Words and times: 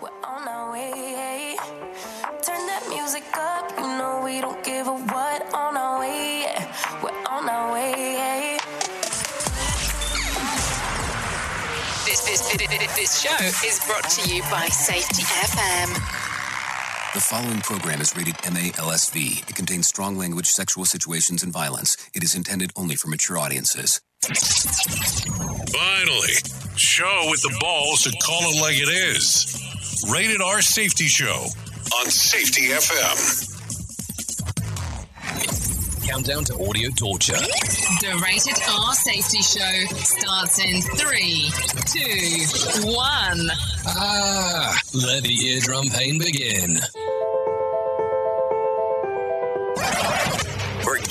we're 0.00 0.08
on 0.24 0.48
our 0.48 0.72
way. 0.72 1.56
Turn 2.42 2.66
that 2.66 2.84
music 2.88 3.24
up, 3.34 3.70
you 3.78 3.86
know 3.86 4.20
we 4.24 4.40
don't 4.40 4.62
give 4.64 4.86
a 4.86 4.92
what. 4.94 5.54
On 5.54 5.76
our 5.76 6.00
way, 6.00 6.46
we're 7.02 7.10
on 7.30 7.48
our 7.48 7.72
way. 7.72 8.58
This, 12.04 12.20
this, 12.26 12.52
this, 12.52 12.96
this 12.96 13.20
show 13.20 13.66
is 13.66 13.80
brought 13.86 14.08
to 14.10 14.34
you 14.34 14.42
by 14.50 14.66
Safety 14.66 15.22
FM. 15.22 15.94
The 17.14 17.20
following 17.20 17.60
program 17.60 18.00
is 18.00 18.16
rated 18.16 18.34
MALSV. 18.38 19.48
It 19.48 19.54
contains 19.54 19.86
strong 19.86 20.18
language, 20.18 20.46
sexual 20.46 20.84
situations, 20.84 21.42
and 21.42 21.52
violence. 21.52 21.96
It 22.12 22.24
is 22.24 22.34
intended 22.34 22.72
only 22.76 22.96
for 22.96 23.08
mature 23.08 23.38
audiences. 23.38 24.00
Finally, 24.22 24.34
show 26.76 27.26
with 27.30 27.42
the 27.42 27.56
balls 27.60 28.02
to 28.02 28.10
call 28.24 28.40
it 28.50 28.60
like 28.60 28.76
it 28.76 28.88
is. 28.88 29.73
Rated 30.12 30.42
R 30.42 30.60
Safety 30.60 31.06
Show 31.06 31.46
on 31.98 32.10
Safety 32.10 32.68
FM. 32.68 33.50
Countdown 36.06 36.44
to 36.44 36.54
audio 36.68 36.90
torture. 36.90 37.32
The 37.32 38.20
Rated 38.22 38.60
R 38.68 38.94
Safety 38.94 39.42
Show 39.42 39.86
starts 39.94 40.58
in 40.58 40.82
three, 40.98 41.50
two, 41.86 42.88
one. 42.92 43.48
Ah, 43.86 44.76
let 44.92 45.22
the 45.22 45.34
eardrum 45.46 45.88
pain 45.88 46.18
begin. 46.18 46.78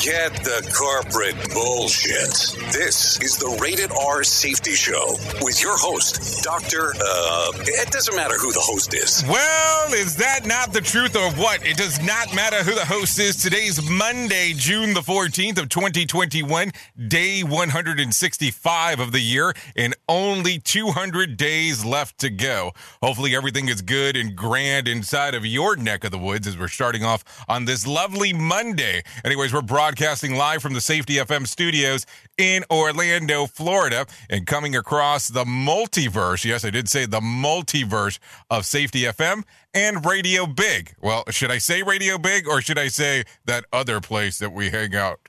Forget 0.03 0.33
the 0.43 0.69
corporate 0.75 1.53
bullshit. 1.53 2.27
This 2.73 3.21
is 3.21 3.37
the 3.37 3.57
Rated 3.61 3.89
R 3.93 4.21
Safety 4.25 4.73
Show 4.73 5.15
with 5.41 5.63
your 5.63 5.77
host, 5.77 6.43
Dr. 6.43 6.93
Uh, 6.99 7.51
it 7.65 7.89
doesn't 7.89 8.13
matter 8.13 8.35
who 8.37 8.51
the 8.51 8.59
host 8.59 8.93
is. 8.93 9.23
Well, 9.25 9.93
is 9.93 10.17
that 10.17 10.45
not 10.45 10.73
the 10.73 10.81
truth 10.81 11.15
or 11.15 11.31
what? 11.41 11.65
It 11.65 11.77
does 11.77 12.03
not 12.03 12.35
matter 12.35 12.63
who 12.63 12.75
the 12.75 12.83
host 12.83 13.17
is. 13.17 13.37
Today's 13.37 13.89
Monday, 13.89 14.51
June 14.53 14.93
the 14.93 14.99
14th 14.99 15.57
of 15.57 15.69
2021, 15.69 16.71
day 17.07 17.41
165 17.41 18.99
of 18.99 19.13
the 19.13 19.21
year, 19.21 19.53
and 19.77 19.95
only 20.09 20.59
200 20.59 21.37
days 21.37 21.85
left 21.85 22.17
to 22.17 22.29
go. 22.29 22.73
Hopefully 23.01 23.37
everything 23.37 23.69
is 23.69 23.81
good 23.81 24.17
and 24.17 24.35
grand 24.35 24.89
inside 24.89 25.33
of 25.33 25.45
your 25.45 25.77
neck 25.77 26.03
of 26.03 26.11
the 26.11 26.17
woods 26.17 26.45
as 26.45 26.57
we're 26.57 26.67
starting 26.67 27.05
off 27.05 27.23
on 27.47 27.63
this 27.63 27.87
lovely 27.87 28.33
Monday. 28.33 29.01
Anyways, 29.23 29.53
we're 29.53 29.61
broadcasting 29.61 29.92
live 30.01 30.61
from 30.61 30.73
the 30.73 30.81
Safety 30.81 31.15
FM 31.15 31.47
studios 31.47 32.05
in 32.37 32.63
Orlando, 32.71 33.45
Florida, 33.45 34.05
and 34.29 34.47
coming 34.47 34.75
across 34.75 35.27
the 35.27 35.43
multiverse. 35.43 36.43
Yes, 36.43 36.65
I 36.65 36.69
did 36.69 36.89
say 36.89 37.05
the 37.05 37.19
multiverse 37.19 38.19
of 38.49 38.65
Safety 38.65 39.03
FM 39.03 39.43
and 39.73 40.05
Radio 40.05 40.45
Big. 40.45 40.95
Well, 41.01 41.23
should 41.29 41.51
I 41.51 41.59
say 41.59 41.83
Radio 41.83 42.17
Big 42.17 42.47
or 42.47 42.61
should 42.61 42.79
I 42.79 42.87
say 42.87 43.23
that 43.45 43.65
other 43.71 44.01
place 44.01 44.39
that 44.39 44.51
we 44.51 44.69
hang 44.69 44.95
out? 44.95 45.19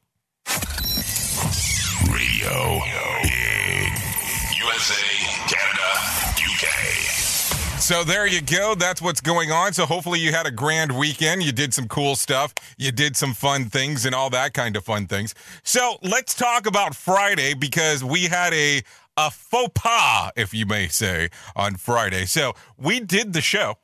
Radio 2.10 2.80
So 7.84 8.02
there 8.02 8.26
you 8.26 8.40
go. 8.40 8.74
That's 8.74 9.02
what's 9.02 9.20
going 9.20 9.52
on. 9.52 9.74
So 9.74 9.84
hopefully 9.84 10.18
you 10.18 10.32
had 10.32 10.46
a 10.46 10.50
grand 10.50 10.96
weekend. 10.96 11.42
You 11.42 11.52
did 11.52 11.74
some 11.74 11.86
cool 11.86 12.16
stuff. 12.16 12.54
You 12.78 12.90
did 12.90 13.14
some 13.14 13.34
fun 13.34 13.66
things 13.66 14.06
and 14.06 14.14
all 14.14 14.30
that 14.30 14.54
kind 14.54 14.74
of 14.74 14.86
fun 14.86 15.06
things. 15.06 15.34
So 15.64 15.98
let's 16.00 16.34
talk 16.34 16.66
about 16.66 16.94
Friday 16.94 17.52
because 17.52 18.02
we 18.02 18.24
had 18.24 18.54
a 18.54 18.80
a 19.18 19.30
faux 19.30 19.70
pas, 19.74 20.32
if 20.34 20.54
you 20.54 20.64
may 20.64 20.88
say, 20.88 21.28
on 21.54 21.74
Friday. 21.74 22.24
So 22.24 22.54
we 22.78 23.00
did 23.00 23.34
the 23.34 23.42
show. 23.42 23.74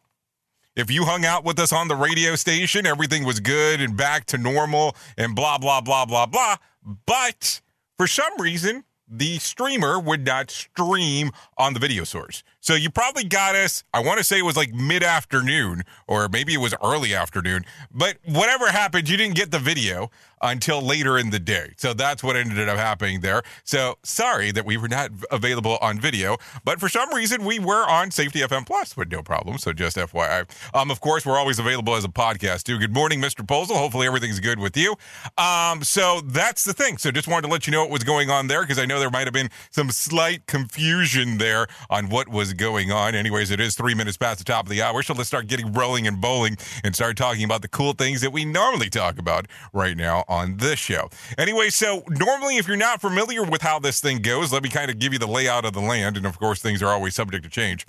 If 0.74 0.90
you 0.90 1.04
hung 1.04 1.26
out 1.26 1.44
with 1.44 1.58
us 1.58 1.70
on 1.70 1.88
the 1.88 1.94
radio 1.94 2.36
station, 2.36 2.86
everything 2.86 3.26
was 3.26 3.38
good 3.38 3.82
and 3.82 3.98
back 3.98 4.24
to 4.28 4.38
normal 4.38 4.96
and 5.18 5.36
blah, 5.36 5.58
blah, 5.58 5.82
blah, 5.82 6.06
blah, 6.06 6.24
blah. 6.24 6.56
But 7.04 7.60
for 7.98 8.06
some 8.06 8.32
reason, 8.40 8.84
the 9.10 9.38
streamer 9.38 9.98
would 9.98 10.24
not 10.24 10.50
stream 10.50 11.32
on 11.58 11.74
the 11.74 11.80
video 11.80 12.04
source. 12.04 12.44
So 12.60 12.74
you 12.74 12.90
probably 12.90 13.24
got 13.24 13.56
us, 13.56 13.82
I 13.92 14.00
want 14.00 14.18
to 14.18 14.24
say 14.24 14.38
it 14.38 14.44
was 14.44 14.56
like 14.56 14.72
mid 14.72 15.02
afternoon, 15.02 15.82
or 16.06 16.28
maybe 16.28 16.54
it 16.54 16.58
was 16.58 16.74
early 16.82 17.14
afternoon, 17.14 17.64
but 17.92 18.18
whatever 18.24 18.70
happened, 18.70 19.08
you 19.08 19.16
didn't 19.16 19.34
get 19.34 19.50
the 19.50 19.58
video 19.58 20.10
until 20.42 20.80
later 20.80 21.18
in 21.18 21.30
the 21.30 21.38
day. 21.38 21.74
So 21.76 21.92
that's 21.92 22.22
what 22.22 22.36
ended 22.36 22.68
up 22.68 22.78
happening 22.78 23.20
there. 23.20 23.42
So 23.64 23.98
sorry 24.02 24.52
that 24.52 24.64
we 24.64 24.76
were 24.76 24.88
not 24.88 25.10
available 25.30 25.78
on 25.80 26.00
video, 26.00 26.36
but 26.64 26.80
for 26.80 26.88
some 26.88 27.12
reason 27.14 27.44
we 27.44 27.58
were 27.58 27.88
on 27.88 28.10
Safety 28.10 28.40
FM 28.40 28.66
Plus 28.66 28.96
with 28.96 29.10
no 29.10 29.22
problem. 29.22 29.58
So 29.58 29.72
just 29.72 29.96
FYI. 29.96 30.48
Um, 30.74 30.90
of 30.90 31.00
course, 31.00 31.26
we're 31.26 31.38
always 31.38 31.58
available 31.58 31.94
as 31.94 32.04
a 32.04 32.08
podcast 32.08 32.64
too. 32.64 32.78
Good 32.78 32.94
morning, 32.94 33.20
Mr. 33.20 33.46
Posel. 33.46 33.76
Hopefully 33.76 34.06
everything's 34.06 34.40
good 34.40 34.58
with 34.58 34.76
you. 34.76 34.94
Um, 35.36 35.82
so 35.82 36.20
that's 36.24 36.64
the 36.64 36.72
thing. 36.72 36.98
So 36.98 37.10
just 37.10 37.28
wanted 37.28 37.46
to 37.46 37.52
let 37.52 37.66
you 37.66 37.72
know 37.72 37.82
what 37.82 37.90
was 37.90 38.04
going 38.04 38.30
on 38.30 38.46
there 38.46 38.62
because 38.62 38.78
I 38.78 38.86
know 38.86 38.98
there 38.98 39.10
might 39.10 39.26
have 39.26 39.34
been 39.34 39.50
some 39.70 39.90
slight 39.90 40.46
confusion 40.46 41.38
there 41.38 41.66
on 41.88 42.08
what 42.08 42.28
was 42.28 42.52
going 42.54 42.90
on. 42.90 43.14
Anyways, 43.14 43.50
it 43.50 43.60
is 43.60 43.74
three 43.74 43.94
minutes 43.94 44.16
past 44.16 44.38
the 44.38 44.44
top 44.44 44.66
of 44.66 44.70
the 44.70 44.82
hour. 44.82 45.02
So 45.02 45.14
let's 45.14 45.28
start 45.28 45.46
getting 45.46 45.72
rolling 45.72 46.06
and 46.06 46.20
bowling 46.20 46.56
and 46.82 46.94
start 46.94 47.16
talking 47.16 47.44
about 47.44 47.62
the 47.62 47.68
cool 47.68 47.92
things 47.92 48.20
that 48.20 48.32
we 48.32 48.44
normally 48.44 48.88
talk 48.88 49.18
about 49.18 49.46
right 49.72 49.96
now 49.96 50.24
on 50.30 50.56
this 50.56 50.78
show. 50.78 51.10
Anyway, 51.36 51.68
so 51.68 52.04
normally, 52.08 52.56
if 52.56 52.66
you're 52.66 52.76
not 52.76 53.00
familiar 53.00 53.42
with 53.42 53.60
how 53.60 53.78
this 53.78 54.00
thing 54.00 54.22
goes, 54.22 54.52
let 54.52 54.62
me 54.62 54.70
kind 54.70 54.90
of 54.90 54.98
give 54.98 55.12
you 55.12 55.18
the 55.18 55.26
layout 55.26 55.66
of 55.66 55.74
the 55.74 55.80
land. 55.80 56.16
And 56.16 56.24
of 56.24 56.38
course, 56.38 56.62
things 56.62 56.82
are 56.82 56.88
always 56.88 57.14
subject 57.14 57.44
to 57.44 57.50
change. 57.50 57.84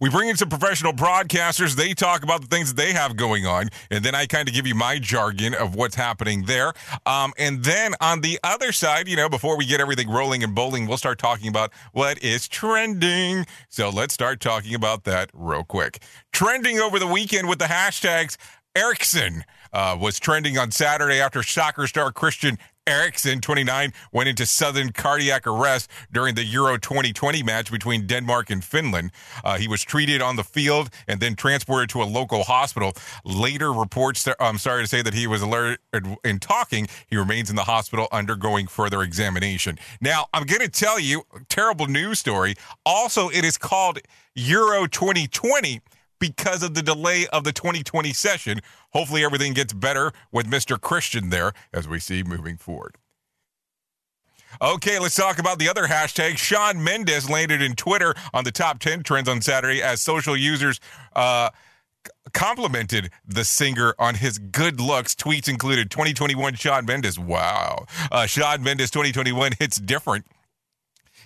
We 0.00 0.10
bring 0.10 0.28
in 0.28 0.36
some 0.36 0.48
professional 0.48 0.92
broadcasters. 0.92 1.74
They 1.74 1.94
talk 1.94 2.22
about 2.22 2.42
the 2.42 2.46
things 2.48 2.68
that 2.68 2.76
they 2.76 2.92
have 2.92 3.16
going 3.16 3.46
on. 3.46 3.68
And 3.90 4.04
then 4.04 4.14
I 4.14 4.26
kind 4.26 4.46
of 4.48 4.54
give 4.54 4.66
you 4.66 4.74
my 4.74 4.98
jargon 4.98 5.54
of 5.54 5.74
what's 5.74 5.94
happening 5.94 6.44
there. 6.44 6.74
Um, 7.06 7.32
and 7.38 7.64
then 7.64 7.94
on 8.00 8.20
the 8.20 8.38
other 8.44 8.72
side, 8.72 9.08
you 9.08 9.16
know, 9.16 9.28
before 9.28 9.56
we 9.56 9.64
get 9.64 9.80
everything 9.80 10.10
rolling 10.10 10.42
and 10.42 10.54
bowling, 10.54 10.86
we'll 10.86 10.98
start 10.98 11.18
talking 11.18 11.48
about 11.48 11.72
what 11.92 12.22
is 12.22 12.46
trending. 12.46 13.46
So 13.68 13.88
let's 13.88 14.12
start 14.12 14.40
talking 14.40 14.74
about 14.74 15.04
that 15.04 15.30
real 15.32 15.64
quick. 15.64 16.02
Trending 16.32 16.78
over 16.78 16.98
the 16.98 17.06
weekend 17.06 17.48
with 17.48 17.58
the 17.58 17.66
hashtags 17.66 18.36
Eriksen 18.76 19.44
uh, 19.76 19.94
was 19.94 20.18
trending 20.18 20.56
on 20.56 20.70
Saturday 20.70 21.20
after 21.20 21.42
soccer 21.42 21.86
star 21.86 22.10
Christian 22.10 22.58
Eriksen, 22.86 23.40
29, 23.40 23.92
went 24.12 24.28
into 24.28 24.46
sudden 24.46 24.92
cardiac 24.92 25.46
arrest 25.46 25.90
during 26.12 26.34
the 26.34 26.44
Euro 26.44 26.78
2020 26.78 27.42
match 27.42 27.70
between 27.70 28.06
Denmark 28.06 28.48
and 28.48 28.64
Finland. 28.64 29.10
Uh, 29.44 29.58
he 29.58 29.68
was 29.68 29.82
treated 29.82 30.22
on 30.22 30.36
the 30.36 30.44
field 30.44 30.88
and 31.08 31.20
then 31.20 31.34
transported 31.34 31.90
to 31.90 32.02
a 32.02 32.04
local 32.04 32.44
hospital. 32.44 32.92
Later 33.24 33.72
reports, 33.72 34.26
I'm 34.40 34.58
sorry 34.58 34.84
to 34.84 34.88
say 34.88 35.02
that 35.02 35.14
he 35.14 35.26
was 35.26 35.42
alerted 35.42 35.80
in 36.24 36.38
talking. 36.38 36.86
He 37.08 37.16
remains 37.16 37.50
in 37.50 37.56
the 37.56 37.64
hospital 37.64 38.06
undergoing 38.12 38.68
further 38.68 39.02
examination. 39.02 39.78
Now, 40.00 40.26
I'm 40.32 40.46
going 40.46 40.62
to 40.62 40.68
tell 40.68 40.98
you, 40.98 41.24
a 41.34 41.40
terrible 41.48 41.88
news 41.88 42.20
story. 42.20 42.54
Also, 42.86 43.28
it 43.28 43.44
is 43.44 43.58
called 43.58 43.98
Euro 44.36 44.86
2020 44.86 45.82
because 46.18 46.62
of 46.62 46.74
the 46.74 46.82
delay 46.82 47.26
of 47.32 47.44
the 47.44 47.52
2020 47.52 48.12
session. 48.12 48.60
Hopefully, 48.90 49.24
everything 49.24 49.52
gets 49.52 49.72
better 49.72 50.12
with 50.32 50.46
Mr. 50.46 50.80
Christian 50.80 51.30
there 51.30 51.52
as 51.72 51.86
we 51.88 51.98
see 51.98 52.22
moving 52.22 52.56
forward. 52.56 52.96
Okay, 54.60 54.98
let's 54.98 55.14
talk 55.14 55.38
about 55.38 55.58
the 55.58 55.68
other 55.68 55.86
hashtag. 55.86 56.38
Shawn 56.38 56.82
Mendes 56.82 57.28
landed 57.28 57.60
in 57.60 57.74
Twitter 57.74 58.14
on 58.32 58.44
the 58.44 58.52
top 58.52 58.78
10 58.78 59.02
trends 59.02 59.28
on 59.28 59.42
Saturday 59.42 59.82
as 59.82 60.00
social 60.00 60.36
users 60.36 60.80
uh, 61.14 61.50
complimented 62.32 63.10
the 63.26 63.44
singer 63.44 63.94
on 63.98 64.14
his 64.14 64.38
good 64.38 64.80
looks. 64.80 65.14
Tweets 65.14 65.48
included 65.48 65.90
2021 65.90 66.54
Shawn 66.54 66.86
Mendes. 66.86 67.18
Wow. 67.18 67.84
Uh, 68.10 68.26
Shawn 68.26 68.62
Mendes 68.62 68.90
2021 68.90 69.52
hits 69.58 69.78
different. 69.78 70.26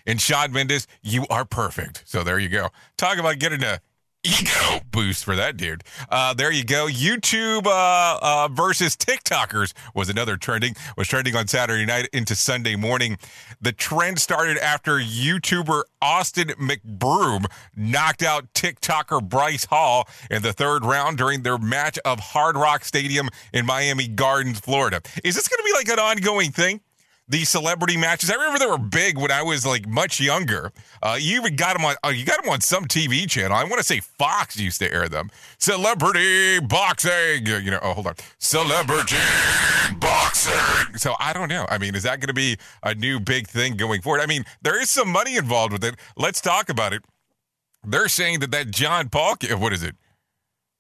And 0.07 0.21
Shawn 0.21 0.51
Mendes, 0.51 0.87
you 1.03 1.27
are 1.31 1.45
perfect. 1.45 2.03
So 2.07 2.25
there 2.25 2.39
you 2.39 2.49
go. 2.49 2.71
Talk 2.97 3.19
about 3.19 3.39
getting 3.39 3.63
a 3.63 3.81
ego 4.23 4.81
boost 4.91 5.25
for 5.25 5.37
that 5.37 5.57
dude. 5.57 5.83
Uh, 6.09 6.35
there 6.35 6.53
you 6.53 6.65
go. 6.65 6.87
YouTube 6.87 7.67
uh, 7.67 8.19
uh, 8.21 8.49
versus 8.49 8.97
TikTokers 8.97 9.73
was 9.95 10.09
another 10.09 10.37
trending. 10.37 10.75
Was 10.97 11.09
trending 11.09 11.37
on 11.37 11.47
Saturday 11.47 11.87
night 11.87 12.09
into 12.13 12.35
Sunday 12.35 12.77
morning. 12.77 13.19
The 13.61 13.73
trend 13.73 14.19
started 14.19 14.59
after 14.59 14.99
YouTuber 14.99 15.83
Austin 16.03 16.49
McBroom 16.49 17.47
knocked 17.77 18.23
out 18.23 18.53
TikToker 18.55 19.27
Bryce 19.29 19.65
Hall 19.65 20.09
in 20.31 20.43
the 20.43 20.53
third 20.53 20.85
round 20.85 21.19
during 21.19 21.43
their 21.43 21.59
match 21.59 21.99
of 22.05 22.21
Hard 22.21 22.57
Rock 22.57 22.85
Stadium 22.85 23.29
in 23.53 23.67
Miami 23.67 24.09
Gardens, 24.09 24.61
Florida. 24.61 25.01
Is 25.25 25.35
this 25.35 25.49
going 25.49 25.59
to 25.59 25.65
be 25.65 25.73
like 25.73 25.89
an 25.89 25.99
ongoing 25.99 26.53
thing? 26.53 26.81
These 27.31 27.49
celebrity 27.49 27.97
matches. 27.97 28.29
I 28.31 28.35
remember 28.35 28.59
they 28.59 28.67
were 28.67 28.77
big 28.77 29.17
when 29.17 29.31
I 29.31 29.43
was 29.43 29.65
like 29.65 29.89
much 29.89 30.21
younger. 30.21 30.73
Uh, 31.01 31.17
you 31.19 31.37
even 31.37 31.55
got 31.57 31.77
them 31.77 31.85
on. 31.85 31.95
Uh, 32.05 32.09
you 32.09 32.25
got 32.25 32.43
them 32.43 32.53
on 32.53 32.61
some 32.61 32.87
TV 32.87 33.29
channel. 33.31 33.57
I 33.57 33.63
want 33.63 33.79
to 33.79 33.85
say 33.85 34.01
Fox 34.01 34.59
used 34.59 34.81
to 34.81 34.93
air 34.93 35.09
them. 35.09 35.31
Celebrity 35.59 36.59
boxing. 36.61 37.47
You 37.47 37.71
know. 37.71 37.79
Oh, 37.83 37.95
hold 37.95 38.09
on. 38.09 38.15
Celebrity 38.39 39.17
boxing. 39.99 40.97
So 40.97 41.15
I 41.21 41.33
don't 41.33 41.49
know. 41.49 41.67
I 41.69 41.79
mean, 41.79 41.95
is 41.95 42.03
that 42.03 42.19
going 42.21 42.29
to 42.29 42.35
be 42.35 42.57
a 42.83 42.95
new 42.95 43.21
big 43.21 43.47
thing 43.47 43.77
going 43.77 44.03
forward? 44.03 44.21
I 44.21 44.27
mean, 44.27 44.45
there 44.63 44.81
is 44.81 44.91
some 44.91 45.09
money 45.09 45.37
involved 45.37 45.73
with 45.73 45.85
it. 45.85 45.95
Let's 46.17 46.41
talk 46.41 46.69
about 46.69 46.93
it. 46.93 47.03
they're 47.85 48.09
saying 48.09 48.41
that 48.41 48.51
that 48.51 48.71
John 48.73 49.09
Paul, 49.09 49.37
what 49.57 49.73
is 49.73 49.85
it? 49.85 49.95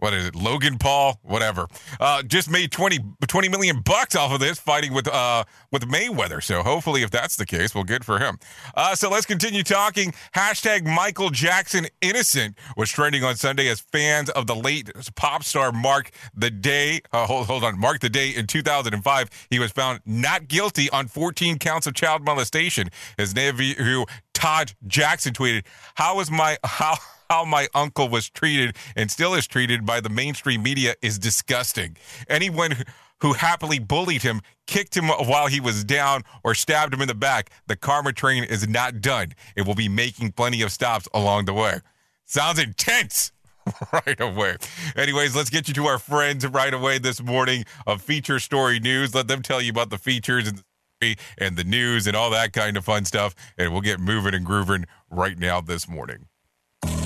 What 0.00 0.14
is 0.14 0.26
it, 0.26 0.34
Logan 0.34 0.78
Paul, 0.78 1.18
whatever, 1.22 1.68
uh, 2.00 2.22
just 2.22 2.50
made 2.50 2.72
20, 2.72 2.98
20 3.26 3.48
million 3.48 3.80
bucks 3.80 4.16
off 4.16 4.32
of 4.32 4.40
this 4.40 4.58
fighting 4.58 4.92
with 4.92 5.06
uh, 5.08 5.44
with 5.70 5.86
Mayweather. 5.88 6.42
So 6.42 6.62
hopefully, 6.62 7.02
if 7.02 7.10
that's 7.10 7.36
the 7.36 7.46
case, 7.46 7.74
well, 7.74 7.84
good 7.84 8.04
for 8.04 8.18
him. 8.18 8.38
Uh, 8.74 8.94
so 8.94 9.10
let's 9.10 9.26
continue 9.26 9.62
talking. 9.62 10.12
Hashtag 10.34 10.84
Michael 10.84 11.30
Jackson 11.30 11.86
innocent 12.00 12.56
was 12.76 12.90
trending 12.90 13.24
on 13.24 13.36
Sunday 13.36 13.68
as 13.68 13.80
fans 13.80 14.30
of 14.30 14.46
the 14.46 14.56
late 14.56 14.90
pop 15.14 15.44
star 15.44 15.70
mark 15.70 16.10
the 16.34 16.50
day. 16.50 17.00
Uh, 17.12 17.26
hold, 17.26 17.46
hold 17.46 17.64
on, 17.64 17.78
mark 17.78 18.00
the 18.00 18.08
day 18.08 18.30
in 18.30 18.46
2005. 18.46 19.46
He 19.50 19.58
was 19.58 19.70
found 19.70 20.00
not 20.06 20.48
guilty 20.48 20.90
on 20.90 21.08
14 21.08 21.58
counts 21.58 21.86
of 21.86 21.94
child 21.94 22.24
molestation. 22.24 22.88
His 23.16 23.34
nephew 23.34 24.04
Taj 24.32 24.72
Jackson 24.86 25.34
tweeted, 25.34 25.66
"How 25.94 26.20
is 26.20 26.30
my 26.30 26.56
how?" 26.64 26.96
How 27.30 27.44
my 27.44 27.68
uncle 27.74 28.08
was 28.08 28.28
treated 28.28 28.76
and 28.96 29.10
still 29.10 29.34
is 29.34 29.46
treated 29.46 29.86
by 29.86 30.00
the 30.00 30.08
mainstream 30.08 30.62
media 30.62 30.94
is 31.00 31.18
disgusting. 31.18 31.96
Anyone 32.28 32.74
who 33.20 33.34
happily 33.34 33.78
bullied 33.78 34.22
him, 34.22 34.40
kicked 34.66 34.96
him 34.96 35.06
while 35.08 35.46
he 35.46 35.60
was 35.60 35.84
down, 35.84 36.24
or 36.42 36.54
stabbed 36.54 36.92
him 36.92 37.00
in 37.00 37.08
the 37.08 37.14
back, 37.14 37.50
the 37.68 37.76
karma 37.76 38.12
train 38.12 38.42
is 38.42 38.66
not 38.68 39.00
done. 39.00 39.32
It 39.54 39.66
will 39.66 39.74
be 39.76 39.88
making 39.88 40.32
plenty 40.32 40.62
of 40.62 40.72
stops 40.72 41.06
along 41.14 41.44
the 41.44 41.54
way. 41.54 41.80
Sounds 42.26 42.58
intense. 42.58 43.32
right 43.92 44.20
away. 44.20 44.56
Anyways, 44.96 45.36
let's 45.36 45.50
get 45.50 45.68
you 45.68 45.74
to 45.74 45.84
our 45.84 45.98
friends 45.98 46.46
right 46.46 46.72
away 46.72 46.98
this 46.98 47.22
morning 47.22 47.64
of 47.86 48.00
Feature 48.00 48.40
Story 48.40 48.80
News. 48.80 49.14
Let 49.14 49.28
them 49.28 49.42
tell 49.42 49.60
you 49.60 49.70
about 49.70 49.90
the 49.90 49.98
features 49.98 50.48
and 50.48 50.62
the 51.00 51.16
and 51.38 51.56
the 51.56 51.64
news 51.64 52.06
and 52.06 52.16
all 52.16 52.30
that 52.30 52.52
kind 52.54 52.76
of 52.78 52.84
fun 52.86 53.04
stuff. 53.04 53.34
And 53.58 53.70
we'll 53.70 53.82
get 53.82 54.00
moving 54.00 54.34
and 54.34 54.46
grooving 54.46 54.86
right 55.10 55.38
now 55.38 55.60
this 55.60 55.86
morning. 55.86 56.29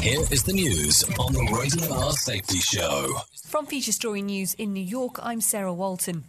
Here 0.04 0.20
is 0.30 0.42
the 0.42 0.52
news 0.52 1.02
on 1.18 1.32
the 1.32 1.50
Rated 1.58 1.90
R 1.90 2.12
Safety 2.12 2.58
Show. 2.58 3.20
From 3.46 3.64
Feature 3.64 3.92
Story 3.92 4.20
News 4.20 4.52
in 4.52 4.74
New 4.74 4.84
York, 4.84 5.18
I'm 5.22 5.40
Sarah 5.40 5.72
Walton. 5.72 6.24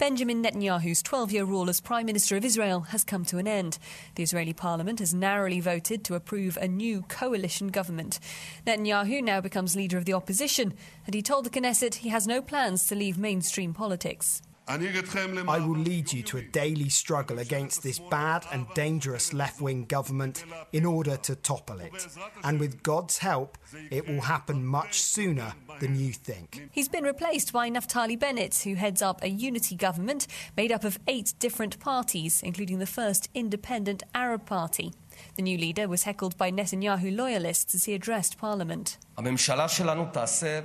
Benjamin 0.00 0.42
Netanyahu's 0.42 1.00
12 1.00 1.30
year 1.30 1.44
rule 1.44 1.70
as 1.70 1.80
Prime 1.80 2.06
Minister 2.06 2.36
of 2.36 2.44
Israel 2.44 2.80
has 2.88 3.04
come 3.04 3.24
to 3.26 3.38
an 3.38 3.46
end. 3.46 3.78
The 4.16 4.24
Israeli 4.24 4.52
parliament 4.52 4.98
has 4.98 5.14
narrowly 5.14 5.60
voted 5.60 6.02
to 6.06 6.16
approve 6.16 6.56
a 6.56 6.66
new 6.66 7.02
coalition 7.02 7.68
government. 7.68 8.18
Netanyahu 8.66 9.22
now 9.22 9.40
becomes 9.40 9.76
leader 9.76 9.96
of 9.96 10.06
the 10.06 10.12
opposition, 10.14 10.74
and 11.06 11.14
he 11.14 11.22
told 11.22 11.44
the 11.44 11.50
Knesset 11.50 11.94
he 11.94 12.08
has 12.08 12.26
no 12.26 12.42
plans 12.42 12.88
to 12.88 12.96
leave 12.96 13.16
mainstream 13.16 13.72
politics. 13.72 14.42
I 14.70 15.58
will 15.58 15.78
lead 15.78 16.12
you 16.12 16.22
to 16.22 16.38
a 16.38 16.42
daily 16.42 16.88
struggle 16.88 17.40
against 17.40 17.82
this 17.82 17.98
bad 17.98 18.46
and 18.52 18.66
dangerous 18.74 19.32
left 19.32 19.60
wing 19.60 19.84
government 19.84 20.44
in 20.72 20.84
order 20.84 21.16
to 21.16 21.34
topple 21.34 21.80
it. 21.80 22.06
And 22.44 22.60
with 22.60 22.82
God's 22.84 23.18
help, 23.18 23.58
it 23.90 24.06
will 24.06 24.20
happen 24.20 24.64
much 24.64 25.00
sooner 25.00 25.54
than 25.80 25.98
you 25.98 26.12
think. 26.12 26.68
He's 26.70 26.88
been 26.88 27.04
replaced 27.04 27.52
by 27.52 27.68
Naftali 27.68 28.16
Bennett, 28.16 28.56
who 28.58 28.74
heads 28.74 29.02
up 29.02 29.22
a 29.22 29.28
unity 29.28 29.74
government 29.74 30.28
made 30.56 30.70
up 30.70 30.84
of 30.84 31.00
eight 31.08 31.34
different 31.40 31.80
parties, 31.80 32.40
including 32.40 32.78
the 32.78 32.86
first 32.86 33.28
independent 33.34 34.04
Arab 34.14 34.46
party. 34.46 34.92
The 35.34 35.42
new 35.42 35.58
leader 35.58 35.88
was 35.88 36.04
heckled 36.04 36.36
by 36.36 36.50
Netanyahu 36.50 37.14
loyalists 37.14 37.74
as 37.74 37.84
he 37.84 37.94
addressed 37.94 38.38
parliament. 38.38 38.98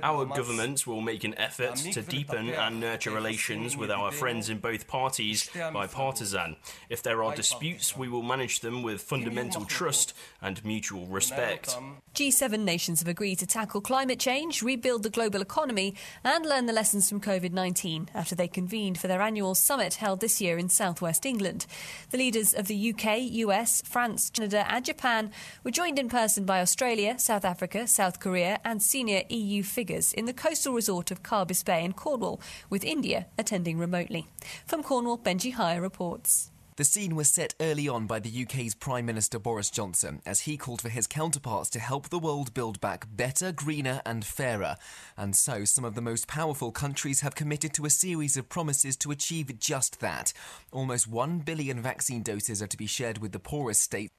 Our 0.02 0.24
government 0.24 0.86
will 0.86 1.00
make 1.00 1.24
an 1.24 1.38
effort 1.38 1.76
to 1.76 2.02
deepen 2.02 2.50
and 2.50 2.80
nurture 2.80 3.10
relations 3.10 3.76
with 3.76 3.90
our 3.90 4.10
friends 4.10 4.48
in 4.48 4.58
both 4.58 4.86
parties 4.86 5.50
bipartisan. 5.54 6.56
If 6.88 7.02
there 7.02 7.22
are 7.22 7.34
disputes, 7.34 7.96
we 7.96 8.08
will 8.08 8.22
manage 8.22 8.60
them 8.60 8.82
with 8.82 9.02
fundamental 9.02 9.64
trust 9.64 10.14
and 10.40 10.64
mutual 10.64 11.06
respect. 11.06 11.76
G7 12.14 12.60
nations 12.60 13.00
have 13.00 13.08
agreed 13.08 13.38
to 13.40 13.46
tackle 13.46 13.80
climate 13.82 14.18
change, 14.18 14.62
rebuild 14.62 15.02
the 15.02 15.10
global 15.10 15.42
economy, 15.42 15.94
and 16.24 16.46
learn 16.46 16.66
the 16.66 16.72
lessons 16.72 17.08
from 17.10 17.20
COVID 17.20 17.52
19 17.52 18.08
after 18.14 18.34
they 18.34 18.48
convened 18.48 18.98
for 18.98 19.08
their 19.08 19.20
annual 19.20 19.54
summit 19.54 19.94
held 19.94 20.20
this 20.20 20.40
year 20.40 20.56
in 20.56 20.68
southwest 20.68 21.26
England. 21.26 21.66
The 22.10 22.18
leaders 22.18 22.54
of 22.54 22.68
the 22.68 22.94
UK, 22.94 23.18
US, 23.46 23.82
France, 23.84 24.30
Canada, 24.30 24.64
and 24.70 24.84
Japan 24.84 25.30
were 25.62 25.70
joined 25.70 25.98
in 25.98 26.08
person 26.08 26.44
by 26.44 26.60
Australia, 26.60 27.18
South 27.18 27.44
Africa, 27.44 27.86
South 27.86 28.18
Korea, 28.18 28.45
and 28.64 28.82
senior 28.82 29.22
EU 29.28 29.62
figures 29.62 30.12
in 30.12 30.26
the 30.26 30.32
coastal 30.32 30.72
resort 30.72 31.10
of 31.10 31.22
Carbis 31.22 31.64
Bay 31.64 31.84
in 31.84 31.92
Cornwall, 31.92 32.40
with 32.70 32.84
India 32.84 33.26
attending 33.38 33.78
remotely. 33.78 34.26
From 34.66 34.82
Cornwall, 34.82 35.18
Benji 35.18 35.52
Hire 35.52 35.80
reports. 35.80 36.50
The 36.76 36.84
scene 36.84 37.16
was 37.16 37.30
set 37.30 37.54
early 37.58 37.88
on 37.88 38.06
by 38.06 38.20
the 38.20 38.42
UK's 38.42 38.74
Prime 38.74 39.06
Minister 39.06 39.38
Boris 39.38 39.70
Johnson 39.70 40.20
as 40.26 40.40
he 40.40 40.58
called 40.58 40.82
for 40.82 40.90
his 40.90 41.06
counterparts 41.06 41.70
to 41.70 41.78
help 41.78 42.10
the 42.10 42.18
world 42.18 42.52
build 42.52 42.82
back 42.82 43.06
better, 43.10 43.50
greener, 43.50 44.02
and 44.04 44.22
fairer. 44.22 44.76
And 45.16 45.34
so, 45.34 45.64
some 45.64 45.86
of 45.86 45.94
the 45.94 46.02
most 46.02 46.28
powerful 46.28 46.72
countries 46.72 47.22
have 47.22 47.34
committed 47.34 47.72
to 47.74 47.86
a 47.86 47.90
series 47.90 48.36
of 48.36 48.50
promises 48.50 48.94
to 48.98 49.10
achieve 49.10 49.58
just 49.58 50.00
that. 50.00 50.34
Almost 50.70 51.08
1 51.08 51.38
billion 51.38 51.80
vaccine 51.80 52.22
doses 52.22 52.60
are 52.60 52.66
to 52.66 52.76
be 52.76 52.86
shared 52.86 53.18
with 53.18 53.32
the 53.32 53.38
poorest 53.38 53.80
states 53.80 54.12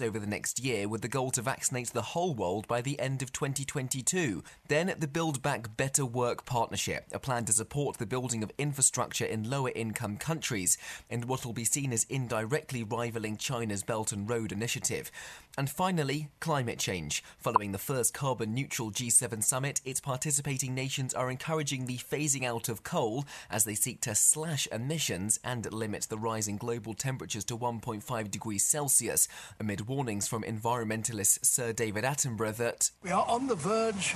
over 0.00 0.18
the 0.18 0.26
next 0.26 0.58
year 0.58 0.88
with 0.88 1.02
the 1.02 1.08
goal 1.08 1.30
to 1.30 1.42
vaccinate 1.42 1.88
the 1.88 2.02
whole 2.02 2.34
world 2.34 2.66
by 2.66 2.80
the 2.80 2.98
end 2.98 3.22
of 3.22 3.32
2022. 3.32 4.42
Then 4.68 4.94
the 4.98 5.08
Build 5.08 5.42
Back 5.42 5.76
Better 5.76 6.04
World 6.04 6.44
Partnership, 6.44 7.04
a 7.12 7.18
plan 7.18 7.44
to 7.44 7.52
support 7.52 7.98
the 7.98 8.06
building 8.06 8.42
of 8.42 8.50
infrastructure 8.58 9.24
in 9.24 9.50
lower 9.50 9.70
income 9.74 10.16
countries, 10.16 10.78
and 11.10 11.26
what 11.26 11.44
will 11.44 11.52
be 11.52 11.64
seen 11.64 11.92
as 11.92 12.04
indirectly 12.08 12.82
rivaling 12.82 13.36
China's 13.36 13.82
Belt 13.82 14.12
and 14.12 14.28
Road 14.28 14.52
Initiative. 14.52 15.10
And 15.56 15.70
finally, 15.70 16.28
climate 16.40 16.78
change. 16.78 17.22
Following 17.38 17.72
the 17.72 17.78
first 17.78 18.12
carbon 18.12 18.54
neutral 18.54 18.90
G7 18.90 19.42
summit, 19.44 19.80
its 19.84 20.00
participating 20.00 20.74
nations 20.74 21.14
are 21.14 21.30
encouraging 21.30 21.86
the 21.86 21.98
phasing 21.98 22.44
out 22.44 22.68
of 22.68 22.82
coal 22.82 23.24
as 23.50 23.64
they 23.64 23.74
seek 23.74 24.00
to 24.00 24.14
slash 24.14 24.66
emissions 24.72 25.38
and 25.44 25.72
limit 25.72 26.06
the 26.10 26.18
rising 26.18 26.56
global 26.56 26.94
temperatures 26.94 27.44
to 27.44 27.56
1.5 27.56 28.30
degrees 28.30 28.64
Celsius, 28.64 29.28
amid 29.60 29.83
warnings 29.86 30.26
from 30.26 30.42
environmentalist 30.42 31.44
Sir 31.44 31.72
David 31.72 32.04
Attenborough 32.04 32.56
that 32.56 32.90
we 33.02 33.10
are 33.10 33.26
on 33.28 33.46
the 33.46 33.54
verge 33.54 34.14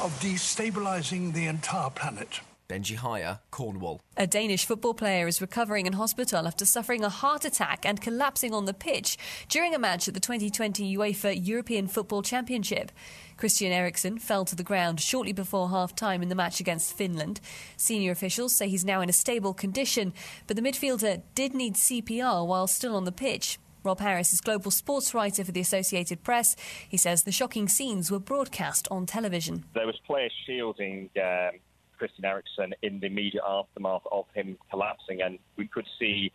of 0.00 0.16
destabilizing 0.20 1.32
the 1.32 1.46
entire 1.46 1.90
planet. 1.90 2.40
Benji 2.70 2.94
Hire, 2.94 3.40
Cornwall. 3.50 4.00
A 4.16 4.28
Danish 4.28 4.64
football 4.64 4.94
player 4.94 5.26
is 5.26 5.40
recovering 5.40 5.86
in 5.86 5.94
hospital 5.94 6.46
after 6.46 6.64
suffering 6.64 7.02
a 7.02 7.08
heart 7.08 7.44
attack 7.44 7.84
and 7.84 8.00
collapsing 8.00 8.54
on 8.54 8.64
the 8.64 8.72
pitch 8.72 9.18
during 9.48 9.74
a 9.74 9.78
match 9.78 10.06
at 10.06 10.14
the 10.14 10.20
2020 10.20 10.96
UEFA 10.96 11.34
European 11.44 11.88
Football 11.88 12.22
Championship. 12.22 12.92
Christian 13.36 13.72
Eriksen 13.72 14.18
fell 14.20 14.44
to 14.44 14.54
the 14.54 14.62
ground 14.62 15.00
shortly 15.00 15.32
before 15.32 15.70
half 15.70 15.96
time 15.96 16.22
in 16.22 16.28
the 16.28 16.36
match 16.36 16.60
against 16.60 16.96
Finland. 16.96 17.40
Senior 17.76 18.12
officials 18.12 18.54
say 18.54 18.68
he's 18.68 18.84
now 18.84 19.00
in 19.00 19.08
a 19.08 19.12
stable 19.12 19.52
condition, 19.52 20.12
but 20.46 20.54
the 20.54 20.62
midfielder 20.62 21.22
did 21.34 21.54
need 21.54 21.74
CPR 21.74 22.46
while 22.46 22.68
still 22.68 22.94
on 22.94 23.04
the 23.04 23.10
pitch. 23.10 23.58
Rob 23.82 24.00
Harris 24.00 24.32
is 24.32 24.40
global 24.40 24.70
sports 24.70 25.14
writer 25.14 25.44
for 25.44 25.52
the 25.52 25.60
Associated 25.60 26.22
Press. 26.22 26.56
He 26.88 26.96
says 26.96 27.22
the 27.22 27.32
shocking 27.32 27.68
scenes 27.68 28.10
were 28.10 28.18
broadcast 28.18 28.86
on 28.90 29.06
television. 29.06 29.64
There 29.74 29.86
was 29.86 29.98
players 30.06 30.32
shielding 30.46 31.10
um, 31.22 31.58
Christian 32.00 32.24
Eriksen 32.24 32.74
in 32.82 33.00
the 33.00 33.06
immediate 33.06 33.44
aftermath 33.46 34.02
of 34.10 34.24
him 34.34 34.56
collapsing, 34.70 35.20
and 35.22 35.38
we 35.56 35.66
could 35.66 35.86
see 35.98 36.32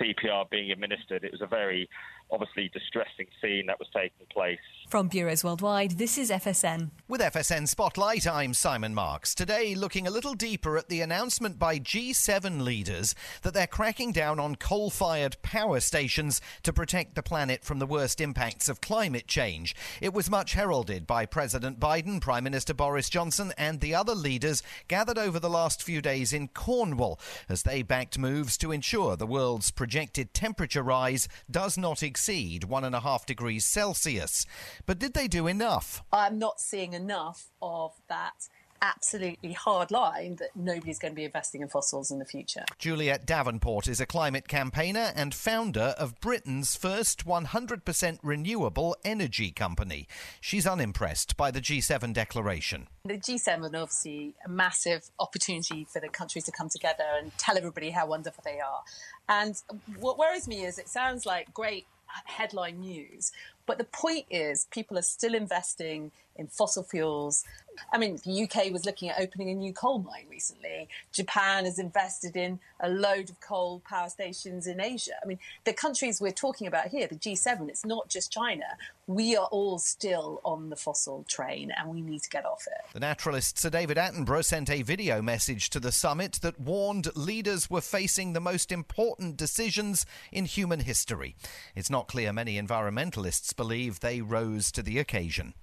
CPR 0.00 0.48
being 0.50 0.70
administered. 0.70 1.24
It 1.24 1.32
was 1.32 1.40
a 1.40 1.46
very 1.46 1.88
obviously 2.30 2.68
distressing 2.72 3.26
scene 3.40 3.66
that 3.66 3.78
was 3.78 3.88
taking 3.94 4.26
place. 4.32 4.58
From 4.88 5.08
Bureaus 5.08 5.44
Worldwide, 5.44 5.92
this 5.92 6.18
is 6.18 6.30
FSN. 6.30 6.90
With 7.08 7.20
FSN 7.20 7.68
Spotlight, 7.68 8.26
I'm 8.26 8.54
Simon 8.54 8.94
Marks. 8.94 9.34
Today, 9.34 9.74
looking 9.74 10.06
a 10.06 10.10
little 10.10 10.34
deeper 10.34 10.76
at 10.76 10.88
the 10.88 11.00
announcement 11.00 11.58
by 11.58 11.78
G7 11.78 12.62
leaders 12.62 13.14
that 13.42 13.54
they're 13.54 13.66
cracking 13.66 14.12
down 14.12 14.40
on 14.40 14.56
coal 14.56 14.90
fired 14.90 15.36
power 15.42 15.80
stations 15.80 16.40
to 16.62 16.72
protect 16.72 17.14
the 17.14 17.22
planet 17.22 17.64
from 17.64 17.78
the 17.78 17.86
worst 17.86 18.20
impacts 18.20 18.68
of 18.68 18.80
climate 18.80 19.26
change. 19.26 19.74
It 20.00 20.12
was 20.12 20.30
much 20.30 20.54
heralded 20.54 21.06
by 21.06 21.26
President 21.26 21.78
Biden, 21.78 22.20
Prime 22.20 22.44
Minister 22.44 22.74
Boris 22.74 23.08
Johnson, 23.08 23.52
and 23.56 23.80
the 23.80 23.94
other 23.94 24.14
leaders 24.14 24.62
gathered 24.88 25.18
over 25.18 25.38
the 25.38 25.50
last 25.50 25.82
few 25.82 26.00
days 26.00 26.32
in 26.32 26.48
Cornwall 26.48 27.20
as 27.48 27.62
they 27.62 27.82
backed 27.82 28.18
moves 28.18 28.56
to 28.58 28.72
ensure 28.72 29.16
the 29.16 29.26
world's 29.26 29.70
projected 29.86 30.34
temperature 30.34 30.82
rise 30.82 31.28
does 31.48 31.78
not 31.78 32.02
exceed 32.02 32.16
exceed 32.56 32.64
one 32.64 32.82
and 32.82 32.92
a 32.92 32.98
half 32.98 33.24
degrees 33.24 33.64
Celsius. 33.64 34.44
But 34.84 34.98
did 34.98 35.14
they 35.14 35.28
do 35.28 35.46
enough? 35.46 36.02
I'm 36.12 36.40
not 36.40 36.58
seeing 36.58 36.92
enough 36.92 37.52
of 37.62 37.92
that 38.08 38.48
absolutely 38.82 39.52
hard 39.52 39.90
line 39.90 40.36
that 40.36 40.50
nobody's 40.54 40.98
going 40.98 41.12
to 41.12 41.16
be 41.16 41.24
investing 41.24 41.62
in 41.62 41.68
fossils 41.68 42.10
in 42.10 42.18
the 42.18 42.24
future. 42.24 42.64
Juliet 42.78 43.26
Davenport 43.26 43.88
is 43.88 44.00
a 44.00 44.06
climate 44.06 44.48
campaigner 44.48 45.12
and 45.14 45.34
founder 45.34 45.94
of 45.98 46.20
Britain's 46.20 46.76
first 46.76 47.26
100% 47.26 48.18
renewable 48.22 48.96
energy 49.04 49.50
company. 49.50 50.08
She's 50.40 50.66
unimpressed 50.66 51.36
by 51.36 51.50
the 51.50 51.60
G7 51.60 52.12
declaration. 52.12 52.88
The 53.04 53.18
G7 53.18 53.64
is 53.64 53.74
obviously 53.74 54.34
a 54.44 54.48
massive 54.48 55.10
opportunity 55.18 55.86
for 55.90 56.00
the 56.00 56.08
countries 56.08 56.44
to 56.44 56.52
come 56.52 56.68
together 56.68 57.04
and 57.18 57.36
tell 57.38 57.56
everybody 57.56 57.90
how 57.90 58.06
wonderful 58.06 58.42
they 58.44 58.60
are. 58.60 58.82
And 59.28 59.60
what 59.98 60.18
worries 60.18 60.46
me 60.46 60.64
is 60.64 60.78
it 60.78 60.88
sounds 60.88 61.26
like 61.26 61.52
great 61.52 61.86
headline 62.24 62.80
news, 62.80 63.32
But 63.66 63.78
the 63.78 63.84
point 63.84 64.26
is, 64.30 64.66
people 64.70 64.96
are 64.96 65.02
still 65.02 65.34
investing 65.34 66.12
in 66.36 66.46
fossil 66.46 66.84
fuels. 66.84 67.44
I 67.92 67.98
mean, 67.98 68.18
the 68.24 68.44
UK 68.44 68.72
was 68.72 68.84
looking 68.84 69.08
at 69.08 69.20
opening 69.20 69.50
a 69.50 69.54
new 69.54 69.72
coal 69.72 69.98
mine 69.98 70.26
recently. 70.30 70.88
Japan 71.12 71.64
has 71.64 71.78
invested 71.78 72.36
in 72.36 72.58
a 72.80 72.88
load 72.88 73.30
of 73.30 73.40
coal 73.40 73.82
power 73.88 74.08
stations 74.08 74.66
in 74.66 74.80
Asia. 74.80 75.12
I 75.22 75.26
mean, 75.26 75.38
the 75.64 75.72
countries 75.72 76.20
we're 76.20 76.30
talking 76.30 76.66
about 76.66 76.88
here, 76.88 77.06
the 77.06 77.16
G7, 77.16 77.68
it's 77.68 77.84
not 77.84 78.08
just 78.08 78.32
China. 78.32 78.64
We 79.06 79.36
are 79.36 79.46
all 79.46 79.78
still 79.78 80.40
on 80.44 80.70
the 80.70 80.76
fossil 80.76 81.24
train 81.28 81.72
and 81.76 81.88
we 81.88 82.00
need 82.00 82.22
to 82.22 82.30
get 82.30 82.44
off 82.44 82.66
it. 82.66 82.92
The 82.92 83.00
naturalist 83.00 83.58
Sir 83.58 83.70
David 83.70 83.96
Attenborough 83.96 84.44
sent 84.44 84.68
a 84.68 84.82
video 84.82 85.22
message 85.22 85.70
to 85.70 85.80
the 85.80 85.92
summit 85.92 86.38
that 86.42 86.60
warned 86.60 87.08
leaders 87.14 87.70
were 87.70 87.80
facing 87.80 88.32
the 88.32 88.40
most 88.40 88.72
important 88.72 89.36
decisions 89.36 90.06
in 90.32 90.44
human 90.44 90.80
history. 90.80 91.36
It's 91.74 91.90
not 91.90 92.08
clear 92.08 92.32
many 92.32 92.60
environmentalists 92.60 93.54
believe 93.54 94.00
they 94.00 94.20
rose 94.20 94.72
to 94.72 94.82
the 94.82 94.98
occasion. 94.98 95.54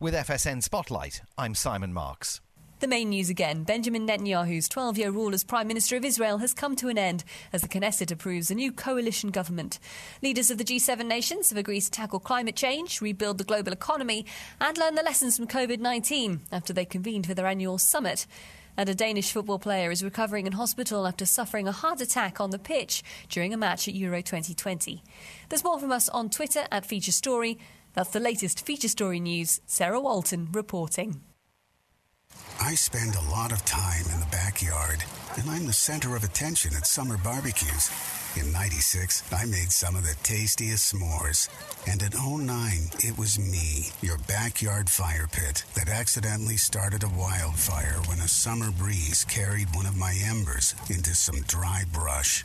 With 0.00 0.14
FSN 0.14 0.62
Spotlight, 0.62 1.22
I'm 1.36 1.54
Simon 1.54 1.92
Marks. 1.92 2.40
The 2.80 2.88
main 2.88 3.08
news 3.08 3.30
again 3.30 3.62
Benjamin 3.62 4.06
Netanyahu's 4.06 4.68
12 4.68 4.98
year 4.98 5.10
rule 5.10 5.32
as 5.32 5.42
Prime 5.42 5.66
Minister 5.66 5.96
of 5.96 6.04
Israel 6.04 6.38
has 6.38 6.52
come 6.52 6.76
to 6.76 6.88
an 6.88 6.98
end 6.98 7.24
as 7.52 7.62
the 7.62 7.68
Knesset 7.68 8.10
approves 8.10 8.50
a 8.50 8.54
new 8.54 8.72
coalition 8.72 9.30
government. 9.30 9.78
Leaders 10.22 10.50
of 10.50 10.58
the 10.58 10.64
G7 10.64 11.06
nations 11.06 11.48
have 11.48 11.56
agreed 11.56 11.80
to 11.80 11.90
tackle 11.90 12.20
climate 12.20 12.56
change, 12.56 13.00
rebuild 13.00 13.38
the 13.38 13.44
global 13.44 13.72
economy, 13.72 14.26
and 14.60 14.76
learn 14.76 14.96
the 14.96 15.02
lessons 15.02 15.36
from 15.36 15.46
COVID 15.46 15.78
19 15.78 16.42
after 16.52 16.72
they 16.72 16.84
convened 16.84 17.26
for 17.26 17.32
their 17.32 17.46
annual 17.46 17.78
summit. 17.78 18.26
And 18.76 18.88
a 18.88 18.94
Danish 18.94 19.30
football 19.30 19.60
player 19.60 19.90
is 19.90 20.02
recovering 20.02 20.46
in 20.46 20.52
hospital 20.52 21.06
after 21.06 21.24
suffering 21.24 21.68
a 21.68 21.72
heart 21.72 22.00
attack 22.00 22.40
on 22.40 22.50
the 22.50 22.58
pitch 22.58 23.02
during 23.28 23.54
a 23.54 23.56
match 23.56 23.86
at 23.86 23.94
Euro 23.94 24.20
2020. 24.20 25.02
There's 25.48 25.64
more 25.64 25.78
from 25.78 25.92
us 25.92 26.08
on 26.08 26.28
Twitter 26.28 26.66
at 26.72 26.84
Feature 26.84 27.12
Story. 27.12 27.58
That's 27.94 28.10
the 28.10 28.20
latest 28.20 28.66
feature 28.66 28.88
story 28.88 29.20
news. 29.20 29.60
Sarah 29.66 30.00
Walton 30.00 30.48
reporting. 30.52 31.22
I 32.60 32.74
spend 32.74 33.14
a 33.14 33.30
lot 33.30 33.52
of 33.52 33.64
time 33.64 34.04
in 34.12 34.20
the 34.20 34.26
backyard, 34.32 35.04
and 35.36 35.48
I'm 35.48 35.66
the 35.66 35.72
center 35.72 36.16
of 36.16 36.24
attention 36.24 36.74
at 36.74 36.86
summer 36.86 37.16
barbecues. 37.18 37.90
In 38.36 38.52
96, 38.52 39.22
I 39.32 39.44
made 39.44 39.70
some 39.70 39.94
of 39.94 40.02
the 40.02 40.16
tastiest 40.24 40.92
s'mores. 40.92 41.48
And 41.86 42.02
in 42.02 42.46
09, 42.46 42.90
it 42.98 43.16
was 43.16 43.38
me, 43.38 43.90
your 44.02 44.18
backyard 44.26 44.90
fire 44.90 45.28
pit, 45.30 45.64
that 45.74 45.88
accidentally 45.88 46.56
started 46.56 47.04
a 47.04 47.08
wildfire 47.16 48.00
when 48.08 48.18
a 48.18 48.28
summer 48.28 48.72
breeze 48.72 49.24
carried 49.28 49.68
one 49.74 49.86
of 49.86 49.96
my 49.96 50.14
embers 50.24 50.74
into 50.90 51.14
some 51.14 51.42
dry 51.42 51.84
brush. 51.92 52.44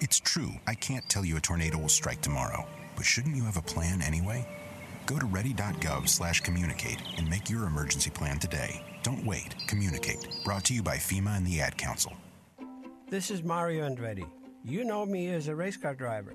It's 0.00 0.20
true, 0.20 0.52
I 0.66 0.74
can't 0.74 1.08
tell 1.08 1.24
you 1.24 1.36
a 1.36 1.40
tornado 1.40 1.76
will 1.78 1.88
strike 1.88 2.20
tomorrow, 2.20 2.64
but 2.94 3.04
shouldn't 3.04 3.34
you 3.34 3.44
have 3.44 3.56
a 3.56 3.62
plan 3.62 4.00
anyway? 4.00 4.46
Go 5.06 5.18
to 5.18 5.26
ready.gov 5.26 6.08
slash 6.08 6.40
communicate 6.40 7.02
and 7.16 7.28
make 7.28 7.50
your 7.50 7.64
emergency 7.66 8.10
plan 8.10 8.38
today. 8.38 8.84
Don't 9.02 9.26
wait. 9.26 9.56
Communicate. 9.66 10.28
Brought 10.44 10.64
to 10.66 10.74
you 10.74 10.82
by 10.82 10.96
FEMA 10.98 11.36
and 11.36 11.46
the 11.46 11.60
Ad 11.60 11.76
Council. 11.76 12.12
This 13.08 13.30
is 13.30 13.42
Mario 13.42 13.88
Andretti. 13.88 14.28
You 14.64 14.84
know 14.84 15.04
me 15.04 15.30
as 15.30 15.48
a 15.48 15.54
race 15.54 15.76
car 15.76 15.94
driver, 15.94 16.34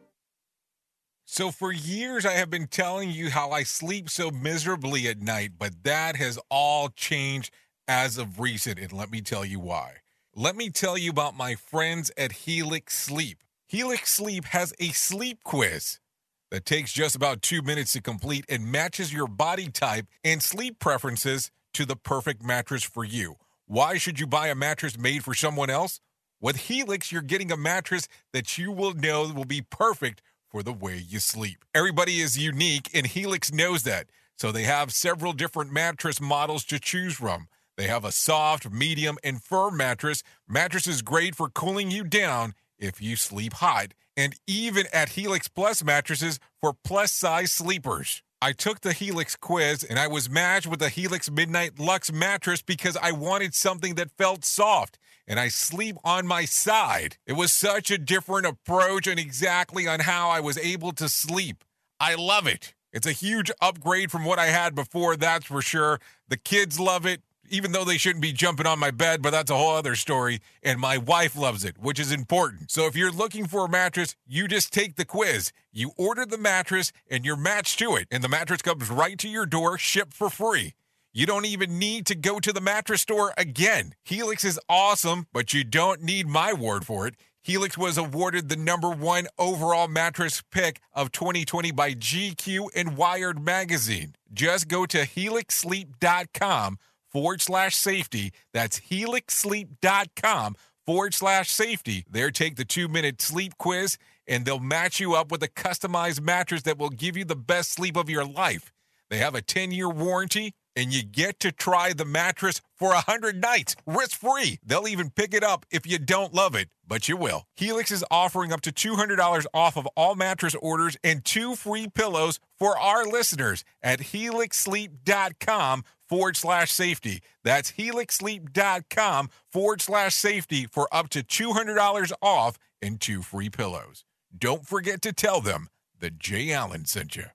So, 1.33 1.49
for 1.49 1.71
years, 1.71 2.25
I 2.25 2.33
have 2.33 2.49
been 2.49 2.67
telling 2.67 3.09
you 3.09 3.29
how 3.29 3.51
I 3.51 3.63
sleep 3.63 4.09
so 4.09 4.31
miserably 4.31 5.07
at 5.07 5.21
night, 5.21 5.51
but 5.57 5.85
that 5.85 6.17
has 6.17 6.37
all 6.49 6.89
changed 6.89 7.53
as 7.87 8.17
of 8.17 8.41
recent. 8.41 8.77
And 8.77 8.91
let 8.91 9.09
me 9.09 9.21
tell 9.21 9.45
you 9.45 9.57
why. 9.57 9.99
Let 10.35 10.57
me 10.57 10.69
tell 10.69 10.97
you 10.97 11.09
about 11.09 11.37
my 11.37 11.55
friends 11.55 12.11
at 12.17 12.33
Helix 12.33 12.99
Sleep. 12.99 13.37
Helix 13.69 14.11
Sleep 14.13 14.43
has 14.43 14.73
a 14.77 14.89
sleep 14.89 15.41
quiz 15.45 16.01
that 16.49 16.65
takes 16.65 16.91
just 16.91 17.15
about 17.15 17.41
two 17.41 17.61
minutes 17.61 17.93
to 17.93 18.01
complete 18.01 18.43
and 18.49 18.69
matches 18.69 19.13
your 19.13 19.27
body 19.27 19.69
type 19.69 20.07
and 20.25 20.43
sleep 20.43 20.79
preferences 20.79 21.49
to 21.75 21.85
the 21.85 21.95
perfect 21.95 22.43
mattress 22.43 22.83
for 22.83 23.05
you. 23.05 23.35
Why 23.67 23.97
should 23.97 24.19
you 24.19 24.27
buy 24.27 24.47
a 24.47 24.55
mattress 24.55 24.99
made 24.99 25.23
for 25.23 25.33
someone 25.33 25.69
else? 25.69 26.01
With 26.41 26.57
Helix, 26.57 27.09
you're 27.09 27.21
getting 27.21 27.53
a 27.53 27.57
mattress 27.57 28.09
that 28.33 28.57
you 28.57 28.73
will 28.73 28.93
know 28.93 29.31
will 29.31 29.45
be 29.45 29.61
perfect 29.61 30.21
for 30.51 30.61
the 30.61 30.73
way 30.73 30.97
you 30.97 31.19
sleep. 31.19 31.63
Everybody 31.73 32.19
is 32.19 32.37
unique, 32.37 32.89
and 32.93 33.07
Helix 33.07 33.53
knows 33.53 33.83
that. 33.83 34.07
So 34.37 34.51
they 34.51 34.63
have 34.63 34.91
several 34.91 35.31
different 35.31 35.71
mattress 35.71 36.19
models 36.19 36.65
to 36.65 36.79
choose 36.79 37.15
from. 37.15 37.47
They 37.77 37.87
have 37.87 38.03
a 38.03 38.11
soft, 38.11 38.69
medium, 38.69 39.17
and 39.23 39.41
firm 39.41 39.77
mattress. 39.77 40.23
Mattress 40.47 40.87
is 40.87 41.01
great 41.01 41.35
for 41.35 41.49
cooling 41.49 41.89
you 41.89 42.03
down 42.03 42.53
if 42.77 43.01
you 43.01 43.15
sleep 43.15 43.53
hot, 43.53 43.93
and 44.17 44.35
even 44.45 44.87
at 44.91 45.09
Helix 45.09 45.47
Plus 45.47 45.83
mattresses 45.83 46.37
for 46.59 46.73
plus 46.83 47.11
size 47.13 47.51
sleepers. 47.51 48.21
I 48.43 48.53
took 48.53 48.81
the 48.81 48.91
Helix 48.91 49.35
quiz 49.35 49.83
and 49.83 49.99
I 49.99 50.07
was 50.07 50.27
matched 50.27 50.65
with 50.65 50.79
the 50.79 50.89
Helix 50.89 51.29
Midnight 51.29 51.77
Lux 51.77 52.11
mattress 52.11 52.63
because 52.63 52.97
I 52.97 53.11
wanted 53.11 53.53
something 53.53 53.93
that 53.95 54.17
felt 54.17 54.43
soft 54.43 54.97
and 55.27 55.39
I 55.39 55.47
sleep 55.47 55.95
on 56.03 56.25
my 56.25 56.45
side. 56.45 57.17
It 57.27 57.33
was 57.33 57.51
such 57.51 57.91
a 57.91 57.99
different 57.99 58.47
approach 58.47 59.05
and 59.05 59.19
exactly 59.19 59.87
on 59.87 59.99
how 59.99 60.29
I 60.29 60.39
was 60.39 60.57
able 60.57 60.91
to 60.93 61.07
sleep. 61.07 61.63
I 61.99 62.15
love 62.15 62.47
it. 62.47 62.73
It's 62.91 63.05
a 63.05 63.11
huge 63.11 63.51
upgrade 63.61 64.09
from 64.09 64.25
what 64.25 64.39
I 64.39 64.47
had 64.47 64.73
before, 64.73 65.15
that's 65.15 65.45
for 65.45 65.61
sure. 65.61 66.01
The 66.27 66.37
kids 66.37 66.79
love 66.79 67.05
it 67.05 67.21
even 67.51 67.71
though 67.71 67.83
they 67.83 67.97
shouldn't 67.97 68.21
be 68.21 68.31
jumping 68.33 68.65
on 68.65 68.79
my 68.79 68.91
bed, 68.91 69.21
but 69.21 69.31
that's 69.31 69.51
a 69.51 69.55
whole 69.55 69.75
other 69.75 69.95
story. 69.95 70.39
And 70.63 70.79
my 70.79 70.97
wife 70.97 71.35
loves 71.35 71.63
it, 71.63 71.77
which 71.77 71.99
is 71.99 72.11
important. 72.11 72.71
So 72.71 72.85
if 72.85 72.95
you're 72.95 73.11
looking 73.11 73.47
for 73.47 73.65
a 73.65 73.69
mattress, 73.69 74.15
you 74.25 74.47
just 74.47 74.73
take 74.73 74.95
the 74.95 75.05
quiz. 75.05 75.51
You 75.71 75.91
order 75.97 76.25
the 76.25 76.37
mattress 76.37 76.91
and 77.09 77.25
you're 77.25 77.35
matched 77.35 77.79
to 77.79 77.95
it. 77.95 78.07
And 78.09 78.23
the 78.23 78.29
mattress 78.29 78.61
comes 78.61 78.89
right 78.89 79.17
to 79.19 79.27
your 79.27 79.45
door, 79.45 79.77
shipped 79.77 80.13
for 80.13 80.29
free. 80.29 80.73
You 81.13 81.25
don't 81.25 81.45
even 81.45 81.77
need 81.77 82.05
to 82.05 82.15
go 82.15 82.39
to 82.39 82.53
the 82.53 82.61
mattress 82.61 83.01
store 83.01 83.33
again. 83.37 83.95
Helix 84.05 84.45
is 84.45 84.59
awesome, 84.69 85.27
but 85.33 85.53
you 85.53 85.65
don't 85.65 86.01
need 86.01 86.25
my 86.25 86.53
word 86.53 86.85
for 86.85 87.05
it. 87.05 87.15
Helix 87.43 87.77
was 87.77 87.97
awarded 87.97 88.49
the 88.49 88.55
number 88.55 88.89
one 88.89 89.27
overall 89.39 89.87
mattress 89.87 90.43
pick 90.51 90.79
of 90.93 91.11
2020 91.11 91.71
by 91.71 91.93
GQ 91.93 92.69
and 92.75 92.95
Wired 92.95 93.43
Magazine. 93.43 94.15
Just 94.31 94.67
go 94.67 94.85
to 94.85 94.99
helixsleep.com 94.99 96.77
forward 97.11 97.41
slash 97.41 97.75
safety. 97.75 98.31
That's 98.53 98.79
helixsleep.com 98.79 100.55
forward 100.85 101.13
slash 101.13 101.51
safety. 101.51 102.05
There, 102.09 102.31
take 102.31 102.55
the 102.55 102.65
two 102.65 102.87
minute 102.87 103.21
sleep 103.21 103.57
quiz 103.57 103.97
and 104.27 104.45
they'll 104.45 104.59
match 104.59 104.99
you 104.99 105.13
up 105.13 105.31
with 105.31 105.43
a 105.43 105.47
customized 105.47 106.21
mattress 106.21 106.63
that 106.63 106.77
will 106.77 106.89
give 106.89 107.17
you 107.17 107.25
the 107.25 107.35
best 107.35 107.71
sleep 107.71 107.97
of 107.97 108.09
your 108.09 108.25
life. 108.25 108.71
They 109.09 109.17
have 109.17 109.35
a 109.35 109.41
10 109.41 109.71
year 109.71 109.89
warranty. 109.89 110.53
And 110.75 110.93
you 110.93 111.03
get 111.03 111.39
to 111.41 111.51
try 111.51 111.93
the 111.93 112.05
mattress 112.05 112.61
for 112.77 112.89
100 112.89 113.41
nights 113.41 113.75
risk 113.85 114.19
free. 114.19 114.59
They'll 114.65 114.87
even 114.87 115.09
pick 115.09 115.33
it 115.33 115.43
up 115.43 115.65
if 115.71 115.85
you 115.85 115.99
don't 115.99 116.33
love 116.33 116.55
it, 116.55 116.69
but 116.87 117.07
you 117.07 117.17
will. 117.17 117.45
Helix 117.55 117.91
is 117.91 118.05
offering 118.11 118.51
up 118.51 118.61
to 118.61 118.71
$200 118.71 119.45
off 119.53 119.77
of 119.77 119.87
all 119.95 120.15
mattress 120.15 120.55
orders 120.61 120.97
and 121.03 121.23
two 121.23 121.55
free 121.55 121.87
pillows 121.87 122.39
for 122.57 122.77
our 122.77 123.05
listeners 123.05 123.63
at 123.81 123.99
helixsleep.com 123.99 125.83
forward 126.07 126.35
slash 126.35 126.71
safety. 126.71 127.21
That's 127.43 127.71
helixsleep.com 127.73 129.29
forward 129.49 129.81
slash 129.81 130.13
safety 130.13 130.65
for 130.65 130.87
up 130.93 131.09
to 131.09 131.23
$200 131.23 132.11
off 132.21 132.57
and 132.81 132.99
two 132.99 133.21
free 133.21 133.49
pillows. 133.49 134.03
Don't 134.37 134.65
forget 134.65 135.01
to 135.03 135.13
tell 135.13 135.41
them 135.41 135.69
that 136.01 136.19
Jay 136.19 136.51
Allen 136.51 136.85
sent 136.85 137.15
you. 137.15 137.25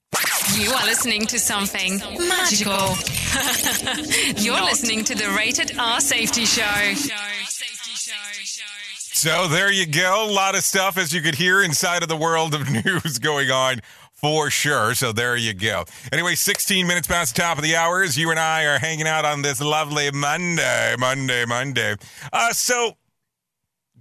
You 0.55 0.71
are 0.71 0.85
listening 0.85 1.25
to 1.27 1.39
something 1.39 1.97
magical. 2.27 2.95
You're 4.43 4.63
listening 4.63 5.03
to 5.05 5.15
the 5.15 5.33
Rated 5.35 5.77
R 5.77 5.99
Safety 5.99 6.45
Show. 6.45 6.93
So 9.13 9.47
there 9.47 9.71
you 9.71 9.87
go. 9.87 10.29
A 10.29 10.31
lot 10.31 10.55
of 10.55 10.63
stuff, 10.63 10.97
as 10.97 11.11
you 11.11 11.21
could 11.21 11.35
hear, 11.35 11.63
inside 11.63 12.03
of 12.03 12.09
the 12.09 12.15
world 12.15 12.53
of 12.53 12.69
news 12.85 13.19
going 13.19 13.49
on 13.49 13.81
for 14.13 14.49
sure. 14.49 14.93
So 14.93 15.11
there 15.11 15.35
you 15.35 15.53
go. 15.53 15.85
Anyway, 16.11 16.35
16 16.35 16.85
minutes 16.85 17.07
past 17.07 17.35
the 17.35 17.41
top 17.41 17.57
of 17.57 17.63
the 17.63 17.75
hours. 17.75 18.17
you 18.17 18.29
and 18.31 18.39
I 18.39 18.65
are 18.65 18.79
hanging 18.79 19.07
out 19.07 19.25
on 19.25 19.41
this 19.41 19.59
lovely 19.59 20.11
Monday, 20.11 20.95
Monday, 20.99 21.45
Monday. 21.45 21.95
Uh, 22.31 22.53
so 22.53 22.97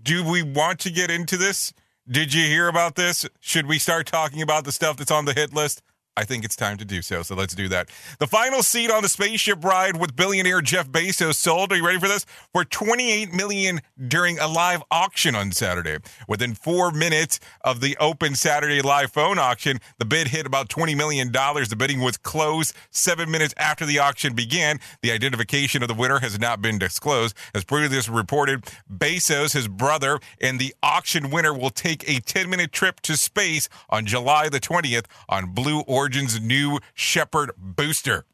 do 0.02 0.24
we 0.24 0.42
want 0.42 0.80
to 0.80 0.90
get 0.90 1.10
into 1.10 1.36
this? 1.36 1.72
Did 2.08 2.32
you 2.32 2.46
hear 2.46 2.68
about 2.68 2.94
this? 2.94 3.26
Should 3.40 3.66
we 3.66 3.80
start 3.80 4.06
talking 4.06 4.40
about 4.40 4.64
the 4.64 4.70
stuff 4.70 4.96
that's 4.96 5.10
on 5.10 5.24
the 5.24 5.32
hit 5.32 5.52
list? 5.52 5.82
I 6.16 6.24
think 6.24 6.44
it's 6.44 6.56
time 6.56 6.78
to 6.78 6.84
do 6.84 7.02
so. 7.02 7.22
So 7.22 7.34
let's 7.34 7.54
do 7.54 7.68
that. 7.68 7.90
The 8.18 8.26
final 8.26 8.62
seat 8.62 8.90
on 8.90 9.02
the 9.02 9.08
spaceship 9.08 9.62
ride 9.62 9.98
with 9.98 10.16
billionaire 10.16 10.62
Jeff 10.62 10.88
Bezos 10.88 11.34
sold. 11.34 11.72
Are 11.72 11.76
you 11.76 11.84
ready 11.84 11.98
for 11.98 12.08
this? 12.08 12.24
For 12.52 12.64
28 12.64 13.34
million 13.34 13.82
during 14.08 14.38
a 14.38 14.48
live 14.48 14.82
auction 14.90 15.34
on 15.34 15.52
Saturday. 15.52 15.98
Within 16.26 16.54
four 16.54 16.90
minutes 16.90 17.38
of 17.60 17.80
the 17.80 17.98
open 17.98 18.34
Saturday 18.34 18.80
live 18.80 19.12
phone 19.12 19.38
auction, 19.38 19.78
the 19.98 20.06
bid 20.06 20.28
hit 20.28 20.46
about 20.46 20.70
20 20.70 20.94
million 20.94 21.30
dollars. 21.30 21.68
The 21.68 21.76
bidding 21.76 22.00
was 22.00 22.16
closed 22.16 22.74
seven 22.90 23.30
minutes 23.30 23.52
after 23.58 23.84
the 23.84 23.98
auction 23.98 24.34
began. 24.34 24.80
The 25.02 25.12
identification 25.12 25.82
of 25.82 25.88
the 25.88 25.94
winner 25.94 26.20
has 26.20 26.38
not 26.38 26.62
been 26.62 26.78
disclosed. 26.78 27.36
As 27.54 27.64
previously 27.64 28.14
reported, 28.14 28.64
Bezos, 28.90 29.52
his 29.52 29.68
brother, 29.68 30.18
and 30.40 30.58
the 30.58 30.74
auction 30.82 31.30
winner 31.30 31.52
will 31.52 31.70
take 31.70 32.08
a 32.08 32.20
10 32.20 32.48
minute 32.48 32.72
trip 32.72 33.00
to 33.00 33.18
space 33.18 33.68
on 33.90 34.06
July 34.06 34.48
the 34.48 34.60
20th 34.60 35.04
on 35.28 35.52
Blue 35.52 35.80
Origin. 35.80 36.05
Origin's 36.06 36.40
new 36.40 36.78
Shepard 36.94 37.50
booster. 37.58 38.26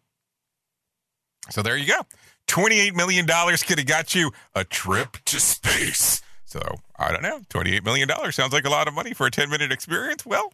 So 1.49 1.63
there 1.63 1.75
you 1.75 1.87
go. 1.87 2.03
$28 2.49 2.95
million 2.95 3.27
could 3.27 3.79
have 3.79 3.87
got 3.87 4.15
you 4.15 4.31
a 4.55 4.63
trip 4.63 5.17
to 5.25 5.41
space. 5.41 6.21
So 6.45 6.61
I 6.99 7.11
don't 7.11 7.23
know. 7.23 7.41
$28 7.49 7.83
million 7.83 8.11
sounds 8.31 8.53
like 8.53 8.67
a 8.67 8.69
lot 8.69 8.89
of 8.89 8.95
money 8.95 9.15
for 9.15 9.27
a 9.27 9.31
10 9.31 9.49
minute 9.49 9.73
experience. 9.73 10.27
Well, 10.27 10.53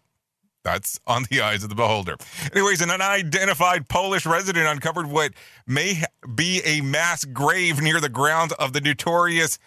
that's 0.62 1.00
on 1.08 1.24
the 1.28 1.40
eyes 1.40 1.64
of 1.64 1.70
the 1.70 1.74
beholder. 1.74 2.14
Anyways, 2.52 2.82
an 2.82 2.90
unidentified 2.92 3.88
Polish 3.88 4.24
resident 4.24 4.68
uncovered 4.68 5.08
what 5.08 5.32
may 5.66 6.04
be 6.32 6.62
a 6.64 6.82
mass 6.82 7.24
grave 7.24 7.82
near 7.82 8.00
the 8.00 8.08
grounds 8.08 8.52
of 8.60 8.74
the 8.74 8.80
notorious 8.80 9.58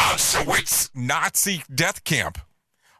Auschwitz 0.00 0.88
Nazi 0.94 1.64
death 1.72 2.02
camp. 2.04 2.38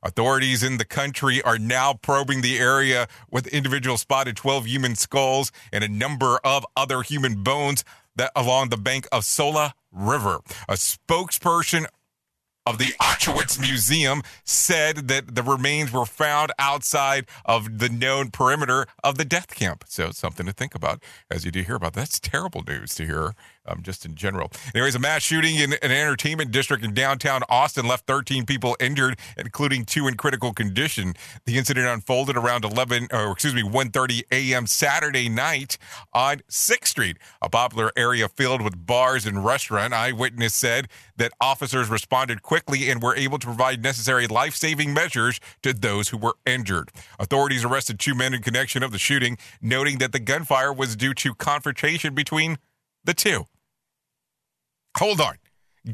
Authorities 0.03 0.63
in 0.63 0.79
the 0.79 0.85
country 0.85 1.41
are 1.43 1.59
now 1.59 1.95
probing 1.95 2.41
the 2.41 2.59
area 2.59 3.07
with 3.31 3.47
individuals 3.49 4.01
spotted 4.01 4.37
12 4.37 4.67
human 4.67 4.97
skulls 4.97 5.53
and 5.73 5.85
a 5.85 5.89
number 5.89 6.41
of 6.43 6.67
other 6.77 7.03
human 7.03 7.43
bones 7.43 7.85
that 8.17 8.33
along 8.35 8.69
the 8.69 8.77
bank 8.77 9.07
of 9.13 9.25
Sola 9.25 9.75
River. 9.93 10.41
A 10.69 10.75
spokesperson 10.75 11.87
of 12.65 12.79
the 12.79 12.95
Auschwitz 13.01 13.61
Museum 13.61 14.23
said 14.45 15.09
that 15.09 15.35
the 15.35 15.43
remains 15.43 15.93
were 15.93 16.07
found 16.07 16.53
outside 16.59 17.27
of 17.45 17.79
the 17.79 17.89
known 17.89 18.31
perimeter 18.31 18.87
of 19.03 19.19
the 19.19 19.25
death 19.25 19.55
camp. 19.55 19.85
So 19.89 20.11
something 20.13 20.47
to 20.47 20.53
think 20.53 20.75
about 20.75 21.03
as 21.31 21.45
you 21.45 21.51
do 21.51 21.63
hear 21.63 21.77
about. 21.77 21.95
That's 21.95 22.21
terrible 22.21 22.63
news 22.67 22.95
to 22.97 23.07
hear 23.07 23.35
um, 23.67 23.83
just 23.83 24.05
in 24.05 24.15
general. 24.15 24.51
Anyways, 24.75 24.95
a 24.95 24.99
mass 24.99 25.23
shooting 25.23 25.57
in 25.57 25.73
an 25.75 25.91
entertainment 25.91 26.51
district 26.51 26.85
in 26.85 26.95
downtown 26.95 27.43
Austin 27.49 27.87
left 27.87 28.07
13 28.07 28.47
people 28.47 28.77
injured, 28.81 29.19
including 29.37 29.85
two 29.85 30.07
in 30.07 30.17
critical 30.17 30.53
condition. 30.53 31.15
The 31.47 31.59
incident 31.59 31.87
unfolded 31.87 32.37
around 32.37 32.65
11, 32.65 33.09
or 33.13 33.33
excuse 33.33 33.55
me, 33.55 33.63
1:30 33.63 34.23
a.m. 34.31 34.67
Saturday 34.67 35.29
night 35.29 35.79
on 36.13 36.39
6th 36.51 36.87
Street, 36.87 37.19
a 37.41 37.49
popular 37.49 37.91
area 37.97 38.29
filled 38.29 38.63
with 38.63 38.87
bars 38.87 39.27
and 39.27 39.45
restaurant. 39.45 39.95
Eyewitness 39.95 40.55
said 40.55 40.89
that 41.17 41.33
officers 41.41 41.89
responded 41.89 42.43
quickly 42.43 42.91
and 42.91 43.03
were 43.03 43.17
able 43.17 43.39
to 43.39 43.47
provide 43.47 43.83
necessary 43.83 44.27
life-saving 44.27 44.93
measures 44.93 45.41
to 45.63 45.73
those 45.73 46.09
who 46.09 46.19
were 46.19 46.35
injured. 46.45 46.91
Authorities 47.19 47.65
arrested 47.65 47.99
two 47.99 48.15
men 48.15 48.35
in 48.35 48.43
connection 48.43 48.83
of 48.83 48.93
the 48.93 48.99
shooting, 48.99 49.39
noting 49.61 49.99
that 49.99 50.13
the 50.13 50.21
gunfire 50.21 50.73
was 50.73 50.97
due 50.97 51.15
to 51.15 51.35
confrontation 51.35 52.15
between 52.15 52.59
the 53.05 53.15
two. 53.15 53.47
Hold 54.99 55.21
on. 55.21 55.35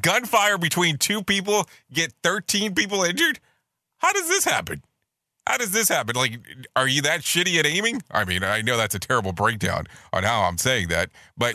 Gunfire 0.01 0.59
between 0.59 0.99
two 0.99 1.23
people 1.23 1.67
get 1.93 2.13
13 2.23 2.75
people 2.75 3.03
injured? 3.03 3.41
How 3.99 4.13
does 4.13 4.29
this 4.29 4.45
happen? 4.45 4.83
How 5.47 5.57
does 5.57 5.71
this 5.71 5.89
happen? 5.89 6.15
Like, 6.15 6.41
are 6.77 6.87
you 6.87 7.01
that 7.03 7.23
shitty 7.23 7.59
at 7.59 7.65
aiming? 7.65 8.03
I 8.11 8.27
mean, 8.27 8.45
I 8.45 8.61
know 8.61 8.77
that's 8.77 8.95
a 8.95 8.99
terrible 8.99 9.33
breakdown 9.33 9.87
on 10.13 10.23
how 10.23 10.43
I'm 10.43 10.59
saying 10.59 10.89
that, 10.89 11.09
but 11.39 11.55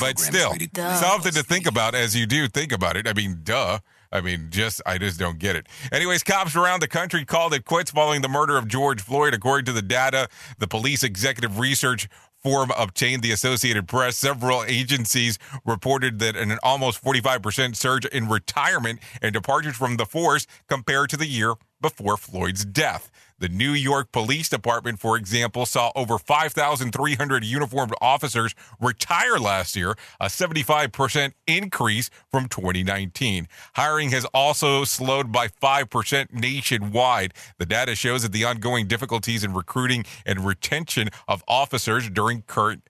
but 0.00 0.18
still, 0.18 0.54
something 0.74 1.32
to 1.32 1.42
think 1.42 1.66
about 1.66 1.94
as 1.94 2.16
you 2.16 2.24
do 2.24 2.48
think 2.48 2.72
about 2.72 2.96
it. 2.96 3.06
I 3.06 3.12
mean, 3.12 3.40
duh. 3.42 3.80
I 4.10 4.20
mean, 4.20 4.46
just 4.50 4.80
I 4.86 4.96
just 4.96 5.18
don't 5.18 5.38
get 5.38 5.56
it. 5.56 5.66
Anyways, 5.92 6.22
cops 6.22 6.54
around 6.56 6.80
the 6.80 6.88
country 6.88 7.24
called 7.24 7.52
it 7.52 7.64
quits 7.64 7.90
following 7.90 8.22
the 8.22 8.28
murder 8.28 8.56
of 8.56 8.68
George 8.68 9.02
Floyd. 9.02 9.34
According 9.34 9.66
to 9.66 9.72
the 9.72 9.82
data, 9.82 10.28
the 10.58 10.68
police 10.68 11.02
executive 11.02 11.58
research 11.58 12.08
forum 12.44 12.70
obtained 12.76 13.22
the 13.22 13.32
Associated 13.32 13.88
Press. 13.88 14.18
Several 14.18 14.62
agencies 14.64 15.38
reported 15.64 16.18
that 16.18 16.36
an 16.36 16.58
almost 16.62 17.02
45% 17.02 17.74
surge 17.74 18.04
in 18.04 18.28
retirement 18.28 19.00
and 19.22 19.32
departures 19.32 19.76
from 19.76 19.96
the 19.96 20.04
force 20.04 20.46
compared 20.68 21.08
to 21.10 21.16
the 21.16 21.26
year 21.26 21.54
before 21.80 22.18
Floyd's 22.18 22.64
death. 22.66 23.10
The 23.44 23.50
New 23.50 23.72
York 23.72 24.10
Police 24.10 24.48
Department, 24.48 24.98
for 24.98 25.18
example, 25.18 25.66
saw 25.66 25.92
over 25.94 26.16
5,300 26.16 27.44
uniformed 27.44 27.92
officers 28.00 28.54
retire 28.80 29.38
last 29.38 29.76
year, 29.76 29.98
a 30.18 30.28
75% 30.28 31.34
increase 31.46 32.08
from 32.30 32.48
2019. 32.48 33.46
Hiring 33.74 34.12
has 34.12 34.24
also 34.32 34.84
slowed 34.84 35.30
by 35.30 35.48
5% 35.48 36.32
nationwide. 36.32 37.34
The 37.58 37.66
data 37.66 37.94
shows 37.94 38.22
that 38.22 38.32
the 38.32 38.46
ongoing 38.46 38.86
difficulties 38.86 39.44
in 39.44 39.52
recruiting 39.52 40.06
and 40.24 40.46
retention 40.46 41.10
of 41.28 41.44
officers 41.46 42.08
during 42.08 42.44
current 42.46 42.88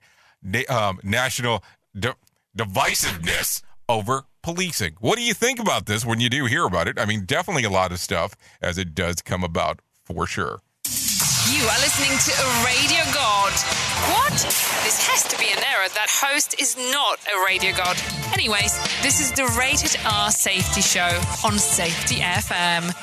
um, 0.69 1.01
national 1.03 1.65
de- 1.99 2.15
divisiveness 2.57 3.61
over 3.89 4.23
policing. 4.41 4.95
What 5.01 5.17
do 5.17 5.23
you 5.25 5.33
think 5.33 5.59
about 5.59 5.85
this 5.85 6.05
when 6.05 6.21
you 6.21 6.29
do 6.29 6.45
hear 6.45 6.63
about 6.63 6.87
it? 6.87 6.97
I 6.97 7.03
mean, 7.03 7.25
definitely 7.25 7.65
a 7.65 7.69
lot 7.69 7.91
of 7.91 7.99
stuff 7.99 8.35
as 8.61 8.77
it 8.77 8.95
does 8.95 9.21
come 9.21 9.43
about 9.43 9.81
for 10.05 10.25
sure. 10.27 10.61
You 11.51 11.63
are 11.63 11.79
listening 11.79 12.17
to 12.17 12.33
a 12.41 12.47
radio 12.65 13.03
god. 13.13 13.51
What? 14.13 14.33
This 14.83 15.07
has 15.07 15.23
to 15.29 15.37
be 15.37 15.45
an 15.45 15.59
error. 15.59 15.89
That 15.93 16.09
host 16.09 16.59
is 16.59 16.75
not 16.75 17.19
a 17.25 17.45
radio 17.45 17.71
god. 17.75 17.97
Anyways, 18.33 18.77
this 19.01 19.19
is 19.19 19.31
the 19.31 19.45
Rated 19.57 19.99
R 20.05 20.31
Safety 20.31 20.81
Show 20.81 21.21
on 21.45 21.57
Safety 21.57 22.15
FM. 22.15 22.93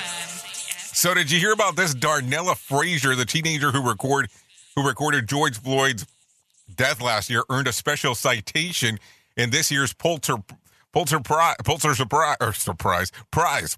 So, 0.95 1.15
did 1.15 1.31
you 1.31 1.39
hear 1.39 1.53
about 1.53 1.77
this? 1.77 1.95
Darnella 1.95 2.57
Frazier, 2.57 3.15
the 3.15 3.25
teenager 3.25 3.71
who 3.71 3.89
record 3.89 4.29
who 4.77 4.87
recorded 4.87 5.29
George 5.29 5.59
Floyd's 5.59 6.07
death 6.75 7.01
last 7.01 7.31
year, 7.31 7.43
earned 7.51 7.69
a 7.69 7.73
special 7.73 8.15
citation 8.15 8.99
in 9.37 9.51
this 9.51 9.71
year's 9.71 9.93
Pulitzer 9.93 10.37
Pulitzer 10.93 11.21
Prize, 11.21 11.57
Pulitzer 11.65 11.95
Surprise 11.95 12.37
Surprise 12.57 13.13
Prize. 13.31 13.77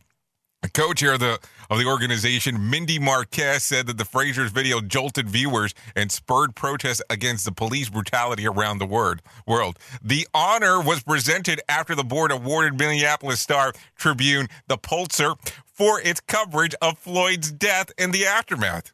Co-chair 0.72 1.14
of 1.14 1.20
the 1.20 1.38
of 1.70 1.78
the 1.78 1.86
organization, 1.86 2.70
Mindy 2.70 2.98
Marques, 2.98 3.64
said 3.64 3.86
that 3.86 3.98
the 3.98 4.04
Frazier's 4.04 4.52
video 4.52 4.80
jolted 4.80 5.28
viewers 5.28 5.74
and 5.96 6.12
spurred 6.12 6.54
protests 6.54 7.02
against 7.08 7.44
the 7.44 7.52
police 7.52 7.88
brutality 7.88 8.46
around 8.46 8.78
the 8.78 8.86
word, 8.86 9.22
world. 9.46 9.78
The 10.02 10.28
honor 10.34 10.80
was 10.80 11.02
presented 11.02 11.60
after 11.68 11.94
the 11.94 12.04
board 12.04 12.30
awarded 12.30 12.78
Minneapolis 12.78 13.40
Star 13.40 13.72
Tribune 13.96 14.48
the 14.68 14.76
Pulitzer 14.76 15.34
for 15.64 16.00
its 16.00 16.20
coverage 16.20 16.74
of 16.80 16.98
Floyd's 16.98 17.50
death 17.50 17.90
and 17.98 18.12
the 18.12 18.26
aftermath. 18.26 18.92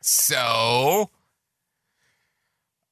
So, 0.00 1.10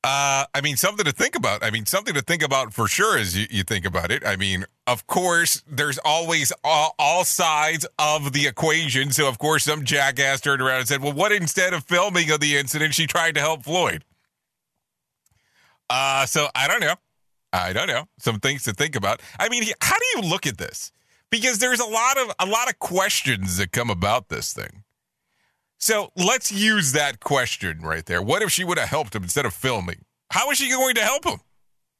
uh, 0.04 0.44
I 0.52 0.60
mean, 0.62 0.76
something 0.76 1.06
to 1.06 1.12
think 1.12 1.34
about. 1.34 1.64
I 1.64 1.70
mean, 1.70 1.86
something 1.86 2.12
to 2.12 2.20
think 2.20 2.42
about 2.42 2.74
for 2.74 2.86
sure 2.86 3.16
as 3.16 3.34
you, 3.34 3.46
you 3.50 3.62
think 3.62 3.86
about 3.86 4.10
it. 4.10 4.24
I 4.26 4.36
mean, 4.36 4.66
of 4.86 5.06
course, 5.06 5.62
there's 5.66 5.98
always 6.04 6.52
all, 6.62 6.94
all, 6.98 7.24
sides 7.24 7.86
of 7.98 8.34
the 8.34 8.46
equation. 8.46 9.12
So, 9.12 9.26
of 9.26 9.38
course, 9.38 9.64
some 9.64 9.82
jackass 9.82 10.42
turned 10.42 10.60
around 10.60 10.80
and 10.80 10.88
said, 10.88 11.02
well, 11.02 11.14
what 11.14 11.32
instead 11.32 11.72
of 11.72 11.84
filming 11.84 12.30
of 12.30 12.40
the 12.40 12.54
incident, 12.54 12.92
she 12.92 13.06
tried 13.06 13.34
to 13.36 13.40
help 13.40 13.62
Floyd? 13.62 14.04
Uh, 15.88 16.26
so 16.26 16.48
I 16.54 16.68
don't 16.68 16.80
know. 16.80 16.96
I 17.54 17.72
don't 17.72 17.88
know. 17.88 18.04
Some 18.18 18.40
things 18.40 18.64
to 18.64 18.74
think 18.74 18.96
about. 18.96 19.22
I 19.40 19.48
mean, 19.48 19.64
how 19.80 19.96
do 19.96 20.04
you 20.16 20.28
look 20.28 20.46
at 20.46 20.58
this? 20.58 20.92
Because 21.30 21.60
there's 21.60 21.80
a 21.80 21.86
lot 21.86 22.18
of 22.18 22.30
a 22.38 22.46
lot 22.46 22.68
of 22.68 22.78
questions 22.78 23.56
that 23.56 23.72
come 23.72 23.88
about 23.88 24.28
this 24.28 24.52
thing. 24.52 24.83
So 25.84 26.10
let's 26.16 26.50
use 26.50 26.92
that 26.92 27.20
question 27.20 27.82
right 27.82 28.06
there. 28.06 28.22
What 28.22 28.40
if 28.40 28.50
she 28.50 28.64
would 28.64 28.78
have 28.78 28.88
helped 28.88 29.14
him 29.14 29.22
instead 29.22 29.44
of 29.44 29.52
filming? 29.52 30.06
How 30.30 30.48
was 30.48 30.56
she 30.56 30.70
going 30.70 30.94
to 30.94 31.02
help 31.02 31.26
him? 31.26 31.40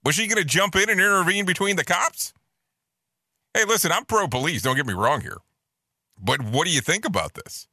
Was 0.06 0.14
she 0.14 0.26
going 0.26 0.42
to 0.42 0.48
jump 0.48 0.74
in 0.74 0.88
and 0.88 0.98
intervene 0.98 1.44
between 1.44 1.76
the 1.76 1.84
cops? 1.84 2.32
Hey, 3.52 3.66
listen, 3.66 3.92
I'm 3.92 4.06
pro 4.06 4.26
police. 4.26 4.62
Don't 4.62 4.76
get 4.76 4.86
me 4.86 4.94
wrong 4.94 5.20
here. 5.20 5.36
But 6.18 6.40
what 6.40 6.66
do 6.66 6.72
you 6.72 6.80
think 6.80 7.04
about 7.04 7.34
this? 7.34 7.68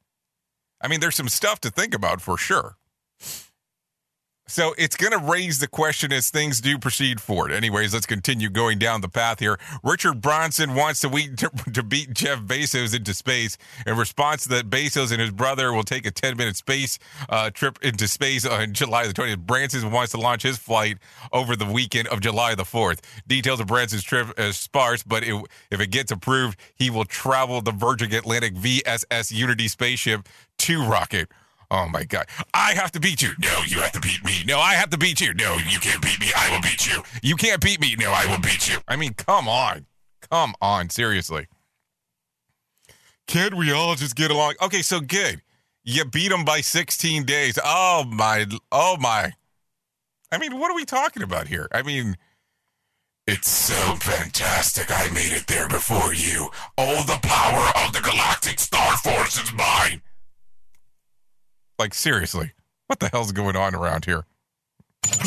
I 0.82 0.88
mean, 0.88 1.00
there's 1.00 1.16
some 1.16 1.30
stuff 1.30 1.60
to 1.60 1.70
think 1.70 1.94
about 1.94 2.20
for 2.20 2.36
sure. 2.36 2.76
So 4.52 4.74
it's 4.76 4.96
going 4.96 5.18
to 5.18 5.32
raise 5.32 5.60
the 5.60 5.66
question 5.66 6.12
as 6.12 6.28
things 6.28 6.60
do 6.60 6.78
proceed 6.78 7.22
forward. 7.22 7.52
Anyways, 7.52 7.94
let's 7.94 8.04
continue 8.04 8.50
going 8.50 8.78
down 8.78 9.00
the 9.00 9.08
path 9.08 9.38
here. 9.38 9.58
Richard 9.82 10.20
Branson 10.20 10.74
wants 10.74 11.00
to, 11.00 11.08
we- 11.08 11.28
to, 11.36 11.50
to 11.72 11.82
beat 11.82 12.12
Jeff 12.12 12.40
Bezos 12.40 12.94
into 12.94 13.14
space. 13.14 13.56
In 13.86 13.96
response 13.96 14.42
to 14.42 14.50
that, 14.50 14.68
Bezos 14.68 15.10
and 15.10 15.22
his 15.22 15.30
brother 15.30 15.72
will 15.72 15.84
take 15.84 16.04
a 16.04 16.10
10 16.10 16.36
minute 16.36 16.56
space 16.56 16.98
uh, 17.30 17.48
trip 17.48 17.78
into 17.80 18.06
space 18.06 18.44
on 18.44 18.74
July 18.74 19.06
the 19.06 19.14
20th. 19.14 19.38
Branson 19.38 19.90
wants 19.90 20.12
to 20.12 20.18
launch 20.18 20.42
his 20.42 20.58
flight 20.58 20.98
over 21.32 21.56
the 21.56 21.64
weekend 21.64 22.08
of 22.08 22.20
July 22.20 22.54
the 22.54 22.64
4th. 22.64 23.00
Details 23.26 23.58
of 23.58 23.68
Branson's 23.68 24.04
trip 24.04 24.38
are 24.38 24.52
sparse, 24.52 25.02
but 25.02 25.24
it, 25.24 25.42
if 25.70 25.80
it 25.80 25.90
gets 25.90 26.12
approved, 26.12 26.58
he 26.74 26.90
will 26.90 27.06
travel 27.06 27.62
the 27.62 27.72
Virgin 27.72 28.12
Atlantic 28.12 28.54
VSS 28.54 29.32
Unity 29.32 29.66
spaceship 29.68 30.28
to 30.58 30.84
rocket. 30.84 31.30
Oh 31.72 31.88
my 31.88 32.04
God. 32.04 32.26
I 32.52 32.74
have 32.74 32.92
to 32.92 33.00
beat 33.00 33.22
you. 33.22 33.30
No, 33.38 33.62
you 33.66 33.80
have 33.80 33.92
to 33.92 34.00
beat 34.00 34.22
me. 34.22 34.44
No, 34.46 34.58
I 34.58 34.74
have 34.74 34.90
to 34.90 34.98
beat 34.98 35.22
you. 35.22 35.32
No, 35.32 35.56
you 35.56 35.78
can't 35.78 36.02
beat 36.02 36.20
me. 36.20 36.26
I 36.36 36.50
will 36.50 36.60
beat 36.60 36.86
you. 36.86 37.02
You 37.22 37.34
can't 37.34 37.62
beat 37.62 37.80
me. 37.80 37.96
No, 37.98 38.10
I 38.10 38.26
will 38.26 38.40
beat 38.40 38.68
you. 38.68 38.76
I 38.86 38.96
mean, 38.96 39.14
come 39.14 39.48
on. 39.48 39.86
Come 40.30 40.54
on. 40.60 40.90
Seriously. 40.90 41.46
Can't 43.26 43.54
we 43.54 43.72
all 43.72 43.94
just 43.94 44.16
get 44.16 44.30
along? 44.30 44.56
Okay, 44.60 44.82
so 44.82 45.00
good. 45.00 45.40
You 45.82 46.04
beat 46.04 46.30
him 46.30 46.44
by 46.44 46.60
16 46.60 47.24
days. 47.24 47.58
Oh 47.64 48.04
my. 48.06 48.44
Oh 48.70 48.98
my. 49.00 49.32
I 50.30 50.36
mean, 50.36 50.58
what 50.58 50.70
are 50.70 50.76
we 50.76 50.84
talking 50.84 51.22
about 51.22 51.48
here? 51.48 51.68
I 51.72 51.80
mean, 51.80 52.18
it's 53.26 53.48
so 53.48 53.94
fantastic 53.94 54.88
I 54.90 55.08
made 55.14 55.32
it 55.32 55.46
there 55.46 55.68
before 55.68 56.12
you. 56.12 56.50
All 56.76 57.02
the 57.04 57.18
power 57.22 57.86
of 57.86 57.94
the 57.94 58.02
Galactic 58.02 58.60
Star 58.60 58.94
Force 58.98 59.42
is 59.42 59.54
mine. 59.54 60.02
Like, 61.82 61.94
seriously, 61.94 62.52
what 62.86 63.00
the 63.00 63.08
hell's 63.08 63.32
going 63.32 63.56
on 63.56 63.74
around 63.74 64.04
here? 64.04 64.24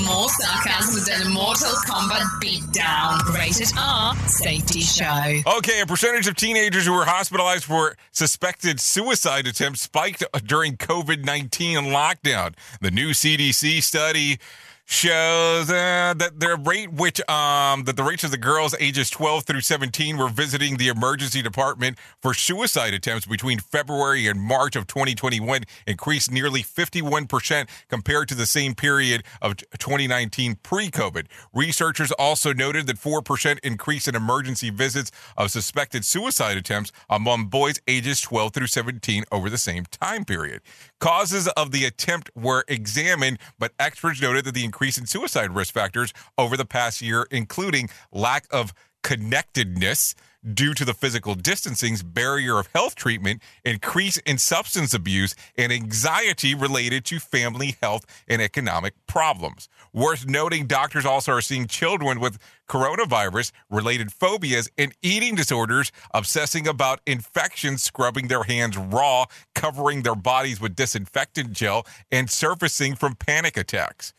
More 0.06 0.30
sarcasm 0.30 1.04
than 1.04 1.28
a 1.28 1.30
Mortal 1.30 1.68
Kombat 1.86 2.24
beatdown. 2.42 3.36
Rated 3.36 3.68
R 3.78 4.16
Safety 4.30 4.80
Show. 4.80 5.42
Okay, 5.58 5.82
a 5.82 5.86
percentage 5.86 6.30
of 6.30 6.38
teenagers 6.38 6.86
who 6.86 6.94
were 6.94 7.04
hospitalized 7.04 7.66
for 7.66 7.98
suspected 8.14 8.80
suicide 8.80 9.48
attempts 9.48 9.82
spiked 9.82 10.24
during 10.46 10.78
COVID 10.78 11.26
19 11.26 11.88
lockdown. 11.88 12.54
The 12.80 12.90
new 12.90 13.10
CDC 13.10 13.84
study 13.84 14.40
shows 14.86 15.68
uh, 15.70 16.14
that 16.16 16.40
the 16.40 16.56
rate 16.64 16.94
which 16.94 17.20
um 17.28 17.84
that 17.86 17.96
the 17.98 18.04
rates 18.04 18.24
of 18.24 18.30
the 18.30 18.38
girls 18.38 18.76
ages 18.80 19.10
12 19.10 19.44
through 19.44 19.62
17 19.62 20.16
were 20.16 20.30
visiting 20.30 20.78
the 20.78 20.90
emergency 20.90 21.42
department 21.42 21.98
for 22.22 22.36
suicide 22.36 22.94
attempts 22.94 23.26
between 23.26 23.58
February 23.58 24.28
and 24.28 24.40
March 24.40 24.76
of 24.76 24.86
2021 24.86 25.64
increased 25.88 26.32
nearly 26.32 26.62
51% 26.62 27.68
compared 27.90 28.30
to 28.30 28.36
the 28.36 28.46
same 28.46 28.76
period 28.76 29.24
of 29.42 29.58
2019 29.58 30.58
pre-COVID. 30.62 31.26
Researchers 31.52 32.12
also 32.14 32.54
noted 32.54 32.86
that 32.86 32.98
4% 32.98 33.60
increase 33.64 34.08
in 34.08 34.16
emergency 34.16 34.70
visits 34.70 35.12
of 35.36 35.50
suspected 35.50 36.06
suicide 36.06 36.58
attempts 36.58 36.92
among 37.10 37.46
boys 37.46 37.80
ages 37.88 38.22
12 38.22 38.54
through 38.54 38.68
17 38.68 39.24
over 39.32 39.50
the 39.50 39.58
same 39.58 39.86
time 39.86 40.26
period. 40.26 40.62
Causes 41.06 41.48
of 41.50 41.70
the 41.70 41.86
attempt 41.86 42.32
were 42.36 42.66
examined, 42.68 43.38
but 43.60 43.74
experts 43.78 44.20
noted 44.20 44.44
that 44.46 44.56
the 44.56 44.66
increase 44.66 44.98
in 44.98 45.06
suicide 45.06 45.52
risk 45.52 45.72
factors 45.72 46.12
over 46.36 46.58
the 46.58 46.66
past 46.66 47.00
year, 47.00 47.28
including 47.30 47.92
lack 48.12 48.48
of 48.50 48.74
connectedness 49.04 50.16
due 50.54 50.74
to 50.74 50.86
the 50.86 50.94
physical 50.94 51.36
distancing's 51.36 52.04
barrier 52.04 52.60
of 52.60 52.68
health 52.74 52.96
treatment, 52.96 53.42
increase 53.64 54.18
in 54.18 54.38
substance 54.38 54.94
abuse, 54.94 55.36
and 55.58 55.72
anxiety 55.72 56.54
related 56.54 57.06
to 57.06 57.20
family 57.20 57.78
health 57.82 58.06
and 58.28 58.42
economic 58.42 58.94
problems. 59.08 59.68
Worth 59.94 60.28
noting, 60.28 60.68
doctors 60.68 61.06
also 61.06 61.32
are 61.32 61.42
seeing 61.42 61.68
children 61.68 62.20
with 62.20 62.38
coronavirus 62.68 63.52
related 63.70 64.12
phobias 64.12 64.70
and 64.78 64.94
eating 65.02 65.36
disorders 65.36 65.92
obsessing 66.14 66.68
about 66.68 67.00
infections, 67.06 67.84
scrubbing 67.84 68.28
their 68.28 68.44
hands 68.44 68.78
raw, 68.78 69.26
covering 69.54 70.04
their 70.04 70.16
bodies 70.16 70.60
with 70.60 70.76
disinfectant 70.76 71.52
gel, 71.52 71.86
and 72.12 72.30
surfacing 72.30 72.96
from 72.96 73.16
panic 73.16 73.58
attacks. 73.58 74.14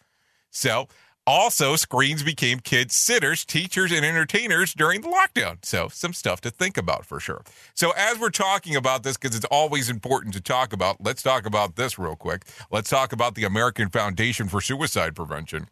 So, 0.51 0.89
also, 1.27 1.75
screens 1.75 2.23
became 2.23 2.61
kids' 2.61 2.95
sitters, 2.95 3.45
teachers, 3.45 3.91
and 3.91 4.05
entertainers 4.05 4.73
during 4.73 5.01
the 5.01 5.09
lockdown. 5.09 5.65
So, 5.65 5.89
some 5.89 6.13
stuff 6.13 6.41
to 6.43 6.51
think 6.51 6.77
about 6.77 7.05
for 7.05 7.19
sure. 7.19 7.43
So, 7.75 7.91
as 7.97 8.19
we're 8.19 8.31
talking 8.31 8.77
about 8.77 9.03
this, 9.03 9.17
because 9.17 9.35
it's 9.35 9.45
always 9.47 9.91
important 9.91 10.35
to 10.35 10.41
talk 10.41 10.73
about, 10.73 11.03
let's 11.03 11.23
talk 11.23 11.45
about 11.45 11.75
this 11.75 11.99
real 11.99 12.15
quick. 12.15 12.45
Let's 12.71 12.89
talk 12.89 13.13
about 13.13 13.35
the 13.35 13.45
American 13.45 13.89
Foundation 13.89 14.49
for 14.49 14.61
Suicide 14.61 15.17
Prevention. 15.17 15.67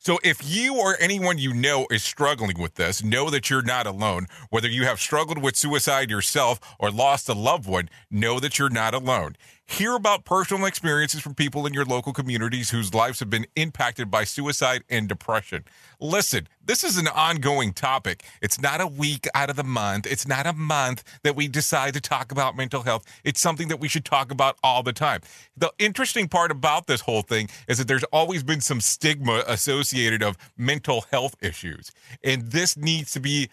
So, 0.00 0.20
if 0.22 0.48
you 0.48 0.76
or 0.76 0.96
anyone 1.00 1.38
you 1.38 1.52
know 1.52 1.88
is 1.90 2.04
struggling 2.04 2.60
with 2.60 2.76
this, 2.76 3.02
know 3.02 3.30
that 3.30 3.50
you're 3.50 3.62
not 3.62 3.88
alone. 3.88 4.28
Whether 4.50 4.68
you 4.68 4.84
have 4.84 5.00
struggled 5.00 5.42
with 5.42 5.56
suicide 5.56 6.08
yourself 6.08 6.60
or 6.78 6.92
lost 6.92 7.28
a 7.28 7.34
loved 7.34 7.68
one, 7.68 7.90
know 8.08 8.38
that 8.38 8.60
you're 8.60 8.70
not 8.70 8.94
alone. 8.94 9.34
Hear 9.70 9.94
about 9.96 10.24
personal 10.24 10.64
experiences 10.64 11.20
from 11.20 11.34
people 11.34 11.66
in 11.66 11.74
your 11.74 11.84
local 11.84 12.14
communities 12.14 12.70
whose 12.70 12.94
lives 12.94 13.20
have 13.20 13.28
been 13.28 13.46
impacted 13.54 14.10
by 14.10 14.24
suicide 14.24 14.82
and 14.88 15.06
depression. 15.06 15.62
Listen, 16.00 16.48
this 16.64 16.82
is 16.82 16.96
an 16.96 17.06
ongoing 17.06 17.74
topic. 17.74 18.24
It's 18.40 18.58
not 18.58 18.80
a 18.80 18.86
week 18.86 19.28
out 19.34 19.50
of 19.50 19.56
the 19.56 19.64
month. 19.64 20.06
It's 20.06 20.26
not 20.26 20.46
a 20.46 20.54
month 20.54 21.04
that 21.22 21.36
we 21.36 21.48
decide 21.48 21.92
to 21.94 22.00
talk 22.00 22.32
about 22.32 22.56
mental 22.56 22.80
health. 22.80 23.04
It's 23.24 23.42
something 23.42 23.68
that 23.68 23.78
we 23.78 23.88
should 23.88 24.06
talk 24.06 24.32
about 24.32 24.56
all 24.64 24.82
the 24.82 24.94
time. 24.94 25.20
The 25.54 25.70
interesting 25.78 26.28
part 26.28 26.50
about 26.50 26.86
this 26.86 27.02
whole 27.02 27.22
thing 27.22 27.50
is 27.68 27.76
that 27.76 27.88
there's 27.88 28.04
always 28.04 28.42
been 28.42 28.62
some 28.62 28.80
stigma 28.80 29.44
associated 29.46 30.22
of 30.22 30.38
mental 30.56 31.04
health 31.10 31.36
issues. 31.42 31.92
And 32.24 32.50
this 32.50 32.74
needs 32.78 33.12
to 33.12 33.20
be 33.20 33.50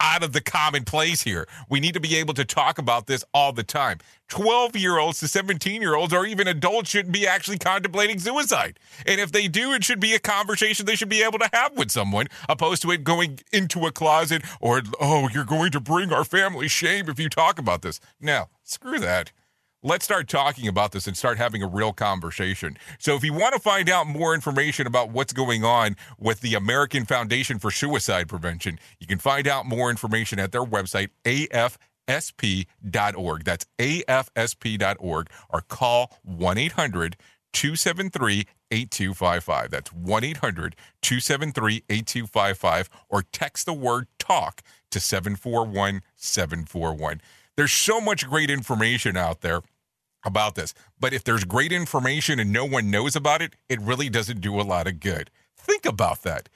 out 0.00 0.22
of 0.22 0.32
the 0.32 0.40
commonplace 0.40 1.22
here. 1.22 1.46
We 1.68 1.80
need 1.80 1.94
to 1.94 2.00
be 2.00 2.16
able 2.16 2.34
to 2.34 2.44
talk 2.44 2.78
about 2.78 3.06
this 3.06 3.24
all 3.34 3.52
the 3.52 3.62
time. 3.62 3.98
12 4.28 4.76
year 4.76 4.98
olds 4.98 5.20
to 5.20 5.28
17 5.28 5.80
year 5.80 5.94
olds 5.94 6.12
or 6.12 6.26
even 6.26 6.46
adults 6.46 6.90
shouldn't 6.90 7.12
be 7.12 7.26
actually 7.26 7.58
contemplating 7.58 8.18
suicide. 8.18 8.78
And 9.06 9.20
if 9.20 9.32
they 9.32 9.48
do, 9.48 9.72
it 9.72 9.84
should 9.84 10.00
be 10.00 10.14
a 10.14 10.18
conversation 10.18 10.86
they 10.86 10.96
should 10.96 11.08
be 11.08 11.22
able 11.22 11.38
to 11.38 11.50
have 11.52 11.76
with 11.76 11.90
someone, 11.90 12.26
opposed 12.48 12.82
to 12.82 12.90
it 12.90 13.04
going 13.04 13.40
into 13.52 13.86
a 13.86 13.92
closet 13.92 14.42
or, 14.60 14.82
oh, 15.00 15.28
you're 15.32 15.44
going 15.44 15.72
to 15.72 15.80
bring 15.80 16.12
our 16.12 16.24
family 16.24 16.68
shame 16.68 17.08
if 17.08 17.18
you 17.18 17.28
talk 17.28 17.58
about 17.58 17.82
this. 17.82 18.00
Now, 18.20 18.48
screw 18.62 18.98
that. 18.98 19.32
Let's 19.84 20.04
start 20.04 20.26
talking 20.26 20.66
about 20.66 20.90
this 20.90 21.06
and 21.06 21.16
start 21.16 21.38
having 21.38 21.62
a 21.62 21.68
real 21.68 21.92
conversation. 21.92 22.76
So, 22.98 23.14
if 23.14 23.22
you 23.22 23.32
want 23.32 23.54
to 23.54 23.60
find 23.60 23.88
out 23.88 24.08
more 24.08 24.34
information 24.34 24.88
about 24.88 25.10
what's 25.10 25.32
going 25.32 25.62
on 25.62 25.94
with 26.18 26.40
the 26.40 26.56
American 26.56 27.04
Foundation 27.04 27.60
for 27.60 27.70
Suicide 27.70 28.26
Prevention, 28.26 28.80
you 28.98 29.06
can 29.06 29.18
find 29.18 29.46
out 29.46 29.66
more 29.66 29.88
information 29.88 30.40
at 30.40 30.50
their 30.50 30.64
website, 30.64 31.10
afsp.org. 31.24 32.64
That's 33.44 33.66
afsp.org 33.78 35.30
or 35.48 35.60
call 35.60 36.18
1 36.24 36.58
800 36.58 37.16
273 37.52 38.46
8255. 38.72 39.70
That's 39.70 39.92
1 39.92 40.24
800 40.24 40.74
273 41.02 41.84
8255 41.88 42.90
or 43.08 43.22
text 43.30 43.66
the 43.66 43.74
word 43.74 44.08
talk 44.18 44.62
to 44.90 44.98
741 44.98 46.02
741. 46.16 47.20
There's 47.58 47.72
so 47.72 48.00
much 48.00 48.24
great 48.24 48.50
information 48.50 49.16
out 49.16 49.40
there 49.40 49.62
about 50.24 50.54
this. 50.54 50.74
But 51.00 51.12
if 51.12 51.24
there's 51.24 51.42
great 51.42 51.72
information 51.72 52.38
and 52.38 52.52
no 52.52 52.64
one 52.64 52.88
knows 52.88 53.16
about 53.16 53.42
it, 53.42 53.56
it 53.68 53.80
really 53.80 54.08
doesn't 54.08 54.40
do 54.40 54.60
a 54.60 54.62
lot 54.62 54.86
of 54.86 55.00
good. 55.00 55.28
Think 55.56 55.84
about 55.84 56.22
that. 56.22 56.48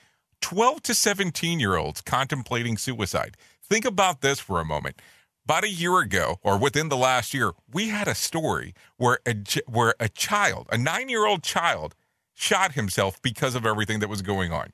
12 0.42 0.80
to 0.84 0.94
17 0.94 1.58
year 1.58 1.74
olds 1.74 2.02
contemplating 2.02 2.76
suicide. 2.76 3.36
Think 3.68 3.84
about 3.84 4.20
this 4.20 4.38
for 4.38 4.60
a 4.60 4.64
moment. 4.64 5.02
About 5.44 5.64
a 5.64 5.68
year 5.68 5.98
ago, 5.98 6.38
or 6.40 6.56
within 6.56 6.88
the 6.88 6.96
last 6.96 7.34
year, 7.34 7.50
we 7.72 7.88
had 7.88 8.06
a 8.06 8.14
story 8.14 8.72
where 8.96 9.18
a, 9.26 9.34
where 9.66 9.96
a 9.98 10.08
child, 10.08 10.68
a 10.70 10.78
nine 10.78 11.08
year 11.08 11.26
old 11.26 11.42
child, 11.42 11.96
shot 12.32 12.74
himself 12.74 13.20
because 13.22 13.56
of 13.56 13.66
everything 13.66 13.98
that 13.98 14.08
was 14.08 14.22
going 14.22 14.52
on. 14.52 14.72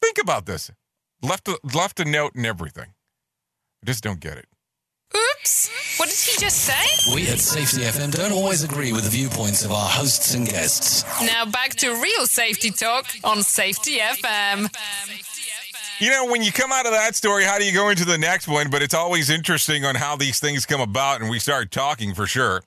Think 0.00 0.18
about 0.22 0.46
this. 0.46 0.70
Left 1.22 1.48
a, 1.48 1.58
left 1.74 1.98
a 1.98 2.04
note 2.04 2.36
and 2.36 2.46
everything. 2.46 2.94
I 3.82 3.86
just 3.86 4.04
don't 4.04 4.20
get 4.20 4.38
it. 4.38 4.46
Oops. 5.16 5.98
What 5.98 6.08
did 6.08 6.18
he 6.18 6.38
just 6.40 6.58
say? 6.58 7.14
We 7.14 7.28
at 7.28 7.38
Safety 7.40 7.82
FM 7.82 8.12
don't 8.12 8.32
always 8.32 8.64
agree 8.64 8.92
with 8.92 9.04
the 9.04 9.10
viewpoints 9.10 9.64
of 9.64 9.72
our 9.72 9.88
hosts 9.88 10.34
and 10.34 10.48
guests. 10.48 11.04
Now 11.20 11.44
back 11.44 11.74
to 11.76 11.94
real 11.94 12.26
safety 12.26 12.70
talk 12.70 13.06
on 13.24 13.42
Safety 13.42 13.98
FM. 13.98 14.68
You 15.98 16.10
know, 16.10 16.26
when 16.26 16.42
you 16.42 16.50
come 16.50 16.72
out 16.72 16.86
of 16.86 16.92
that 16.92 17.14
story, 17.14 17.44
how 17.44 17.58
do 17.58 17.64
you 17.64 17.72
go 17.72 17.88
into 17.90 18.04
the 18.04 18.18
next 18.18 18.48
one? 18.48 18.70
But 18.70 18.82
it's 18.82 18.94
always 18.94 19.30
interesting 19.30 19.84
on 19.84 19.94
how 19.94 20.16
these 20.16 20.40
things 20.40 20.66
come 20.66 20.80
about, 20.80 21.20
and 21.20 21.30
we 21.30 21.38
start 21.38 21.70
talking 21.70 22.14
for 22.14 22.26
sure. 22.26 22.62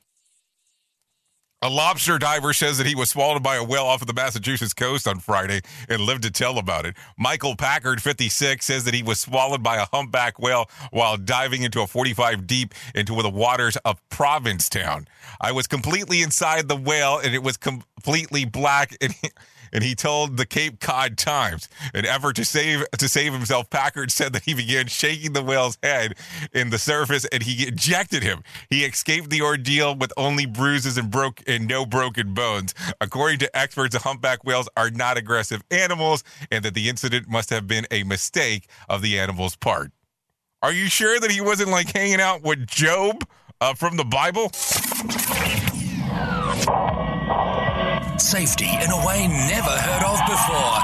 A 1.65 1.69
lobster 1.69 2.19
diver 2.19 2.53
says 2.53 2.77
that 2.77 2.85
he 2.85 2.93
was 2.93 3.09
swallowed 3.09 3.41
by 3.41 3.55
a 3.55 3.63
whale 3.63 3.85
off 3.85 3.99
of 3.99 4.05
the 4.05 4.13
Massachusetts 4.13 4.71
coast 4.71 5.07
on 5.07 5.17
Friday 5.17 5.61
and 5.89 5.99
lived 5.99 6.21
to 6.21 6.29
tell 6.29 6.59
about 6.59 6.85
it. 6.85 6.95
Michael 7.17 7.55
Packard, 7.55 8.03
56, 8.03 8.63
says 8.63 8.83
that 8.83 8.93
he 8.93 9.01
was 9.01 9.19
swallowed 9.19 9.63
by 9.63 9.77
a 9.77 9.87
humpback 9.91 10.37
whale 10.37 10.69
while 10.91 11.17
diving 11.17 11.63
into 11.63 11.81
a 11.81 11.87
45 11.87 12.45
deep 12.45 12.75
into 12.93 13.19
the 13.19 13.31
waters 13.31 13.77
of 13.77 13.99
Provincetown. 14.09 15.07
I 15.41 15.53
was 15.53 15.65
completely 15.65 16.21
inside 16.21 16.67
the 16.67 16.75
whale 16.75 17.17
and 17.17 17.33
it 17.33 17.41
was 17.41 17.57
completely 17.57 18.45
black 18.45 18.95
and. 19.01 19.15
And 19.71 19.83
he 19.83 19.95
told 19.95 20.37
the 20.37 20.45
Cape 20.45 20.79
Cod 20.79 21.17
Times, 21.17 21.67
an 21.93 22.05
effort 22.05 22.35
to 22.37 22.45
save 22.45 22.85
to 22.97 23.09
save 23.09 23.33
himself, 23.33 23.69
Packard 23.69 24.11
said 24.11 24.33
that 24.33 24.43
he 24.43 24.53
began 24.53 24.87
shaking 24.87 25.33
the 25.33 25.43
whale's 25.43 25.77
head 25.83 26.15
in 26.53 26.69
the 26.69 26.77
surface 26.77 27.25
and 27.25 27.43
he 27.43 27.63
ejected 27.67 28.23
him. 28.23 28.43
He 28.69 28.85
escaped 28.85 29.29
the 29.29 29.41
ordeal 29.41 29.95
with 29.95 30.13
only 30.17 30.45
bruises 30.45 30.97
and 30.97 31.11
broke 31.11 31.41
and 31.47 31.67
no 31.67 31.85
broken 31.85 32.33
bones. 32.33 32.73
According 33.01 33.39
to 33.39 33.57
experts, 33.57 33.95
humpback 33.95 34.43
whales 34.43 34.69
are 34.77 34.89
not 34.89 35.17
aggressive 35.17 35.63
animals 35.71 36.23
and 36.51 36.63
that 36.63 36.73
the 36.73 36.89
incident 36.89 37.27
must 37.27 37.49
have 37.49 37.67
been 37.67 37.85
a 37.91 38.03
mistake 38.03 38.67
of 38.89 39.01
the 39.01 39.19
animal's 39.19 39.55
part. 39.55 39.91
Are 40.61 40.71
you 40.71 40.87
sure 40.87 41.19
that 41.19 41.31
he 41.31 41.41
wasn't 41.41 41.69
like 41.69 41.93
hanging 41.93 42.21
out 42.21 42.41
with 42.41 42.65
Job 42.67 43.27
uh, 43.61 43.73
from 43.73 43.97
the 43.97 44.03
Bible? 44.03 44.51
Safety 48.17 48.65
in 48.65 48.91
a 48.91 49.05
way 49.05 49.27
never 49.27 49.69
heard 49.69 50.03
of 50.03 50.19
before. 50.25 50.79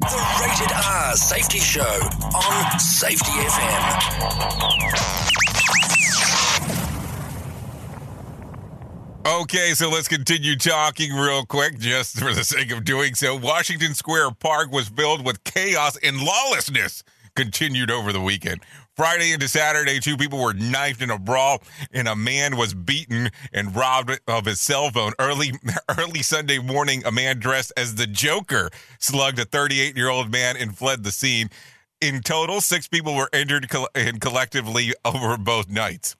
The 0.00 0.20
Rated 0.40 0.72
R 0.72 1.16
Safety 1.16 1.58
Show 1.58 1.80
on 1.82 2.78
Safety 2.78 3.32
FM. 3.32 4.22
Okay, 9.26 9.72
so 9.74 9.88
let's 9.88 10.08
continue 10.08 10.56
talking 10.56 11.14
real 11.14 11.46
quick, 11.46 11.78
just 11.78 12.18
for 12.18 12.34
the 12.34 12.44
sake 12.44 12.70
of 12.70 12.84
doing 12.84 13.14
so. 13.14 13.34
Washington 13.34 13.94
Square 13.94 14.32
Park 14.32 14.70
was 14.70 14.88
filled 14.90 15.24
with 15.24 15.42
chaos 15.44 15.96
and 16.02 16.20
lawlessness. 16.20 17.02
Continued 17.34 17.90
over 17.90 18.12
the 18.12 18.20
weekend. 18.20 18.60
Friday 18.94 19.32
into 19.32 19.48
Saturday, 19.48 20.00
two 20.00 20.18
people 20.18 20.38
were 20.38 20.52
knifed 20.52 21.00
in 21.00 21.10
a 21.10 21.18
brawl, 21.18 21.62
and 21.92 22.06
a 22.06 22.14
man 22.14 22.56
was 22.58 22.74
beaten 22.74 23.30
and 23.52 23.74
robbed 23.74 24.20
of 24.28 24.44
his 24.44 24.60
cell 24.60 24.90
phone. 24.90 25.12
Early, 25.18 25.52
early 25.98 26.22
Sunday 26.22 26.58
morning, 26.58 27.02
a 27.06 27.12
man 27.12 27.38
dressed 27.38 27.72
as 27.76 27.94
the 27.94 28.06
Joker 28.06 28.70
slugged 28.98 29.38
a 29.38 29.46
38 29.46 29.96
year 29.96 30.10
old 30.10 30.30
man 30.30 30.56
and 30.58 30.76
fled 30.76 31.04
the 31.04 31.12
scene. 31.12 31.48
In 32.02 32.20
total, 32.20 32.60
six 32.60 32.86
people 32.86 33.14
were 33.14 33.30
injured 33.32 33.70
coll- 33.70 33.88
and 33.94 34.20
collectively 34.20 34.92
over 35.04 35.38
both 35.38 35.68
nights. 35.70 36.16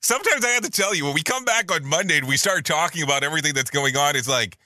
Sometimes 0.00 0.44
I 0.44 0.50
have 0.50 0.62
to 0.62 0.70
tell 0.70 0.94
you, 0.94 1.06
when 1.06 1.14
we 1.14 1.22
come 1.22 1.44
back 1.44 1.72
on 1.72 1.84
Monday 1.84 2.18
and 2.18 2.28
we 2.28 2.36
start 2.36 2.64
talking 2.64 3.02
about 3.02 3.24
everything 3.24 3.52
that's 3.52 3.70
going 3.70 3.96
on, 3.96 4.14
it's 4.14 4.28
like 4.28 4.56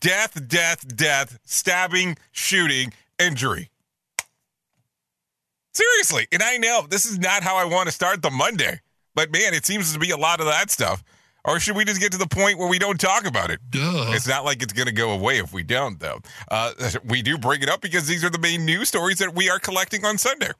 death, 0.00 0.48
death, 0.48 0.96
death, 0.96 1.38
stabbing, 1.44 2.16
shooting, 2.32 2.92
injury. 3.20 3.70
Seriously. 5.72 6.26
And 6.32 6.42
I 6.42 6.56
know 6.56 6.86
this 6.88 7.06
is 7.06 7.18
not 7.18 7.42
how 7.42 7.56
I 7.56 7.64
want 7.64 7.86
to 7.88 7.92
start 7.92 8.22
the 8.22 8.30
Monday, 8.30 8.80
but 9.14 9.32
man, 9.32 9.54
it 9.54 9.64
seems 9.64 9.92
to 9.92 9.98
be 9.98 10.10
a 10.10 10.16
lot 10.16 10.40
of 10.40 10.46
that 10.46 10.70
stuff. 10.70 11.02
Or 11.44 11.58
should 11.58 11.76
we 11.76 11.84
just 11.86 12.00
get 12.00 12.12
to 12.12 12.18
the 12.18 12.26
point 12.26 12.58
where 12.58 12.68
we 12.68 12.78
don't 12.78 13.00
talk 13.00 13.24
about 13.24 13.50
it? 13.50 13.60
Duh. 13.70 14.10
It's 14.12 14.28
not 14.28 14.44
like 14.44 14.62
it's 14.62 14.74
going 14.74 14.88
to 14.88 14.92
go 14.92 15.12
away 15.12 15.38
if 15.38 15.52
we 15.52 15.62
don't, 15.62 15.98
though. 15.98 16.20
Uh, 16.50 16.72
we 17.06 17.22
do 17.22 17.38
bring 17.38 17.62
it 17.62 17.68
up 17.70 17.80
because 17.80 18.06
these 18.06 18.22
are 18.24 18.30
the 18.30 18.38
main 18.38 18.66
news 18.66 18.88
stories 18.88 19.18
that 19.18 19.34
we 19.34 19.48
are 19.48 19.58
collecting 19.58 20.04
on 20.04 20.18
Sunday. 20.18 20.50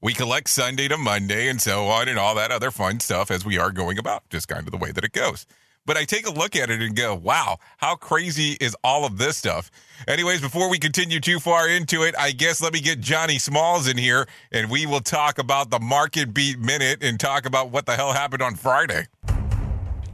We 0.00 0.14
collect 0.14 0.48
Sunday 0.48 0.88
to 0.88 0.96
Monday 0.96 1.48
and 1.48 1.60
so 1.60 1.88
on 1.88 2.08
and 2.08 2.18
all 2.18 2.34
that 2.36 2.50
other 2.50 2.70
fun 2.70 3.00
stuff 3.00 3.30
as 3.30 3.44
we 3.44 3.58
are 3.58 3.70
going 3.70 3.98
about, 3.98 4.22
just 4.30 4.48
kind 4.48 4.66
of 4.66 4.70
the 4.70 4.78
way 4.78 4.92
that 4.92 5.04
it 5.04 5.12
goes. 5.12 5.44
But 5.86 5.96
I 5.96 6.04
take 6.04 6.26
a 6.26 6.30
look 6.30 6.56
at 6.56 6.70
it 6.70 6.82
and 6.82 6.94
go, 6.94 7.14
wow, 7.14 7.58
how 7.78 7.96
crazy 7.96 8.56
is 8.60 8.76
all 8.84 9.04
of 9.04 9.18
this 9.18 9.36
stuff? 9.36 9.70
Anyways, 10.06 10.40
before 10.40 10.70
we 10.70 10.78
continue 10.78 11.20
too 11.20 11.40
far 11.40 11.68
into 11.68 12.02
it, 12.02 12.14
I 12.18 12.32
guess 12.32 12.60
let 12.60 12.72
me 12.72 12.80
get 12.80 13.00
Johnny 13.00 13.38
Smalls 13.38 13.88
in 13.88 13.96
here 13.96 14.28
and 14.52 14.70
we 14.70 14.86
will 14.86 15.00
talk 15.00 15.38
about 15.38 15.70
the 15.70 15.80
market 15.80 16.34
beat 16.34 16.58
minute 16.58 17.02
and 17.02 17.18
talk 17.18 17.46
about 17.46 17.70
what 17.70 17.86
the 17.86 17.96
hell 17.96 18.12
happened 18.12 18.42
on 18.42 18.54
Friday. 18.54 19.06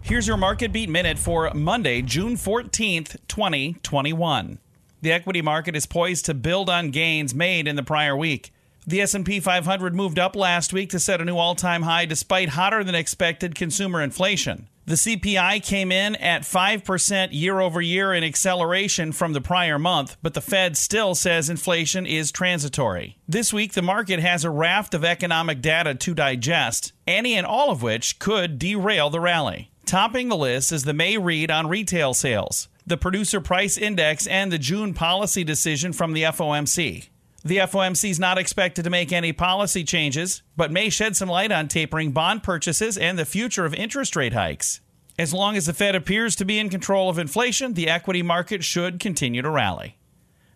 Here's 0.02 0.29
your 0.29 0.37
market 0.37 0.72
beat 0.72 0.88
minute 0.88 1.18
for 1.18 1.50
Monday, 1.52 2.00
June 2.00 2.37
14th, 2.37 3.16
2021. 3.26 4.61
The 5.02 5.12
equity 5.12 5.42
market 5.42 5.74
is 5.74 5.85
poised 5.85 6.26
to 6.26 6.35
build 6.35 6.70
on 6.70 6.90
gains 6.90 7.35
made 7.35 7.66
in 7.66 7.74
the 7.74 7.83
prior 7.83 8.16
week. 8.16 8.52
The 8.87 9.00
S&P 9.00 9.40
500 9.40 9.96
moved 9.96 10.20
up 10.20 10.37
last 10.37 10.72
week 10.72 10.90
to 10.90 11.00
set 11.00 11.20
a 11.20 11.24
new 11.24 11.37
all-time 11.37 11.83
high 11.83 12.07
despite 12.07 12.50
hotter 12.50 12.85
than 12.85 12.94
expected 12.94 13.57
consumer 13.57 14.00
inflation. 14.00 14.68
The 14.88 14.94
CPI 14.94 15.64
came 15.64 15.90
in 15.90 16.14
at 16.14 16.42
5% 16.42 17.29
year 17.33 17.59
over 17.59 17.81
year 17.81 18.14
in 18.14 18.22
acceleration 18.22 19.11
from 19.11 19.33
the 19.33 19.40
prior 19.40 19.81
month, 19.81 20.16
but 20.22 20.35
the 20.35 20.40
Fed 20.40 20.77
still 20.77 21.16
says 21.16 21.51
inflation 21.51 22.07
is 22.07 22.31
transitory. 22.31 23.18
This 23.27 23.53
week, 23.53 23.72
the 23.72 23.83
market 23.83 24.20
has 24.20 24.44
a 24.44 24.51
raft 24.51 24.94
of 24.94 25.05
economic 25.05 25.61
data 25.61 25.96
to 25.96 26.14
digest, 26.14 26.92
any 27.05 27.35
and 27.35 27.44
all 27.44 27.72
of 27.72 27.83
which 27.83 28.20
could 28.20 28.61
derail 28.61 29.11
the 29.11 29.18
rally. 29.18 29.72
Topping 29.87 30.29
the 30.29 30.37
list 30.37 30.70
is 30.70 30.85
the 30.85 30.94
May 30.94 31.18
read 31.18 31.51
on 31.51 31.66
retail 31.66 32.14
sales, 32.14 32.68
the 32.87 32.96
producer 32.96 33.40
price 33.40 33.77
index, 33.77 34.29
and 34.29 34.53
the 34.53 34.59
June 34.59 34.94
policy 34.94 35.42
decision 35.42 35.92
from 35.92 36.12
the 36.12 36.22
FOMC. 36.22 37.09
The 37.47 37.59
FOMC 37.59 38.11
is 38.11 38.19
not 38.19 38.39
expected 38.39 38.83
to 38.83 38.91
make 38.91 39.13
any 39.13 39.33
policy 39.33 39.85
changes, 39.85 40.43
but 40.57 40.73
may 40.73 40.91
shed 40.91 41.15
some 41.15 41.29
light 41.29 41.53
on 41.53 41.69
tapering 41.69 42.11
bond 42.11 42.43
purchases 42.43 42.99
and 42.99 43.17
the 43.17 43.25
future 43.25 43.65
of 43.65 43.73
interest 43.73 44.17
rate 44.17 44.33
hikes. 44.33 44.81
As 45.17 45.33
long 45.33 45.57
as 45.57 45.67
the 45.67 45.73
Fed 45.73 45.95
appears 45.95 46.35
to 46.37 46.45
be 46.45 46.59
in 46.59 46.71
control 46.71 47.09
of 47.09 47.21
inflation, 47.21 47.75
the 47.75 47.89
equity 47.89 48.21
market 48.21 48.65
should 48.65 48.99
continue 48.99 49.43
to 49.43 49.49
rally. 49.49 49.97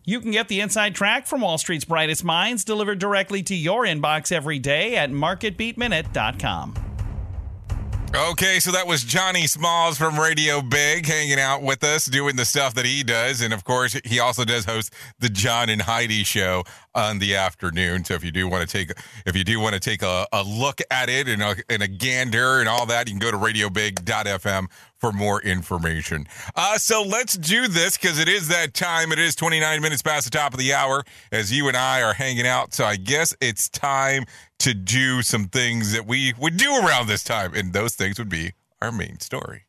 You 0.05 0.20
can 0.20 0.33
get 0.33 0.48
the 0.48 0.61
inside 0.61 0.96
track 0.96 1.29
from 1.29 1.42
Wall 1.42 1.59
Street's 1.59 1.85
brightest 1.85 2.24
minds 2.24 2.64
delivered 2.64 2.98
directly 2.98 3.44
to 3.44 3.55
your 3.55 3.85
inbox 3.85 4.33
every 4.33 4.59
day 4.59 4.96
at 4.96 5.12
marketbeatminute.com. 5.12 6.89
Okay, 8.12 8.58
so 8.58 8.72
that 8.72 8.88
was 8.88 9.04
Johnny 9.04 9.46
Smalls 9.46 9.96
from 9.96 10.18
Radio 10.18 10.60
Big 10.60 11.06
hanging 11.06 11.38
out 11.38 11.62
with 11.62 11.84
us, 11.84 12.06
doing 12.06 12.34
the 12.34 12.44
stuff 12.44 12.74
that 12.74 12.84
he 12.84 13.04
does. 13.04 13.40
And 13.40 13.54
of 13.54 13.62
course, 13.62 13.96
he 14.04 14.18
also 14.18 14.44
does 14.44 14.64
host 14.64 14.92
the 15.20 15.28
John 15.28 15.68
and 15.68 15.80
Heidi 15.80 16.24
show 16.24 16.64
on 16.94 17.18
the 17.18 17.37
afternoon. 17.37 18.05
So 18.05 18.14
if 18.14 18.24
you 18.24 18.31
do 18.31 18.48
want 18.48 18.68
to 18.68 18.79
take 18.79 18.92
if 19.26 19.37
you 19.37 19.44
do 19.44 19.61
want 19.61 19.74
to 19.74 19.81
take 19.81 20.03
a, 20.03 20.26
a 20.33 20.42
look 20.42 20.81
at 20.90 21.09
it 21.09 21.29
and 21.29 21.42
a, 21.42 21.57
and 21.68 21.83
a 21.83 21.88
gander 21.88 22.61
and 22.61 22.68
all 22.68 22.87
that, 22.87 23.09
you 23.09 23.12
can 23.12 23.20
go 23.20 23.31
to 23.31 23.37
radiobig.fm 23.37 24.66
for 24.96 25.12
more 25.12 25.40
information. 25.42 26.26
Uh, 26.55 26.76
so 26.76 27.03
let's 27.03 27.37
do 27.37 27.68
this 27.68 27.96
because 27.96 28.18
it 28.18 28.29
is 28.29 28.48
that 28.48 28.74
time. 28.74 29.12
It 29.12 29.18
is 29.18 29.35
29 29.35 29.81
minutes 29.81 30.03
past 30.03 30.31
the 30.31 30.31
top 30.31 30.53
of 30.53 30.59
the 30.59 30.74
hour 30.74 31.05
as 31.33 31.53
you 31.53 31.68
and 31.68 31.76
I 31.76 32.03
are 32.03 32.12
hanging 32.12 32.46
out. 32.46 32.74
So 32.74 32.85
I 32.85 32.96
guess 32.96 33.35
it's 33.40 33.68
time 33.68 34.24
to 34.59 34.74
do 34.74 35.22
some 35.22 35.46
things 35.46 35.92
that 35.92 36.07
we 36.07 36.35
would 36.38 36.57
do 36.57 36.70
around 36.70 37.07
this 37.07 37.24
time. 37.24 37.55
And 37.55 37.72
those 37.72 37.94
things 37.94 38.18
would 38.18 38.29
be 38.29 38.53
our 38.83 38.92
main 38.92 39.20
story. 39.20 39.64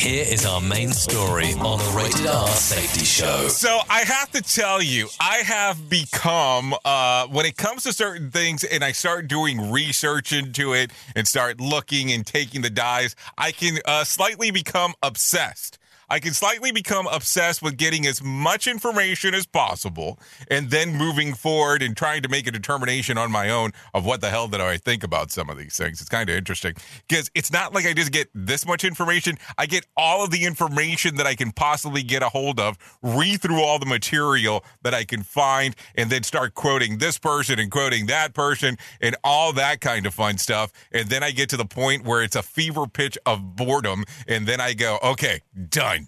Here 0.00 0.24
is 0.26 0.46
our 0.46 0.62
main 0.62 0.92
story 0.92 1.52
on 1.58 1.78
the 1.78 1.92
Rated 1.94 2.26
R 2.26 2.48
Safety 2.48 3.04
Show. 3.04 3.48
So 3.48 3.80
I 3.90 4.00
have 4.00 4.30
to 4.30 4.40
tell 4.40 4.80
you, 4.80 5.08
I 5.20 5.42
have 5.44 5.90
become 5.90 6.74
uh, 6.86 7.26
when 7.26 7.44
it 7.44 7.58
comes 7.58 7.82
to 7.82 7.92
certain 7.92 8.30
things, 8.30 8.64
and 8.64 8.82
I 8.82 8.92
start 8.92 9.28
doing 9.28 9.70
research 9.70 10.32
into 10.32 10.72
it 10.72 10.90
and 11.14 11.28
start 11.28 11.60
looking 11.60 12.12
and 12.12 12.24
taking 12.26 12.62
the 12.62 12.70
dives. 12.70 13.14
I 13.36 13.52
can 13.52 13.76
uh, 13.84 14.04
slightly 14.04 14.50
become 14.50 14.94
obsessed. 15.02 15.78
I 16.10 16.18
can 16.18 16.32
slightly 16.32 16.72
become 16.72 17.06
obsessed 17.06 17.62
with 17.62 17.76
getting 17.76 18.04
as 18.06 18.22
much 18.22 18.66
information 18.66 19.32
as 19.32 19.46
possible 19.46 20.18
and 20.50 20.70
then 20.70 20.96
moving 20.96 21.34
forward 21.34 21.82
and 21.82 21.96
trying 21.96 22.22
to 22.22 22.28
make 22.28 22.48
a 22.48 22.50
determination 22.50 23.16
on 23.16 23.30
my 23.30 23.48
own 23.48 23.70
of 23.94 24.04
what 24.04 24.20
the 24.20 24.28
hell 24.28 24.48
did 24.48 24.60
I 24.60 24.76
think 24.76 25.04
about 25.04 25.30
some 25.30 25.48
of 25.48 25.56
these 25.56 25.76
things. 25.76 26.00
It's 26.00 26.10
kind 26.10 26.28
of 26.28 26.34
interesting 26.34 26.74
because 27.08 27.30
it's 27.34 27.52
not 27.52 27.72
like 27.72 27.86
I 27.86 27.92
just 27.92 28.10
get 28.10 28.28
this 28.34 28.66
much 28.66 28.84
information. 28.84 29.38
I 29.56 29.66
get 29.66 29.86
all 29.96 30.24
of 30.24 30.30
the 30.30 30.44
information 30.44 31.14
that 31.16 31.26
I 31.26 31.36
can 31.36 31.52
possibly 31.52 32.02
get 32.02 32.22
a 32.22 32.28
hold 32.28 32.58
of, 32.58 32.76
read 33.02 33.40
through 33.40 33.62
all 33.62 33.78
the 33.78 33.86
material 33.86 34.64
that 34.82 34.94
I 34.94 35.04
can 35.04 35.22
find, 35.22 35.76
and 35.94 36.10
then 36.10 36.24
start 36.24 36.54
quoting 36.54 36.98
this 36.98 37.18
person 37.18 37.58
and 37.58 37.70
quoting 37.70 38.06
that 38.06 38.34
person 38.34 38.76
and 39.00 39.16
all 39.22 39.52
that 39.52 39.80
kind 39.80 40.06
of 40.06 40.14
fun 40.14 40.38
stuff. 40.38 40.72
And 40.90 41.08
then 41.08 41.22
I 41.22 41.30
get 41.30 41.48
to 41.50 41.56
the 41.56 41.64
point 41.64 42.04
where 42.04 42.22
it's 42.22 42.36
a 42.36 42.42
fever 42.42 42.86
pitch 42.86 43.16
of 43.26 43.54
boredom. 43.54 44.04
And 44.26 44.46
then 44.46 44.60
I 44.60 44.74
go, 44.74 44.98
okay, 45.02 45.42
done. 45.68 45.99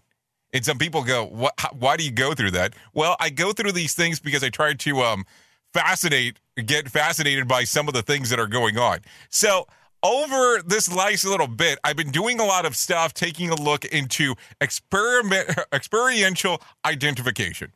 And 0.53 0.65
some 0.65 0.79
people 0.79 1.03
go, 1.03 1.25
"What? 1.25 1.55
How, 1.59 1.71
why 1.71 1.97
do 1.97 2.05
you 2.05 2.11
go 2.11 2.35
through 2.35 2.53
that?" 2.53 2.75
Well, 2.93 3.17
I 3.21 3.31
go 3.31 3.53
through 3.53 3.73
these 3.73 3.95
things 3.95 4.21
because 4.21 4.45
I 4.45 4.51
try 4.51 4.75
to 4.75 5.01
um, 5.03 5.25
fascinate 5.73 6.39
get 6.67 6.89
fascinated 6.89 7.49
by 7.49 7.65
some 7.65 7.89
of 7.89 7.95
the 7.95 8.03
things 8.03 8.31
that 8.31 8.39
are 8.39 8.47
going 8.47 8.79
on. 8.79 9.01
So 9.31 9.67
over 10.03 10.61
this 10.63 10.95
last 10.95 11.25
little 11.25 11.47
bit, 11.47 11.79
I've 11.85 11.97
been 11.97 12.11
doing 12.11 12.41
a 12.41 12.45
lot 12.45 12.67
of 12.67 12.77
stuff, 12.77 13.15
taking 13.15 13.51
a 13.51 13.55
look 13.55 13.85
into 13.87 14.35
experiment 14.61 15.49
experiential 15.73 16.61
identification. 16.85 17.73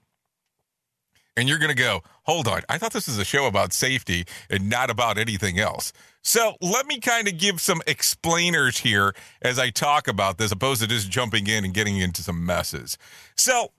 And 1.37 1.49
you're 1.49 1.59
going 1.59 1.70
to 1.70 1.77
go, 1.77 2.03
hold 2.22 2.49
on. 2.49 2.62
I 2.68 2.79
thought 2.79 2.92
this 2.92 3.09
was 3.09 3.18
a 3.18 3.25
show 3.25 3.46
about 3.46 3.72
safety 3.72 4.25
and 4.49 4.70
not 4.70 4.90
about 4.90 5.18
anything 5.18 5.59
else. 5.59 5.92
So 6.22 6.57
let 6.61 6.87
me 6.87 6.99
kind 6.99 7.29
of 7.29 7.38
give 7.38 7.61
some 7.61 7.83
explainers 7.87 8.79
here 8.79 9.14
as 9.42 9.59
I 9.59 9.70
talk 9.70 10.09
about 10.09 10.38
this, 10.38 10.51
opposed 10.51 10.81
to 10.81 10.88
just 10.88 11.11
jumping 11.11 11.46
in 11.46 11.64
and 11.64 11.75
getting 11.75 11.99
into 11.99 12.22
some 12.22 12.44
messes. 12.44 12.99
So 13.37 13.72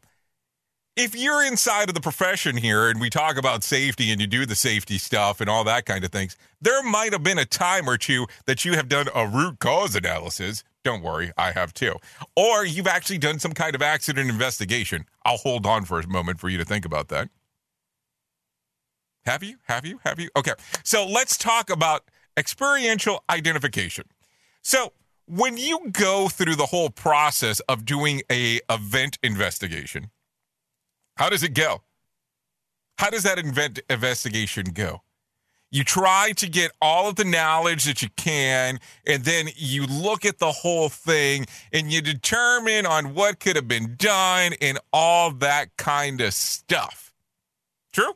if 0.96 1.16
you're 1.16 1.44
inside 1.44 1.90
of 1.90 1.96
the 1.96 2.02
profession 2.02 2.58
here 2.58 2.90
and 2.90 3.00
we 3.00 3.10
talk 3.10 3.38
about 3.38 3.64
safety 3.64 4.12
and 4.12 4.20
you 4.20 4.28
do 4.28 4.46
the 4.46 4.56
safety 4.56 4.98
stuff 4.98 5.42
and 5.42 5.50
all 5.50 5.64
that 5.64 5.86
kind 5.86 6.04
of 6.04 6.12
things, 6.12 6.36
there 6.62 6.82
might 6.84 7.12
have 7.12 7.22
been 7.22 7.38
a 7.38 7.46
time 7.46 7.88
or 7.88 7.98
two 7.98 8.28
that 8.46 8.66
you 8.66 8.74
have 8.74 8.90
done 8.90 9.08
a 9.14 9.28
root 9.28 9.60
cause 9.60 9.96
analysis. 9.96 10.64
Don't 10.84 11.04
worry, 11.04 11.32
I 11.38 11.52
have 11.52 11.74
too. 11.74 11.98
Or 12.36 12.66
you've 12.66 12.88
actually 12.88 13.20
done 13.20 13.40
some 13.40 13.54
kind 13.54 13.76
of 13.76 13.82
accident 13.82 14.30
investigation. 14.30 15.06
I'll 15.26 15.38
hold 15.38 15.66
on 15.66 15.86
for 15.86 16.00
a 16.00 16.08
moment 16.08 16.40
for 16.40 16.50
you 16.50 16.58
to 16.58 16.66
think 16.66 16.86
about 16.86 17.10
that. 17.10 17.30
Have 19.28 19.44
you? 19.44 19.58
Have 19.68 19.86
you? 19.86 20.00
Have 20.06 20.20
you? 20.22 20.30
Okay. 20.38 20.54
So 20.84 21.06
let's 21.06 21.38
talk 21.38 21.70
about 21.70 22.06
experiential 22.38 23.26
identification. 23.30 24.06
So 24.62 24.94
when 25.26 25.58
you 25.58 25.90
go 25.92 26.30
through 26.30 26.56
the 26.56 26.68
whole 26.68 26.90
process 26.90 27.60
of 27.68 27.84
doing 27.84 28.22
a 28.32 28.62
event 28.70 29.20
investigation, 29.22 30.12
how 31.18 31.30
does 31.30 31.44
it 31.44 31.54
go? 31.54 31.82
How 32.98 33.10
does 33.10 33.24
that 33.24 33.38
event 33.38 33.82
investigation 33.90 34.68
go? 34.74 35.02
You 35.72 35.84
try 35.84 36.32
to 36.38 36.48
get 36.48 36.72
all 36.82 37.10
of 37.10 37.18
the 37.18 37.26
knowledge 37.26 37.84
that 37.84 38.02
you 38.02 38.08
can, 38.16 38.80
and 39.06 39.26
then 39.26 39.50
you 39.58 39.86
look 39.86 40.24
at 40.24 40.40
the 40.40 40.54
whole 40.54 40.88
thing 40.88 41.48
and 41.74 41.92
you 41.92 42.02
determine 42.02 42.86
on 42.86 43.14
what 43.14 43.42
could 43.42 43.58
have 43.58 43.68
been 43.68 43.96
done 43.98 44.54
and 44.62 44.80
all 44.94 45.32
that 45.32 45.76
kind 45.76 46.22
of 46.22 46.34
stuff. 46.34 47.14
True? 47.92 48.14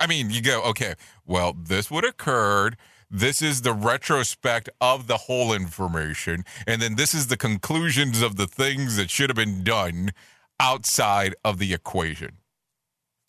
I 0.00 0.06
mean, 0.06 0.30
you 0.30 0.42
go, 0.42 0.62
okay, 0.62 0.94
well, 1.26 1.52
this 1.52 1.90
would 1.90 2.04
occurred. 2.04 2.76
This 3.10 3.42
is 3.42 3.62
the 3.62 3.72
retrospect 3.72 4.68
of 4.80 5.06
the 5.06 5.16
whole 5.16 5.52
information. 5.52 6.44
And 6.66 6.80
then 6.80 6.96
this 6.96 7.12
is 7.12 7.26
the 7.26 7.36
conclusions 7.36 8.22
of 8.22 8.36
the 8.36 8.46
things 8.46 8.96
that 8.96 9.10
should 9.10 9.28
have 9.28 9.36
been 9.36 9.62
done 9.62 10.10
outside 10.58 11.34
of 11.44 11.58
the 11.58 11.74
equation. 11.74 12.38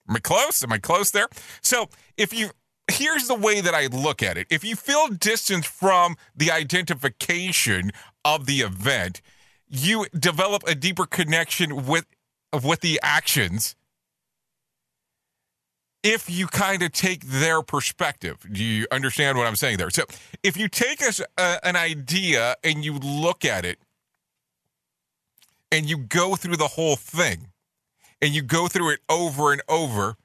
Am 0.07 0.15
I 0.15 0.19
close? 0.19 0.63
Am 0.63 0.71
I 0.71 0.77
close 0.77 1.11
there? 1.11 1.27
So 1.61 1.89
if 2.17 2.33
you 2.33 2.51
here's 2.91 3.27
the 3.27 3.35
way 3.35 3.61
that 3.61 3.73
I 3.73 3.87
look 3.87 4.21
at 4.21 4.37
it. 4.37 4.47
If 4.49 4.63
you 4.63 4.75
feel 4.75 5.07
distance 5.07 5.65
from 5.65 6.17
the 6.35 6.51
identification 6.51 7.91
of 8.25 8.45
the 8.45 8.61
event, 8.61 9.21
you 9.67 10.05
develop 10.17 10.63
a 10.67 10.75
deeper 10.75 11.05
connection 11.05 11.85
with 11.85 12.05
with 12.63 12.81
the 12.81 12.99
actions 13.01 13.75
if 16.03 16.29
you 16.29 16.47
kind 16.47 16.81
of 16.81 16.91
take 16.91 17.23
their 17.25 17.61
perspective. 17.61 18.45
Do 18.51 18.63
you 18.63 18.87
understand 18.91 19.37
what 19.37 19.47
I'm 19.47 19.55
saying 19.55 19.77
there? 19.77 19.89
So, 19.89 20.03
if 20.43 20.57
you 20.57 20.67
take 20.67 21.01
uh, 21.37 21.57
an 21.63 21.75
idea 21.75 22.55
and 22.63 22.83
you 22.83 22.93
look 22.93 23.45
at 23.45 23.65
it 23.65 23.79
and 25.71 25.89
you 25.89 25.97
go 25.97 26.35
through 26.35 26.57
the 26.57 26.69
whole 26.69 26.95
thing 26.95 27.47
and 28.21 28.33
you 28.33 28.41
go 28.41 28.67
through 28.67 28.91
it 28.91 28.99
over 29.09 29.51
and 29.51 29.61
over, 29.69 30.15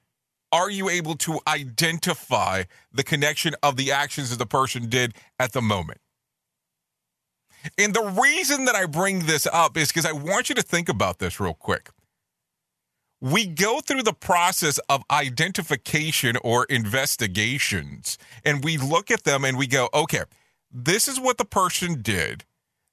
are 0.53 0.71
you 0.71 0.89
able 0.89 1.17
to 1.17 1.41
identify 1.47 2.65
the 2.93 3.03
connection 3.03 3.55
of 3.63 3.77
the 3.77 3.93
actions 3.93 4.31
that 4.31 4.39
the 4.39 4.47
person 4.47 4.89
did 4.89 5.15
at 5.39 5.53
the 5.53 5.63
moment? 5.63 6.01
And 7.79 7.93
the 7.93 8.17
reason 8.21 8.65
that 8.67 8.77
I 8.77 8.87
bring 8.87 9.27
this 9.27 9.47
up 9.47 9.77
is 9.77 9.89
because 9.89 10.07
I 10.07 10.13
want 10.13 10.49
you 10.49 10.55
to 10.55 10.63
think 10.63 10.89
about 10.89 11.19
this 11.19 11.41
real 11.41 11.55
quick 11.55 11.91
we 13.21 13.47
go 13.47 13.81
through 13.81 14.03
the 14.03 14.13
process 14.13 14.79
of 14.89 15.03
identification 15.11 16.37
or 16.43 16.65
investigations 16.67 18.19
and 18.45 18.63
we 18.63 18.77
look 18.77 19.11
at 19.11 19.25
them 19.25 19.45
and 19.45 19.57
we 19.57 19.67
go, 19.67 19.89
okay, 19.95 20.23
this 20.71 21.09
is 21.09 21.19
what 21.19 21.39
the 21.39 21.45
person 21.45 22.03
did. 22.03 22.45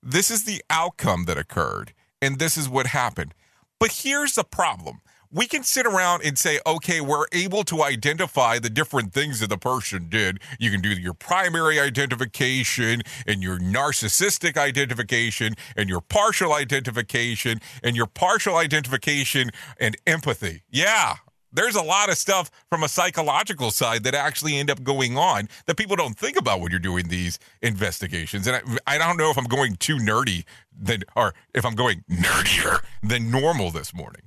This 0.01 0.31
is 0.31 0.45
the 0.45 0.63
outcome 0.69 1.25
that 1.25 1.38
occurred. 1.38 1.93
And 2.21 2.39
this 2.39 2.55
is 2.55 2.69
what 2.69 2.88
happened. 2.88 3.33
But 3.79 3.91
here's 4.03 4.36
the 4.36 4.45
problem 4.45 5.01
we 5.33 5.47
can 5.47 5.63
sit 5.63 5.87
around 5.87 6.21
and 6.23 6.37
say, 6.37 6.59
okay, 6.65 7.01
we're 7.01 7.25
able 7.31 7.63
to 7.63 7.81
identify 7.81 8.59
the 8.59 8.69
different 8.69 9.13
things 9.13 9.39
that 9.39 9.49
the 9.49 9.57
person 9.57 10.07
did. 10.07 10.39
You 10.59 10.69
can 10.69 10.79
do 10.79 10.89
your 10.89 11.15
primary 11.15 11.79
identification 11.79 13.01
and 13.25 13.41
your 13.41 13.57
narcissistic 13.57 14.57
identification 14.57 15.55
and 15.75 15.89
your 15.89 16.01
partial 16.01 16.53
identification 16.53 17.59
and 17.81 17.95
your 17.95 18.05
partial 18.05 18.57
identification 18.57 19.49
and 19.79 19.97
empathy. 20.05 20.61
Yeah. 20.69 21.15
There's 21.51 21.75
a 21.75 21.83
lot 21.83 22.09
of 22.09 22.17
stuff 22.17 22.49
from 22.69 22.83
a 22.83 22.87
psychological 22.87 23.69
side 23.71 24.03
that 24.03 24.15
actually 24.15 24.57
end 24.57 24.71
up 24.71 24.83
going 24.83 25.17
on 25.17 25.49
that 25.65 25.77
people 25.77 25.95
don't 25.95 26.17
think 26.17 26.37
about 26.37 26.61
when 26.61 26.71
you're 26.71 26.79
doing 26.79 27.07
these 27.07 27.37
investigations. 27.61 28.47
And 28.47 28.79
I, 28.87 28.95
I 28.95 28.97
don't 28.97 29.17
know 29.17 29.29
if 29.29 29.37
I'm 29.37 29.45
going 29.45 29.75
too 29.75 29.97
nerdy 29.97 30.45
than, 30.79 31.03
or 31.15 31.33
if 31.53 31.63
I'm 31.63 31.75
going 31.75 32.03
nerdier 32.11 32.81
than 33.01 33.31
normal 33.31 33.71
this 33.71 33.93
morning. 33.93 34.21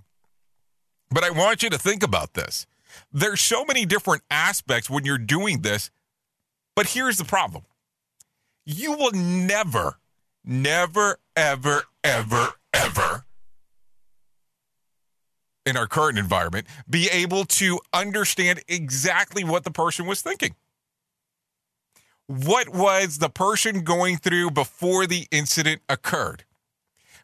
But 1.17 1.25
I 1.25 1.31
want 1.31 1.63
you 1.63 1.71
to 1.71 1.79
think 1.79 2.03
about 2.03 2.35
this. 2.35 2.67
There's 3.11 3.41
so 3.41 3.65
many 3.65 3.87
different 3.87 4.23
aspects 4.31 4.91
when 4.91 5.07
you're 5.07 5.17
doing 5.17 5.63
this, 5.63 5.91
but 6.75 6.89
here's 6.89 7.17
the 7.17 7.25
problem. 7.25 7.65
You 8.67 8.93
will 8.93 9.13
never, 9.13 9.99
never, 10.45 11.17
ever, 11.35 11.85
ever, 12.05 12.49
ever 12.75 13.25
in 15.65 15.79
our 15.79 15.87
current 15.87 16.19
environment 16.19 16.67
be 16.87 17.09
able 17.11 17.47
to 17.47 17.81
understand 17.95 18.61
exactly 18.69 19.43
what 19.43 19.65
the 19.65 19.71
person 19.71 20.05
was 20.05 20.21
thinking. 20.21 20.55
What 22.27 22.69
was 22.69 23.17
the 23.17 23.31
person 23.31 23.85
going 23.85 24.19
through 24.19 24.51
before 24.51 25.07
the 25.07 25.27
incident 25.31 25.81
occurred? 25.89 26.45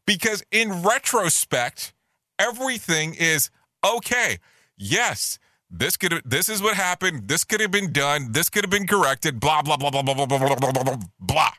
Because 0.07 0.43
in 0.51 0.83
retrospect, 0.83 1.93
everything 2.39 3.13
is 3.13 3.51
okay, 3.85 4.39
yes, 4.77 5.39
this 5.71 5.97
could 5.97 6.21
this 6.25 6.49
is 6.49 6.61
what 6.63 6.77
happened. 6.77 7.29
This 7.29 7.45
could 7.45 7.61
have 7.61 7.71
been 7.71 7.93
done. 7.93 8.33
This 8.33 8.51
could 8.51 8.65
have 8.65 8.71
been 8.71 8.87
corrected. 8.87 9.41
Blah 9.41 9.63
blah 9.63 9.77
blah 9.77 9.91
blah 9.91 10.03
blah 10.03 10.15
blah 10.15 10.27
blah 10.27 10.39
blah 10.39 10.57
blah 10.57 10.83
blah 10.85 10.97
blah. 11.19 11.53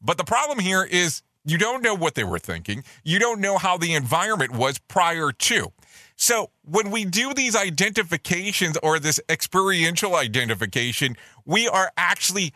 But 0.00 0.16
the 0.16 0.24
problem 0.24 0.58
here 0.58 0.82
is 0.82 1.22
you 1.44 1.58
don't 1.58 1.82
know 1.82 1.94
what 1.94 2.14
they 2.14 2.24
were 2.24 2.38
thinking. 2.38 2.84
You 3.04 3.18
don't 3.18 3.40
know 3.40 3.58
how 3.58 3.76
the 3.76 3.94
environment 3.94 4.52
was 4.52 4.78
prior 4.78 5.32
to. 5.32 5.72
So 6.16 6.50
when 6.62 6.90
we 6.90 7.04
do 7.04 7.32
these 7.32 7.56
identifications 7.56 8.76
or 8.82 8.98
this 8.98 9.20
experiential 9.28 10.16
identification, 10.16 11.16
we 11.44 11.66
are 11.68 11.92
actually 11.96 12.52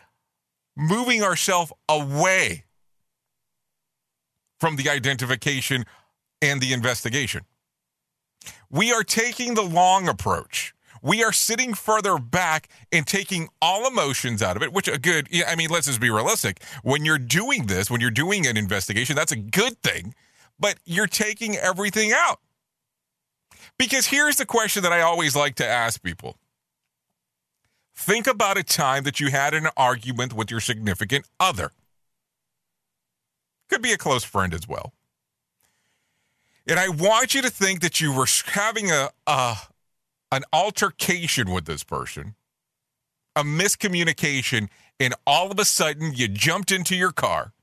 moving 0.75 1.23
ourselves 1.23 1.71
away 1.89 2.65
from 4.59 4.75
the 4.75 4.89
identification 4.89 5.85
and 6.41 6.61
the 6.61 6.73
investigation. 6.73 7.41
We 8.75 8.91
are 8.91 9.03
taking 9.03 9.53
the 9.53 9.61
long 9.61 10.09
approach. 10.09 10.75
We 11.01 11.23
are 11.23 11.31
sitting 11.31 11.73
further 11.73 12.17
back 12.17 12.67
and 12.91 13.07
taking 13.07 13.47
all 13.61 13.87
emotions 13.87 14.43
out 14.43 14.57
of 14.57 14.63
it, 14.63 14.73
which 14.73 14.89
a 14.89 14.97
good, 14.97 15.29
I 15.47 15.55
mean, 15.55 15.69
let's 15.69 15.87
just 15.87 16.01
be 16.01 16.09
realistic. 16.09 16.61
When 16.83 17.05
you're 17.05 17.17
doing 17.17 17.67
this, 17.67 17.89
when 17.89 18.01
you're 18.01 18.11
doing 18.11 18.45
an 18.45 18.57
investigation, 18.57 19.15
that's 19.15 19.31
a 19.31 19.37
good 19.37 19.81
thing, 19.81 20.13
but 20.59 20.75
you're 20.83 21.07
taking 21.07 21.55
everything 21.55 22.11
out. 22.11 22.41
Because 23.77 24.07
here's 24.07 24.35
the 24.35 24.45
question 24.45 24.83
that 24.83 24.91
I 24.91 24.99
always 24.99 25.37
like 25.37 25.55
to 25.55 25.65
ask 25.65 26.03
people 26.03 26.35
Think 27.95 28.27
about 28.27 28.57
a 28.57 28.63
time 28.63 29.05
that 29.05 29.21
you 29.21 29.29
had 29.29 29.53
an 29.53 29.69
argument 29.77 30.33
with 30.33 30.51
your 30.51 30.59
significant 30.59 31.29
other. 31.39 31.71
Could 33.69 33.81
be 33.81 33.93
a 33.93 33.97
close 33.97 34.25
friend 34.25 34.53
as 34.53 34.67
well. 34.67 34.91
And 36.67 36.79
I 36.79 36.89
want 36.89 37.35
you 37.35 37.41
to 37.43 37.49
think 37.49 37.81
that 37.81 38.01
you 38.01 38.11
were 38.11 38.27
having 38.45 38.91
a, 38.91 39.09
a 39.27 39.55
an 40.31 40.43
altercation 40.51 41.51
with 41.51 41.65
this 41.65 41.83
person, 41.83 42.35
a 43.35 43.43
miscommunication, 43.43 44.69
and 44.99 45.13
all 45.27 45.51
of 45.51 45.59
a 45.59 45.65
sudden 45.65 46.13
you 46.13 46.27
jumped 46.27 46.71
into 46.71 46.95
your 46.95 47.11
car 47.11 47.53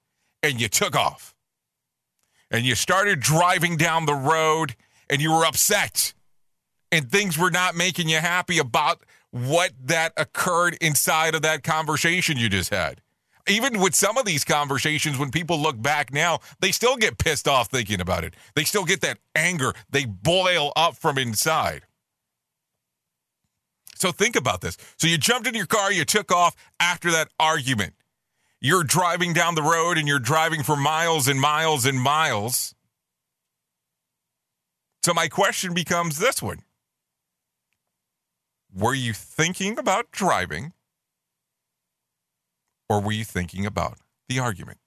and 0.42 0.60
you 0.60 0.68
took 0.68 0.94
off. 0.94 1.34
And 2.50 2.64
you 2.64 2.74
started 2.74 3.20
driving 3.20 3.76
down 3.76 4.06
the 4.06 4.14
road 4.14 4.76
and 5.10 5.20
you 5.20 5.32
were 5.32 5.44
upset. 5.44 6.14
And 6.92 7.10
things 7.10 7.38
were 7.38 7.50
not 7.50 7.74
making 7.74 8.08
you 8.08 8.18
happy 8.18 8.58
about 8.58 9.02
what 9.30 9.72
that 9.82 10.12
occurred 10.16 10.76
inside 10.80 11.34
of 11.34 11.42
that 11.42 11.62
conversation 11.62 12.36
you 12.36 12.50
just 12.50 12.68
had 12.70 13.00
even 13.48 13.80
with 13.80 13.94
some 13.94 14.18
of 14.18 14.24
these 14.24 14.44
conversations, 14.44 15.18
when 15.18 15.30
people 15.30 15.58
look 15.58 15.80
back 15.80 16.12
now, 16.12 16.40
they 16.60 16.72
still 16.72 16.96
get 16.96 17.18
pissed 17.18 17.48
off 17.48 17.68
thinking 17.68 18.00
about 18.00 18.24
it. 18.24 18.34
They 18.54 18.64
still 18.64 18.84
get 18.84 19.00
that 19.00 19.18
anger. 19.34 19.74
They 19.90 20.04
boil 20.04 20.72
up 20.76 20.96
from 20.96 21.18
inside. 21.18 21.82
So 23.96 24.10
think 24.10 24.34
about 24.34 24.60
this. 24.60 24.76
So 24.98 25.06
you 25.06 25.18
jumped 25.18 25.46
in 25.46 25.54
your 25.54 25.66
car, 25.66 25.92
you 25.92 26.04
took 26.04 26.32
off 26.32 26.56
after 26.80 27.10
that 27.12 27.28
argument. 27.38 27.94
You're 28.60 28.84
driving 28.84 29.32
down 29.32 29.54
the 29.54 29.62
road 29.62 29.98
and 29.98 30.06
you're 30.06 30.18
driving 30.20 30.62
for 30.62 30.76
miles 30.76 31.28
and 31.28 31.40
miles 31.40 31.84
and 31.84 32.00
miles. 32.00 32.74
So 35.04 35.12
my 35.12 35.28
question 35.28 35.74
becomes 35.74 36.18
this 36.18 36.40
one 36.40 36.62
Were 38.72 38.94
you 38.94 39.12
thinking 39.12 39.78
about 39.78 40.12
driving 40.12 40.72
or 42.88 43.00
were 43.00 43.12
you 43.12 43.24
thinking 43.24 43.66
about 43.66 43.98
the 44.28 44.38
argument? 44.38 44.78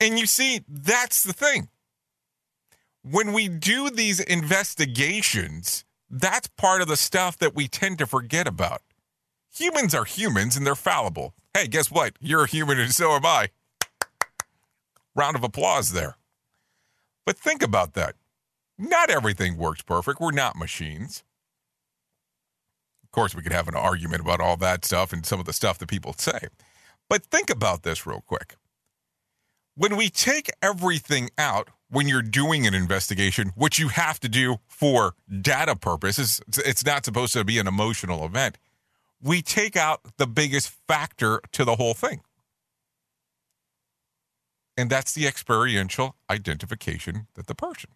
And 0.00 0.18
you 0.18 0.26
see, 0.26 0.64
that's 0.68 1.22
the 1.22 1.32
thing. 1.32 1.68
When 3.02 3.32
we 3.32 3.48
do 3.48 3.90
these 3.90 4.20
investigations, 4.20 5.84
that's 6.10 6.48
part 6.48 6.82
of 6.82 6.88
the 6.88 6.96
stuff 6.96 7.36
that 7.38 7.54
we 7.54 7.68
tend 7.68 7.98
to 7.98 8.06
forget 8.06 8.46
about. 8.46 8.82
Humans 9.54 9.94
are 9.94 10.04
humans 10.04 10.56
and 10.56 10.66
they're 10.66 10.74
fallible. 10.74 11.34
Hey, 11.54 11.66
guess 11.66 11.90
what? 11.90 12.14
You're 12.20 12.44
a 12.44 12.48
human 12.48 12.78
and 12.78 12.92
so 12.92 13.12
am 13.12 13.26
I. 13.26 13.48
Round 15.14 15.36
of 15.36 15.42
applause 15.42 15.92
there. 15.92 16.16
But 17.26 17.38
think 17.38 17.62
about 17.62 17.94
that. 17.94 18.14
Not 18.78 19.10
everything 19.10 19.56
works 19.56 19.82
perfect. 19.82 20.20
We're 20.20 20.30
not 20.30 20.56
machines. 20.56 21.24
Course, 23.18 23.34
we 23.34 23.42
could 23.42 23.52
have 23.52 23.66
an 23.66 23.74
argument 23.74 24.20
about 24.20 24.40
all 24.40 24.56
that 24.58 24.84
stuff 24.84 25.12
and 25.12 25.26
some 25.26 25.40
of 25.40 25.44
the 25.44 25.52
stuff 25.52 25.76
that 25.78 25.88
people 25.88 26.14
say. 26.16 26.38
But 27.08 27.24
think 27.24 27.50
about 27.50 27.82
this 27.82 28.06
real 28.06 28.22
quick. 28.24 28.54
When 29.74 29.96
we 29.96 30.08
take 30.08 30.48
everything 30.62 31.30
out 31.36 31.70
when 31.90 32.06
you're 32.06 32.22
doing 32.22 32.64
an 32.64 32.74
investigation, 32.74 33.50
which 33.56 33.76
you 33.76 33.88
have 33.88 34.20
to 34.20 34.28
do 34.28 34.58
for 34.68 35.16
data 35.40 35.74
purposes, 35.74 36.40
it's 36.58 36.86
not 36.86 37.04
supposed 37.04 37.32
to 37.32 37.42
be 37.42 37.58
an 37.58 37.66
emotional 37.66 38.24
event. 38.24 38.56
We 39.20 39.42
take 39.42 39.76
out 39.76 40.00
the 40.16 40.28
biggest 40.28 40.68
factor 40.86 41.40
to 41.50 41.64
the 41.64 41.74
whole 41.74 41.94
thing. 41.94 42.20
And 44.76 44.88
that's 44.88 45.12
the 45.12 45.26
experiential 45.26 46.14
identification 46.30 47.26
that 47.34 47.48
the 47.48 47.56
person. 47.56 47.90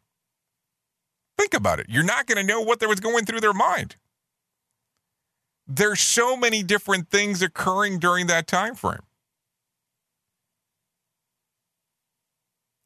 Think 1.38 1.54
about 1.54 1.78
it. 1.78 1.86
You're 1.88 2.02
not 2.02 2.26
going 2.26 2.44
to 2.44 2.52
know 2.52 2.60
what 2.60 2.80
there 2.80 2.88
was 2.88 2.98
going 2.98 3.24
through 3.24 3.40
their 3.40 3.52
mind. 3.52 3.94
There's 5.66 6.00
so 6.00 6.36
many 6.36 6.62
different 6.62 7.08
things 7.08 7.42
occurring 7.42 7.98
during 7.98 8.26
that 8.26 8.46
time 8.46 8.74
frame. 8.74 9.02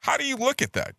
How 0.01 0.17
do 0.17 0.25
you 0.25 0.37
look 0.37 0.63
at 0.63 0.73
that? 0.75 0.95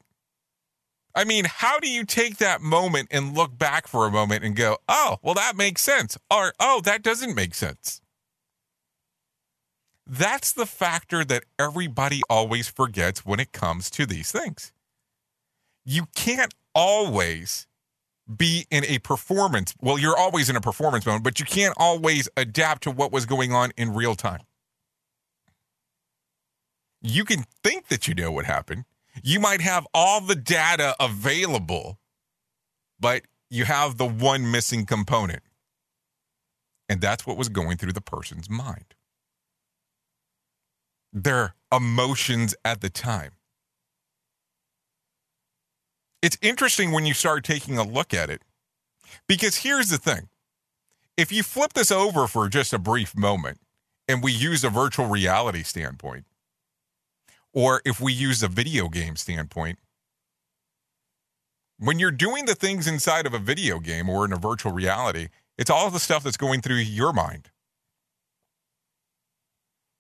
I 1.16 1.24
mean, 1.24 1.46
how 1.46 1.80
do 1.80 1.90
you 1.90 2.04
take 2.06 2.38
that 2.38 2.62
moment 2.62 3.08
and 3.10 3.36
look 3.36 3.58
back 3.58 3.88
for 3.88 4.06
a 4.06 4.12
moment 4.12 4.44
and 4.44 4.56
go, 4.56 4.78
oh, 4.88 5.18
well, 5.24 5.34
that 5.34 5.56
makes 5.56 5.82
sense? 5.82 6.18
Or, 6.30 6.54
oh, 6.60 6.82
that 6.84 7.02
doesn't 7.02 7.34
make 7.34 7.56
sense? 7.56 8.02
That's 10.06 10.54
the 10.54 10.66
factor 10.66 11.26
that 11.26 11.46
everybody 11.58 12.22
always 12.30 12.68
forgets 12.68 13.26
when 13.26 13.40
it 13.40 13.52
comes 13.52 13.90
to 13.92 14.06
these 14.06 14.32
things. 14.32 14.72
You 15.84 16.08
can't 16.16 16.54
always 16.76 17.66
be 18.36 18.68
in 18.70 18.84
a 18.86 19.00
performance. 19.00 19.74
Well, 19.82 19.98
you're 19.98 20.18
always 20.18 20.50
in 20.50 20.56
a 20.56 20.62
performance 20.62 21.06
mode, 21.06 21.24
but 21.24 21.40
you 21.40 21.46
can't 21.46 21.74
always 21.78 22.28
adapt 22.36 22.84
to 22.84 22.92
what 22.92 23.12
was 23.12 23.26
going 23.26 23.54
on 23.54 23.72
in 23.78 23.94
real 23.94 24.16
time. 24.16 24.42
You 27.02 27.24
can 27.26 27.46
think 27.64 27.88
that 27.88 28.08
you 28.08 28.16
know 28.16 28.32
what 28.32 28.46
happened. 28.46 28.86
You 29.24 29.40
might 29.40 29.62
have 29.62 29.88
all 29.94 30.22
the 30.22 30.36
data 30.36 30.96
available, 31.00 32.00
but 33.00 33.24
you 33.50 33.66
have 33.66 33.98
the 33.98 34.06
one 34.06 34.52
missing 34.52 34.86
component. 34.86 35.42
And 36.90 37.02
that's 37.02 37.26
what 37.26 37.38
was 37.38 37.50
going 37.50 37.78
through 37.78 37.94
the 37.94 38.02
person's 38.02 38.50
mind. 38.50 38.96
Their 41.14 41.56
emotions 41.72 42.56
at 42.64 42.82
the 42.82 42.90
time. 42.90 43.32
It's 46.22 46.38
interesting 46.42 46.92
when 46.92 47.06
you 47.06 47.14
start 47.14 47.44
taking 47.44 47.78
a 47.78 47.84
look 47.84 48.14
at 48.14 48.30
it 48.30 48.42
because 49.28 49.58
here's 49.58 49.90
the 49.90 49.98
thing. 49.98 50.30
If 51.16 51.32
you 51.32 51.44
flip 51.44 51.74
this 51.74 51.92
over 51.92 52.28
for 52.28 52.50
just 52.50 52.74
a 52.74 52.80
brief 52.80 53.16
moment 53.16 53.60
and 54.08 54.24
we 54.24 54.32
use 54.32 54.64
a 54.64 54.70
virtual 54.70 55.08
reality 55.08 55.64
standpoint, 55.64 56.26
or 57.54 57.82
if 57.86 58.02
we 58.02 58.14
use 58.14 58.42
a 58.42 58.48
video 58.48 58.88
game 58.90 59.16
standpoint, 59.16 59.78
when 61.80 62.00
you're 62.00 62.12
doing 62.12 62.46
the 62.46 62.56
things 62.56 62.88
inside 62.88 63.28
of 63.28 63.34
a 63.34 63.40
video 63.40 63.80
game 63.80 64.10
or 64.10 64.26
in 64.26 64.34
a 64.34 64.38
virtual 64.38 64.72
reality, 64.72 65.28
it's 65.58 65.70
all 65.70 65.92
the 65.92 66.00
stuff 66.00 66.24
that's 66.24 66.38
going 66.38 66.62
through 66.62 66.78
your 66.78 67.14
mind. 67.14 67.50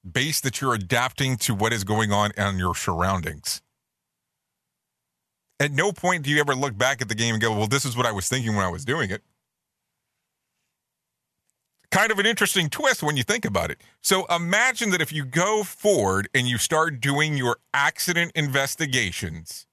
Based 0.09 0.43
that 0.43 0.61
you're 0.61 0.73
adapting 0.73 1.37
to 1.37 1.53
what 1.53 1.73
is 1.73 1.83
going 1.83 2.11
on 2.11 2.31
in 2.37 2.57
your 2.57 2.75
surroundings. 2.75 3.61
At 5.59 5.71
no 5.71 5.91
point 5.91 6.23
do 6.23 6.29
you 6.29 6.39
ever 6.39 6.55
look 6.55 6.77
back 6.77 7.01
at 7.01 7.09
the 7.09 7.15
game 7.15 7.33
and 7.33 7.41
go, 7.41 7.55
well, 7.55 7.67
this 7.67 7.85
is 7.85 7.97
what 7.97 8.05
I 8.05 8.11
was 8.11 8.29
thinking 8.29 8.55
when 8.55 8.63
I 8.63 8.69
was 8.69 8.85
doing 8.85 9.09
it. 9.09 9.23
Kind 11.89 12.11
of 12.11 12.19
an 12.19 12.25
interesting 12.25 12.69
twist 12.69 13.01
when 13.01 13.17
you 13.17 13.23
think 13.23 13.45
about 13.45 13.71
it. 13.71 13.81
So 14.01 14.25
imagine 14.25 14.91
that 14.91 15.01
if 15.01 15.11
you 15.11 15.25
go 15.25 15.63
forward 15.63 16.29
and 16.35 16.47
you 16.47 16.57
start 16.57 16.99
doing 16.99 17.37
your 17.37 17.57
accident 17.73 18.33
investigations 18.35 19.65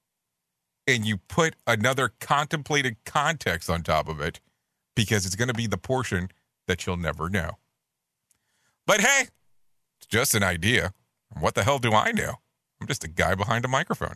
and 0.87 1.05
you 1.05 1.17
put 1.17 1.55
another 1.67 2.13
contemplated 2.19 2.95
context 3.05 3.69
on 3.69 3.83
top 3.83 4.07
of 4.07 4.21
it, 4.21 4.39
because 4.95 5.25
it's 5.25 5.35
going 5.35 5.49
to 5.49 5.53
be 5.53 5.67
the 5.67 5.77
portion 5.77 6.29
that 6.67 6.85
you'll 6.85 6.95
never 6.95 7.29
know. 7.29 7.57
But 8.87 9.01
hey, 9.01 9.27
it's 9.97 10.07
just 10.07 10.33
an 10.35 10.43
idea. 10.43 10.93
What 11.39 11.53
the 11.55 11.63
hell 11.63 11.79
do 11.79 11.91
I 11.91 12.11
know? 12.11 12.35
I'm 12.79 12.87
just 12.87 13.03
a 13.03 13.09
guy 13.09 13.35
behind 13.35 13.65
a 13.65 13.67
microphone. 13.67 14.15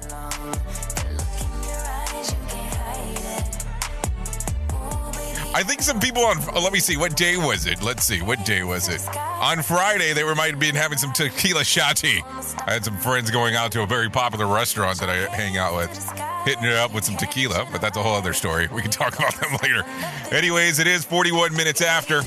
I 5.53 5.63
think 5.63 5.81
some 5.81 5.99
people 5.99 6.23
on. 6.23 6.37
oh, 6.55 6.61
let 6.61 6.71
me 6.71 6.79
see. 6.79 6.95
What 6.95 7.17
day 7.17 7.35
was 7.35 7.67
it? 7.67 7.83
Let's 7.83 8.05
see. 8.05 8.21
What 8.21 8.45
day 8.45 8.63
was 8.63 8.87
it? 8.87 9.05
On 9.15 9.61
Friday, 9.61 10.13
they 10.13 10.23
were 10.23 10.33
might 10.33 10.51
have 10.51 10.59
been 10.59 10.75
having 10.75 10.97
some 10.97 11.11
tequila 11.11 11.61
shotty. 11.61 12.21
I 12.65 12.71
had 12.73 12.85
some 12.85 12.97
friends 12.97 13.29
going 13.31 13.55
out 13.55 13.71
to 13.73 13.81
a 13.83 13.85
very 13.85 14.09
popular 14.09 14.47
restaurant 14.47 14.99
that 15.01 15.09
I 15.09 15.17
hang 15.35 15.57
out 15.57 15.75
with, 15.75 15.89
hitting 16.45 16.63
it 16.63 16.73
up 16.73 16.93
with 16.93 17.03
some 17.03 17.17
tequila. 17.17 17.67
But 17.69 17.81
that's 17.81 17.97
a 17.97 18.01
whole 18.01 18.15
other 18.15 18.33
story. 18.33 18.69
We 18.71 18.81
can 18.81 18.91
talk 18.91 19.13
about 19.19 19.35
them 19.41 19.57
later. 19.61 19.83
Anyways, 20.31 20.79
it 20.79 20.87
is 20.87 21.03
41 21.03 21.53
minutes 21.53 21.81
after. 21.81 22.21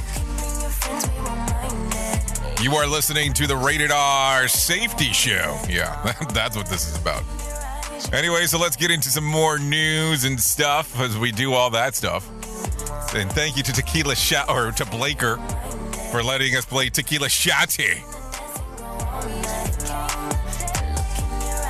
You 2.62 2.74
are 2.76 2.86
listening 2.86 3.32
to 3.34 3.46
the 3.46 3.56
Rated 3.56 3.90
R 3.90 4.48
Safety 4.48 5.12
Show. 5.12 5.58
Yeah, 5.68 6.12
that's 6.32 6.56
what 6.56 6.66
this 6.66 6.88
is 6.88 6.98
about. 6.98 7.22
Anyway, 8.14 8.46
so 8.46 8.58
let's 8.60 8.76
get 8.76 8.92
into 8.92 9.08
some 9.08 9.24
more 9.24 9.58
news 9.58 10.24
and 10.24 10.38
stuff 10.38 11.00
as 11.00 11.18
we 11.18 11.32
do 11.32 11.52
all 11.52 11.68
that 11.70 11.96
stuff. 11.96 12.28
And 13.12 13.30
thank 13.32 13.56
you 13.56 13.64
to 13.64 13.72
Tequila 13.72 14.14
Shot 14.14 14.48
or 14.48 14.70
to 14.70 14.84
Blaker 14.86 15.36
for 16.12 16.22
letting 16.22 16.54
us 16.54 16.64
play 16.64 16.90
Tequila 16.90 17.26
Shotty. 17.26 18.02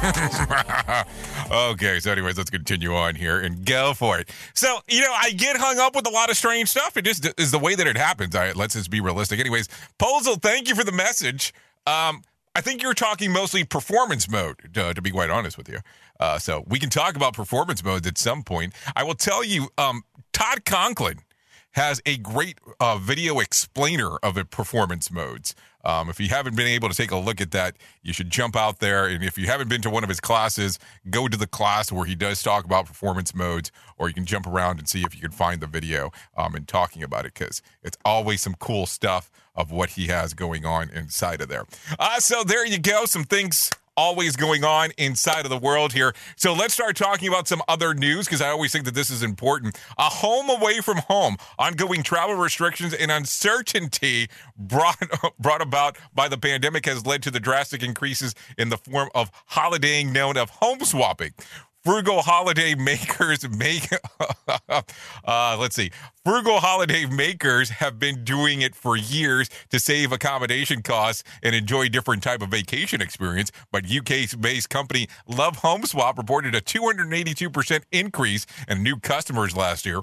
okay, 1.51 1.99
so 1.99 2.13
anyways, 2.13 2.37
let's 2.37 2.51
continue 2.51 2.95
on 2.95 3.15
here 3.15 3.41
and 3.41 3.65
go 3.65 3.95
for 3.95 4.19
it. 4.19 4.29
So, 4.53 4.81
you 4.87 5.01
know, 5.01 5.15
I 5.17 5.31
get 5.31 5.57
hung 5.57 5.79
up 5.79 5.97
with 5.97 6.07
a 6.07 6.11
lot 6.11 6.29
of 6.29 6.37
strange 6.37 6.69
stuff. 6.69 6.99
It 6.99 7.07
just 7.07 7.27
is 7.41 7.53
the 7.53 7.59
way 7.59 7.75
that 7.75 7.87
it 7.87 7.97
happens. 7.97 8.37
All 8.37 8.43
right, 8.43 8.55
let's 8.55 8.75
just 8.75 8.91
be 8.91 9.01
realistic. 9.01 9.41
Anyways, 9.41 9.67
Posel, 9.99 10.41
thank 10.43 10.69
you 10.69 10.75
for 10.75 10.85
the 10.85 10.93
message. 10.93 11.55
Um, 11.87 12.23
I 12.55 12.61
think 12.61 12.83
you're 12.83 12.95
talking 12.95 13.33
mostly 13.33 13.65
performance 13.65 14.29
mode, 14.29 14.57
to, 14.75 14.93
to 14.93 15.03
be 15.03 15.11
quite 15.11 15.31
honest 15.31 15.57
with 15.57 15.71
you. 15.71 15.79
Uh, 16.21 16.39
so 16.39 16.65
we 16.67 16.79
can 16.79 16.91
talk 16.91 17.17
about 17.17 17.35
performance 17.35 17.83
modes 17.83 18.07
at 18.07 18.19
some 18.19 18.43
point. 18.43 18.73
I 18.95 19.05
will 19.05 19.15
tell 19.15 19.45
you, 19.45 19.69
um, 19.79 20.05
Todd 20.33 20.65
Conklin 20.65 21.21
has 21.73 22.01
a 22.07 22.17
great 22.19 22.59
uh, 22.79 22.99
video 22.99 23.41
explainer 23.41 24.17
of 24.19 24.39
it 24.39 24.51
performance 24.51 25.11
modes. 25.11 25.55
Um, 25.85 26.09
if 26.09 26.19
you 26.19 26.29
haven't 26.29 26.57
been 26.57 26.69
able 26.69 26.89
to 26.89 26.95
take 26.95 27.11
a 27.11 27.17
look 27.17 27.41
at 27.41 27.51
that, 27.51 27.77
you 28.03 28.13
should 28.13 28.31
jump 28.31 28.57
out 28.57 28.79
there. 28.79 29.07
And 29.07 29.23
if 29.23 29.37
you 29.37 29.47
haven't 29.47 29.69
been 29.69 29.83
to 29.83 29.91
one 29.91 30.03
of 30.03 30.09
his 30.09 30.21
classes, 30.21 30.79
go 31.11 31.29
to 31.29 31.37
the 31.37 31.47
class 31.47 31.93
where 31.93 32.07
he 32.07 32.15
does 32.15 32.43
talk 32.43 32.65
about 32.65 32.87
performance 32.87 33.35
modes, 33.35 33.71
or 33.99 34.09
you 34.09 34.15
can 34.15 34.25
jump 34.25 34.47
around 34.47 34.79
and 34.79 34.89
see 34.89 35.03
if 35.03 35.15
you 35.15 35.21
can 35.21 35.33
find 35.33 35.61
the 35.61 35.67
video 35.67 36.11
um, 36.37 36.55
and 36.55 36.67
talking 36.67 37.03
about 37.03 37.27
it 37.27 37.35
because 37.35 37.61
it's 37.83 37.99
always 38.05 38.41
some 38.41 38.55
cool 38.55 38.87
stuff 38.87 39.31
of 39.55 39.71
what 39.71 39.91
he 39.91 40.07
has 40.07 40.33
going 40.33 40.65
on 40.65 40.89
inside 40.91 41.41
of 41.41 41.49
there. 41.49 41.65
Uh, 41.99 42.19
so 42.19 42.45
there 42.45 42.65
you 42.65 42.79
go. 42.79 43.05
Some 43.05 43.25
things 43.25 43.71
always 43.97 44.37
going 44.37 44.65
on 44.65 44.91
inside 44.99 45.45
of 45.45 45.51
the 45.51 45.59
world 45.59 45.93
here. 45.93 46.15
So 46.37 46.53
let's 46.53 46.75
start 46.75 46.97
talking 46.97 47.29
about 47.29 47.49
some 47.49 47.63
other 47.69 47.95
news 47.95 48.27
because 48.27 48.41
I 48.41 48.49
always 48.49 48.73
think 48.73 48.85
that 48.85 48.95
this 48.95 49.11
is 49.11 49.23
important. 49.23 49.79
A 49.99 50.05
home 50.05 50.51
away 50.51 50.81
from 50.81 50.99
home, 50.99 51.37
ongoing 51.59 52.03
travel 52.03 52.35
restrictions 52.35 52.95
and 52.95 53.11
uncertainty 53.11 54.29
brought 54.57 54.99
brought 55.39 55.63
about 55.63 55.97
by 56.15 56.29
the 56.29 56.39
pandemic 56.39 56.87
has 56.87 57.07
led 57.07 57.23
to 57.23 57.31
the 57.31 57.41
drastic 57.41 57.83
increases 57.83 58.35
in 58.59 58.69
the 58.69 58.79
form 58.79 59.09
of 59.15 59.31
holidaying 59.47 60.13
known 60.13 60.37
of 60.37 60.51
home 60.51 60.81
swapping 60.81 61.33
frugal 61.85 62.23
holiday 62.23 62.75
makers 62.75 63.49
make 63.59 63.89
uh, 64.69 65.57
let's 65.61 65.77
see 65.77 65.91
frugal 66.25 66.61
holiday 66.61 67.05
makers 67.05 67.69
have 67.69 67.99
been 67.99 68.25
doing 68.25 68.63
it 68.63 68.75
for 68.75 68.97
years 68.97 69.51
to 69.69 69.79
save 69.79 70.11
accommodation 70.13 70.83
costs 70.83 71.23
and 71.43 71.55
enjoy 71.55 71.89
different 71.89 72.23
type 72.23 72.41
of 72.41 72.49
vacation 72.49 73.03
experience 73.03 73.53
but 73.71 73.85
uk 73.91 74.41
based 74.41 74.71
company 74.71 75.07
love 75.27 75.57
home 75.57 75.83
swap 75.85 76.17
reported 76.17 76.55
a 76.55 76.61
282% 76.61 77.83
increase 77.93 78.47
in 78.69 78.83
new 78.83 78.99
customers 78.99 79.57
last 79.57 79.85
year 79.85 80.01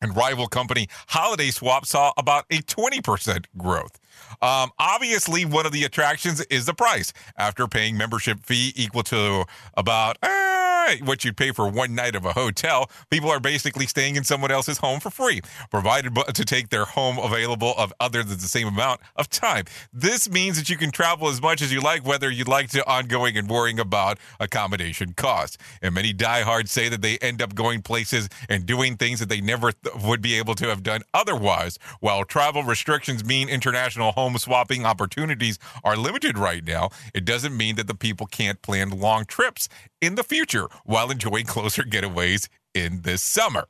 and 0.00 0.16
rival 0.16 0.46
company 0.46 0.86
Holiday 1.08 1.50
Swap 1.50 1.84
saw 1.84 2.12
about 2.16 2.44
a 2.50 2.58
20% 2.58 3.46
growth. 3.56 3.98
Um, 4.40 4.70
obviously, 4.78 5.44
one 5.44 5.66
of 5.66 5.72
the 5.72 5.82
attractions 5.84 6.40
is 6.42 6.66
the 6.66 6.74
price. 6.74 7.12
After 7.36 7.66
paying 7.66 7.96
membership 7.96 8.40
fee 8.44 8.72
equal 8.76 9.02
to 9.04 9.44
about 9.74 10.18
uh, 10.22 10.57
what 10.96 11.24
you'd 11.24 11.36
pay 11.36 11.52
for 11.52 11.68
one 11.68 11.94
night 11.94 12.14
of 12.14 12.24
a 12.24 12.32
hotel, 12.32 12.90
people 13.10 13.30
are 13.30 13.40
basically 13.40 13.86
staying 13.86 14.16
in 14.16 14.24
someone 14.24 14.50
else's 14.50 14.78
home 14.78 15.00
for 15.00 15.10
free, 15.10 15.40
provided 15.70 16.14
to 16.34 16.44
take 16.44 16.70
their 16.70 16.84
home 16.84 17.18
available 17.18 17.74
of 17.76 17.92
other 18.00 18.22
than 18.22 18.38
the 18.38 18.48
same 18.48 18.66
amount 18.66 19.00
of 19.16 19.28
time. 19.28 19.64
This 19.92 20.28
means 20.28 20.56
that 20.58 20.68
you 20.68 20.76
can 20.76 20.90
travel 20.90 21.28
as 21.28 21.40
much 21.40 21.62
as 21.62 21.72
you 21.72 21.80
like, 21.80 22.06
whether 22.06 22.30
you'd 22.30 22.48
like 22.48 22.70
to 22.70 22.88
ongoing 22.88 23.36
and 23.36 23.48
worrying 23.48 23.78
about 23.78 24.18
accommodation 24.40 25.12
costs. 25.14 25.58
And 25.82 25.94
many 25.94 26.12
diehards 26.12 26.70
say 26.70 26.88
that 26.88 27.02
they 27.02 27.18
end 27.18 27.42
up 27.42 27.54
going 27.54 27.82
places 27.82 28.28
and 28.48 28.66
doing 28.66 28.96
things 28.96 29.20
that 29.20 29.28
they 29.28 29.40
never 29.40 29.72
th- 29.72 29.94
would 30.02 30.22
be 30.22 30.34
able 30.34 30.54
to 30.56 30.68
have 30.68 30.82
done 30.82 31.02
otherwise. 31.14 31.78
While 32.00 32.24
travel 32.24 32.62
restrictions 32.62 33.24
mean 33.24 33.48
international 33.48 34.12
home 34.12 34.36
swapping 34.38 34.86
opportunities 34.86 35.58
are 35.84 35.96
limited 35.96 36.38
right 36.38 36.64
now, 36.64 36.90
it 37.14 37.24
doesn't 37.24 37.56
mean 37.56 37.76
that 37.76 37.86
the 37.86 37.94
people 37.94 38.26
can't 38.26 38.62
plan 38.62 38.90
long 38.90 39.24
trips 39.24 39.68
in 40.00 40.14
the 40.14 40.24
future 40.24 40.68
while 40.84 41.10
enjoying 41.10 41.46
closer 41.46 41.82
getaways 41.82 42.48
in 42.74 43.02
this 43.02 43.22
summer. 43.22 43.66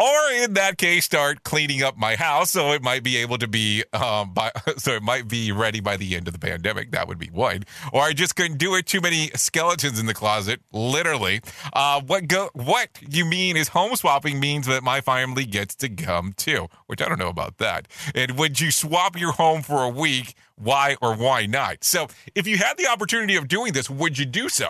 Or 0.00 0.32
in 0.32 0.54
that 0.54 0.78
case, 0.78 1.04
start 1.04 1.42
cleaning 1.42 1.82
up 1.82 1.98
my 1.98 2.16
house 2.16 2.52
so 2.52 2.72
it 2.72 2.80
might 2.82 3.02
be 3.02 3.18
able 3.18 3.36
to 3.36 3.46
be, 3.46 3.84
um, 3.92 4.32
by, 4.32 4.50
so 4.78 4.92
it 4.92 5.02
might 5.02 5.28
be 5.28 5.52
ready 5.52 5.80
by 5.80 5.98
the 5.98 6.16
end 6.16 6.26
of 6.26 6.32
the 6.32 6.38
pandemic. 6.38 6.92
That 6.92 7.06
would 7.06 7.18
be 7.18 7.26
one. 7.26 7.64
Or 7.92 8.00
I 8.00 8.14
just 8.14 8.34
couldn't 8.34 8.56
do 8.56 8.74
it. 8.76 8.86
Too 8.86 9.02
many 9.02 9.30
skeletons 9.34 10.00
in 10.00 10.06
the 10.06 10.14
closet, 10.14 10.62
literally. 10.72 11.42
Uh, 11.74 12.00
what 12.00 12.28
go? 12.28 12.48
What 12.54 12.88
you 13.06 13.26
mean 13.26 13.58
is 13.58 13.68
home 13.68 13.94
swapping 13.94 14.40
means 14.40 14.66
that 14.68 14.82
my 14.82 15.02
family 15.02 15.44
gets 15.44 15.74
to 15.76 15.90
come 15.90 16.32
too, 16.32 16.68
which 16.86 17.02
I 17.02 17.08
don't 17.08 17.18
know 17.18 17.28
about 17.28 17.58
that. 17.58 17.86
And 18.14 18.38
would 18.38 18.58
you 18.58 18.70
swap 18.70 19.20
your 19.20 19.32
home 19.32 19.60
for 19.60 19.82
a 19.82 19.90
week? 19.90 20.32
Why 20.56 20.96
or 21.02 21.14
why 21.14 21.44
not? 21.44 21.84
So, 21.84 22.08
if 22.34 22.46
you 22.46 22.56
had 22.56 22.78
the 22.78 22.86
opportunity 22.86 23.36
of 23.36 23.48
doing 23.48 23.74
this, 23.74 23.90
would 23.90 24.18
you 24.18 24.24
do 24.24 24.48
so? 24.48 24.68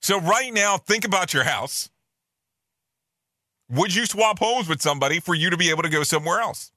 So, 0.00 0.20
right 0.20 0.52
now, 0.52 0.76
think 0.76 1.04
about 1.04 1.34
your 1.34 1.44
house. 1.44 1.90
Would 3.68 3.94
you 3.94 4.06
swap 4.06 4.38
homes 4.38 4.68
with 4.68 4.80
somebody 4.80 5.18
for 5.18 5.34
you 5.34 5.50
to 5.50 5.56
be 5.56 5.70
able 5.70 5.82
to 5.82 5.88
go 5.88 6.04
somewhere 6.04 6.40
else? 6.40 6.70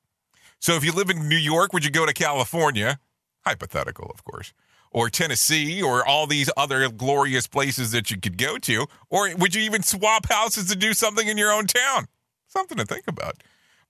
So 0.59 0.75
if 0.75 0.83
you 0.83 0.91
live 0.91 1.09
in 1.09 1.29
New 1.29 1.37
York, 1.37 1.71
would 1.71 1.85
you 1.85 1.91
go 1.91 2.05
to 2.05 2.13
California? 2.13 2.99
Hypothetical, 3.45 4.11
of 4.13 4.23
course. 4.23 4.53
Or 4.91 5.09
Tennessee, 5.09 5.81
or 5.81 6.05
all 6.05 6.25
these 6.25 6.49
other 6.57 6.89
glorious 6.89 7.47
places 7.47 7.91
that 7.91 8.09
you 8.09 8.19
could 8.19 8.37
go 8.37 8.57
to? 8.57 8.87
Or 9.09 9.33
would 9.35 9.53
you 9.53 9.61
even 9.61 9.83
swap 9.83 10.27
houses 10.27 10.67
to 10.69 10.75
do 10.75 10.93
something 10.93 11.27
in 11.27 11.37
your 11.37 11.51
own 11.51 11.67
town? 11.67 12.07
Something 12.47 12.77
to 12.79 12.85
think 12.85 13.07
about. 13.07 13.35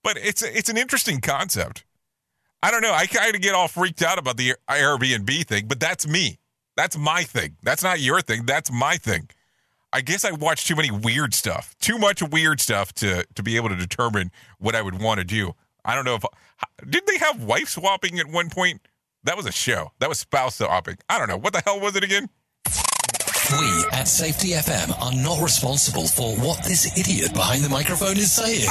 But 0.03 0.17
it's 0.17 0.41
it's 0.41 0.69
an 0.69 0.77
interesting 0.77 1.21
concept. 1.21 1.85
I 2.61 2.71
don't 2.71 2.81
know. 2.81 2.93
I 2.93 3.07
kind 3.07 3.33
of 3.33 3.41
get 3.41 3.55
all 3.55 3.69
freaked 3.69 4.01
out 4.01 4.19
about 4.19 4.35
the 4.35 4.55
Airbnb 4.69 5.47
thing, 5.47 5.67
but 5.67 5.79
that's 5.79 6.05
me. 6.05 6.38
That's 6.79 6.97
my 6.97 7.23
thing. 7.23 7.57
That's 7.61 7.83
not 7.83 7.99
your 7.99 8.21
thing. 8.21 8.45
That's 8.45 8.71
my 8.71 8.95
thing. 8.95 9.27
I 9.91 9.99
guess 9.99 10.23
I 10.23 10.31
watch 10.31 10.65
too 10.65 10.77
many 10.77 10.89
weird 10.89 11.33
stuff, 11.33 11.75
too 11.81 11.97
much 11.97 12.23
weird 12.23 12.61
stuff 12.61 12.93
to 12.93 13.25
to 13.35 13.43
be 13.43 13.57
able 13.57 13.67
to 13.67 13.75
determine 13.75 14.31
what 14.59 14.75
I 14.75 14.81
would 14.81 15.01
want 15.01 15.19
to 15.19 15.25
do. 15.25 15.51
I 15.83 15.93
don't 15.93 16.05
know 16.05 16.15
if 16.15 16.23
did 16.89 17.05
they 17.05 17.17
have 17.17 17.43
wife 17.43 17.67
swapping 17.67 18.17
at 18.17 18.27
one 18.27 18.49
point? 18.49 18.87
That 19.25 19.35
was 19.35 19.45
a 19.45 19.51
show. 19.51 19.91
That 19.99 20.07
was 20.07 20.19
spouse 20.19 20.55
swapping. 20.55 20.99
I 21.09 21.19
don't 21.19 21.27
know 21.27 21.35
what 21.35 21.51
the 21.51 21.61
hell 21.65 21.81
was 21.81 21.97
it 21.97 22.03
again. 22.05 22.29
We 23.51 23.83
at 23.93 24.07
Safety 24.07 24.49
FM 24.49 25.01
are 25.01 25.13
not 25.23 25.41
responsible 25.41 26.07
for 26.07 26.35
what 26.35 26.63
this 26.63 26.85
idiot 26.97 27.33
behind 27.33 27.63
the 27.63 27.69
microphone 27.69 28.17
is 28.17 28.31
saying. 28.31 28.69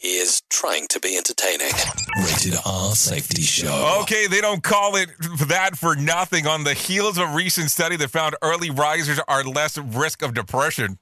He 0.00 0.16
is 0.16 0.42
trying 0.50 0.88
to 0.88 0.98
be 0.98 1.16
entertaining. 1.16 1.70
Rated 2.16 2.54
R 2.66 2.96
Safety 2.96 3.42
Show. 3.42 4.00
Okay, 4.02 4.26
they 4.26 4.40
don't 4.40 4.62
call 4.62 4.96
it 4.96 5.08
that 5.46 5.76
for 5.76 5.94
nothing. 5.94 6.48
On 6.48 6.64
the 6.64 6.74
heels 6.74 7.16
of 7.16 7.30
a 7.30 7.34
recent 7.34 7.70
study 7.70 7.94
that 7.96 8.10
found 8.10 8.34
early 8.42 8.70
risers 8.70 9.20
are 9.28 9.44
less 9.44 9.78
risk 9.78 10.22
of 10.22 10.34
depression. 10.34 10.98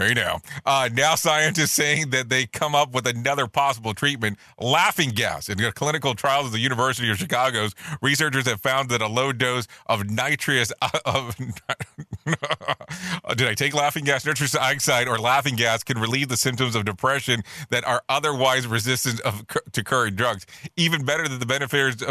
Hey 0.00 0.14
now. 0.14 0.40
Uh, 0.64 0.88
now 0.94 1.14
scientists 1.14 1.72
saying 1.72 2.08
that 2.08 2.30
they 2.30 2.46
come 2.46 2.74
up 2.74 2.94
with 2.94 3.06
another 3.06 3.46
possible 3.46 3.92
treatment, 3.92 4.38
laughing 4.58 5.10
gas. 5.10 5.50
In 5.50 5.58
clinical 5.72 6.14
trials 6.14 6.46
at 6.46 6.52
the 6.52 6.58
University 6.58 7.10
of 7.10 7.18
Chicago's, 7.18 7.74
researchers 8.00 8.46
have 8.46 8.62
found 8.62 8.88
that 8.88 9.02
a 9.02 9.08
low 9.08 9.30
dose 9.30 9.66
of 9.84 10.08
nitrous 10.08 10.72
of 11.04 11.36
did 13.36 13.46
I 13.46 13.54
take 13.54 13.74
laughing 13.74 14.04
gas, 14.04 14.24
nitrous 14.24 14.54
oxide, 14.54 15.06
or 15.06 15.18
laughing 15.18 15.54
gas 15.54 15.84
can 15.84 15.98
relieve 15.98 16.30
the 16.30 16.38
symptoms 16.38 16.74
of 16.74 16.86
depression 16.86 17.42
that 17.68 17.84
are 17.84 18.02
otherwise 18.08 18.66
resistant 18.66 19.20
of, 19.20 19.44
to 19.72 19.84
current 19.84 20.16
drugs. 20.16 20.46
Even 20.78 21.04
better 21.04 21.28
that 21.28 21.40
the 21.40 21.46
benefits 21.46 22.02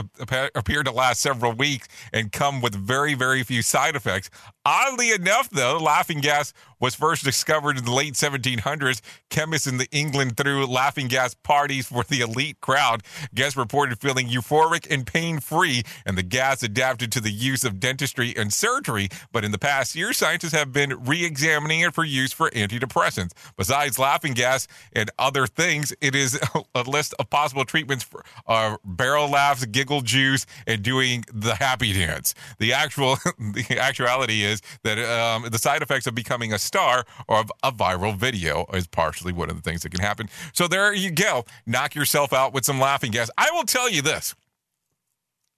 appear 0.54 0.84
to 0.84 0.92
last 0.92 1.22
several 1.22 1.54
weeks 1.54 1.88
and 2.14 2.32
come 2.32 2.62
with 2.62 2.76
very, 2.76 3.16
very 3.16 3.42
few 3.42 3.64
side 3.64 3.96
effects. 3.96 4.30
Oddly 4.72 5.10
enough, 5.10 5.50
though, 5.50 5.80
laughing 5.80 6.20
gas 6.20 6.54
was 6.80 6.96
first 6.96 7.24
discovered 7.24 7.78
in 7.78 7.86
the 7.86 7.92
late 7.92 8.14
1700s. 8.14 9.02
Chemists 9.30 9.68
in 9.68 9.78
the 9.78 9.88
England 9.92 10.38
threw 10.38 10.66
laughing 10.66 11.08
gas 11.08 11.34
parties 11.34 11.88
for 11.88 12.04
the 12.04 12.22
elite 12.22 12.62
crowd. 12.62 13.04
Guests 13.34 13.58
reported 13.58 14.00
feeling 14.00 14.28
euphoric 14.28 14.88
and 14.90 15.06
pain 15.06 15.40
free, 15.40 15.84
and 16.06 16.18
the 16.18 16.24
gas 16.24 16.64
adapted 16.64 17.12
to 17.12 17.20
the 17.20 17.32
use 17.32 17.64
of 17.64 17.80
dentistry 17.80 18.34
and 18.38 18.54
surgery. 18.54 19.10
But 19.32 19.44
in 19.44 19.52
the 19.52 19.58
past 19.58 19.96
year, 19.96 20.14
scientists 20.14 20.54
have 20.54 20.72
been 20.72 21.04
re 21.04 21.26
examining 21.26 21.82
it 21.82 21.96
for 21.96 22.04
use 22.04 22.32
for 22.32 22.50
antidepressants. 22.52 23.32
Besides 23.58 24.00
laughing 24.00 24.34
gas 24.34 24.68
and 24.94 25.10
other 25.18 25.48
things, 25.48 25.94
it 26.00 26.16
is 26.16 26.40
a 26.76 26.84
list 26.84 27.14
of 27.20 27.30
possible 27.30 27.66
treatments 27.66 28.04
for 28.04 28.24
uh, 28.48 28.78
barrel 28.86 29.30
laughs, 29.30 29.66
giggle 29.66 30.02
juice, 30.02 30.46
and 30.66 30.84
doing 30.84 31.26
the 31.34 31.56
happy 31.56 31.92
dance. 31.92 32.34
The 32.60 32.74
actual, 32.74 33.16
the 33.40 33.78
actuality 33.80 34.44
is 34.44 34.59
that 34.84 35.00
um, 35.00 35.48
the 35.50 35.58
side 35.58 35.82
effects 35.82 36.08
of 36.08 36.16
becoming 36.16 36.54
a 36.54 36.60
star 36.60 37.06
or 37.28 37.40
of 37.40 37.52
a 37.64 37.72
viral 37.72 38.16
video 38.16 38.66
is 38.74 38.88
partially 38.88 39.34
one 39.34 39.50
of 39.50 39.56
the 39.56 39.62
things 39.62 39.84
that 39.84 39.92
can 39.92 40.02
happen. 40.02 40.30
So 40.54 40.68
there 40.68 40.94
you 40.94 41.12
go. 41.12 41.46
Knock 41.66 41.96
yourself 41.96 42.34
out 42.34 42.54
with 42.54 42.66
some 42.66 42.80
laughing 42.80 43.12
gas. 43.12 43.30
I 43.38 43.50
will 43.54 43.64
tell 43.64 43.90
you 43.90 44.02
this. 44.02 44.36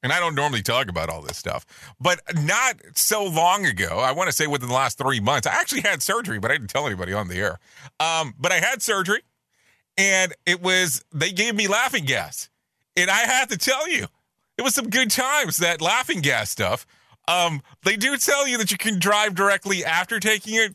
And 0.03 0.11
I 0.11 0.19
don't 0.19 0.33
normally 0.33 0.63
talk 0.63 0.89
about 0.89 1.09
all 1.09 1.21
this 1.21 1.37
stuff, 1.37 1.63
but 1.99 2.21
not 2.33 2.81
so 2.95 3.23
long 3.23 3.67
ago. 3.67 3.99
I 3.99 4.13
want 4.13 4.29
to 4.29 4.35
say 4.35 4.47
within 4.47 4.67
the 4.67 4.73
last 4.73 4.97
three 4.97 5.19
months, 5.19 5.45
I 5.45 5.51
actually 5.51 5.81
had 5.81 6.01
surgery, 6.01 6.39
but 6.39 6.49
I 6.49 6.55
didn't 6.55 6.71
tell 6.71 6.87
anybody 6.87 7.13
on 7.13 7.27
the 7.27 7.35
air. 7.35 7.59
Um, 7.99 8.33
but 8.39 8.51
I 8.51 8.55
had 8.55 8.81
surgery, 8.81 9.21
and 9.97 10.33
it 10.47 10.59
was 10.59 11.05
they 11.13 11.31
gave 11.31 11.53
me 11.53 11.67
laughing 11.67 12.05
gas, 12.05 12.49
and 12.97 13.11
I 13.11 13.19
have 13.19 13.49
to 13.49 13.57
tell 13.57 13.87
you, 13.87 14.07
it 14.57 14.63
was 14.63 14.73
some 14.73 14.89
good 14.89 15.11
times. 15.11 15.57
That 15.57 15.81
laughing 15.81 16.21
gas 16.21 16.49
stuff. 16.49 16.87
Um, 17.31 17.61
they 17.83 17.95
do 17.95 18.17
tell 18.17 18.47
you 18.47 18.57
that 18.57 18.71
you 18.71 18.77
can 18.77 18.99
drive 18.99 19.35
directly 19.35 19.85
after 19.85 20.19
taking 20.19 20.55
it. 20.55 20.73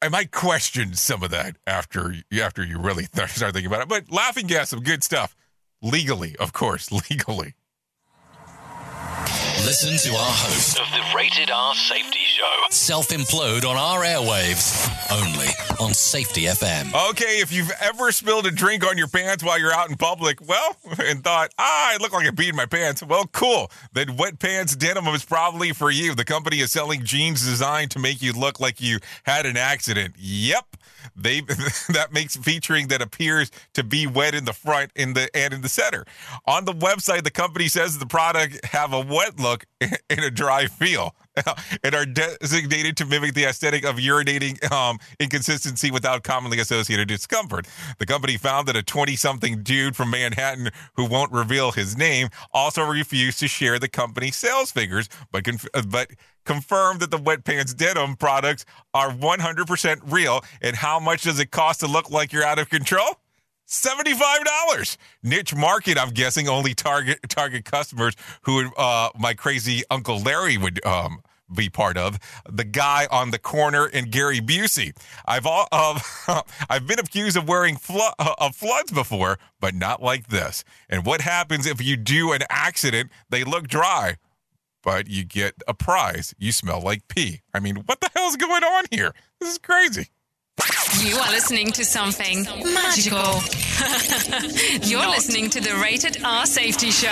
I 0.00 0.08
might 0.08 0.30
question 0.30 0.94
some 0.94 1.22
of 1.22 1.30
that 1.30 1.56
after 1.66 2.14
after 2.40 2.62
you 2.62 2.78
really 2.78 3.04
start 3.12 3.30
thinking 3.30 3.66
about 3.66 3.82
it. 3.82 3.88
But 3.88 4.12
laughing 4.12 4.46
gas, 4.46 4.68
some 4.68 4.80
good 4.80 5.02
stuff, 5.02 5.34
legally, 5.82 6.36
of 6.36 6.52
course, 6.52 6.92
legally. 7.10 7.54
Listen 9.64 9.96
to 9.96 10.14
our 10.14 10.30
host 10.30 10.78
of 10.78 10.86
the 10.90 11.16
Rated 11.16 11.50
R 11.50 11.74
Safety 11.74 12.18
Show 12.18 12.66
self 12.68 13.08
implode 13.08 13.64
on 13.64 13.78
our 13.78 14.02
airwaves 14.02 14.84
only 15.10 15.46
on 15.80 15.94
Safety 15.94 16.42
FM. 16.42 16.92
Okay, 17.10 17.40
if 17.40 17.50
you've 17.50 17.72
ever 17.80 18.12
spilled 18.12 18.46
a 18.46 18.50
drink 18.50 18.86
on 18.86 18.98
your 18.98 19.08
pants 19.08 19.42
while 19.42 19.58
you're 19.58 19.72
out 19.72 19.88
in 19.88 19.96
public, 19.96 20.46
well, 20.46 20.76
and 20.98 21.24
thought, 21.24 21.50
ah, 21.58 21.94
I 21.94 21.96
look 21.98 22.12
like 22.12 22.26
I 22.26 22.30
beat 22.30 22.50
in 22.50 22.56
my 22.56 22.66
pants, 22.66 23.02
well, 23.02 23.26
cool. 23.32 23.70
Then 23.94 24.18
Wet 24.18 24.38
Pants 24.38 24.76
Denim 24.76 25.06
is 25.06 25.24
probably 25.24 25.72
for 25.72 25.90
you. 25.90 26.14
The 26.14 26.26
company 26.26 26.60
is 26.60 26.70
selling 26.70 27.02
jeans 27.02 27.42
designed 27.42 27.90
to 27.92 27.98
make 27.98 28.20
you 28.20 28.34
look 28.34 28.60
like 28.60 28.82
you 28.82 28.98
had 29.22 29.46
an 29.46 29.56
accident. 29.56 30.14
Yep. 30.18 30.76
They 31.16 31.40
that 31.90 32.08
makes 32.12 32.36
featuring 32.36 32.88
that 32.88 33.00
appears 33.00 33.50
to 33.74 33.84
be 33.84 34.06
wet 34.06 34.34
in 34.34 34.46
the 34.46 34.52
front 34.52 34.90
in 34.96 35.12
the 35.12 35.34
and 35.36 35.54
in 35.54 35.60
the 35.60 35.68
center. 35.68 36.04
On 36.46 36.64
the 36.64 36.72
website, 36.72 37.22
the 37.24 37.30
company 37.30 37.68
says 37.68 37.98
the 37.98 38.06
product 38.06 38.64
have 38.64 38.92
a 38.92 39.00
wet 39.00 39.38
look 39.38 39.53
and 39.80 39.98
a 40.10 40.30
dry 40.30 40.66
feel. 40.66 41.14
and 41.82 41.94
are 41.94 42.06
designated 42.06 42.96
to 42.96 43.04
mimic 43.04 43.34
the 43.34 43.44
aesthetic 43.44 43.84
of 43.84 43.96
urinating 43.96 44.70
um, 44.70 44.98
inconsistency 45.18 45.90
without 45.90 46.22
commonly 46.22 46.60
associated 46.60 47.08
discomfort. 47.08 47.66
The 47.98 48.06
company 48.06 48.36
found 48.36 48.68
that 48.68 48.76
a 48.76 48.82
20 48.82 49.16
something 49.16 49.62
dude 49.62 49.96
from 49.96 50.10
Manhattan 50.10 50.70
who 50.94 51.06
won't 51.06 51.32
reveal 51.32 51.72
his 51.72 51.96
name 51.96 52.28
also 52.52 52.84
refused 52.84 53.40
to 53.40 53.48
share 53.48 53.78
the 53.78 53.88
company's 53.88 54.36
sales 54.36 54.70
figures, 54.70 55.08
but, 55.32 55.44
conf- 55.44 55.66
but 55.88 56.10
confirmed 56.44 57.00
that 57.00 57.10
the 57.10 57.18
Wet 57.18 57.44
Pants 57.44 57.74
Denim 57.74 58.16
products 58.16 58.64
are 58.92 59.10
100% 59.10 60.12
real. 60.12 60.40
And 60.62 60.76
how 60.76 61.00
much 61.00 61.22
does 61.22 61.40
it 61.40 61.50
cost 61.50 61.80
to 61.80 61.86
look 61.86 62.10
like 62.10 62.32
you're 62.32 62.44
out 62.44 62.58
of 62.58 62.70
control? 62.70 63.18
$75 63.66 64.96
niche 65.22 65.54
market 65.54 65.98
i'm 65.98 66.10
guessing 66.10 66.48
only 66.48 66.74
target 66.74 67.18
target 67.28 67.64
customers 67.64 68.14
who 68.42 68.72
uh, 68.76 69.08
my 69.18 69.34
crazy 69.34 69.82
uncle 69.90 70.20
larry 70.20 70.58
would 70.58 70.84
um, 70.86 71.20
be 71.52 71.68
part 71.68 71.96
of 71.96 72.18
the 72.48 72.64
guy 72.64 73.06
on 73.10 73.30
the 73.30 73.38
corner 73.38 73.86
in 73.86 74.10
Gary 74.10 74.40
Busey. 74.40 74.96
I've 75.26 75.46
all 75.46 75.68
uh, 75.72 76.00
I've 76.70 76.86
been 76.86 76.98
accused 76.98 77.36
of 77.36 77.48
wearing 77.48 77.76
flo- 77.76 78.12
uh, 78.18 78.34
of 78.38 78.56
floods 78.56 78.92
before, 78.92 79.38
but 79.60 79.74
not 79.74 80.02
like 80.02 80.28
this. 80.28 80.64
And 80.88 81.04
what 81.04 81.20
happens 81.20 81.66
if 81.66 81.82
you 81.82 81.96
do 81.96 82.32
an 82.32 82.42
accident? 82.48 83.10
They 83.30 83.44
look 83.44 83.68
dry, 83.68 84.16
but 84.82 85.08
you 85.08 85.24
get 85.24 85.54
a 85.68 85.74
prize. 85.74 86.34
You 86.38 86.52
smell 86.52 86.80
like 86.80 87.08
pee. 87.08 87.42
I 87.52 87.60
mean, 87.60 87.76
what 87.86 88.00
the 88.00 88.10
hell 88.14 88.28
is 88.28 88.36
going 88.36 88.64
on 88.64 88.84
here? 88.90 89.12
This 89.40 89.52
is 89.52 89.58
crazy. 89.58 90.08
You 91.00 91.16
are 91.16 91.30
listening 91.30 91.72
to 91.72 91.84
something 91.84 92.44
magical. 92.44 93.18
You're 94.88 95.00
Not. 95.00 95.10
listening 95.16 95.50
to 95.50 95.60
the 95.60 95.74
Rated 95.82 96.22
R 96.24 96.46
Safety 96.46 96.90
Show. 96.90 97.08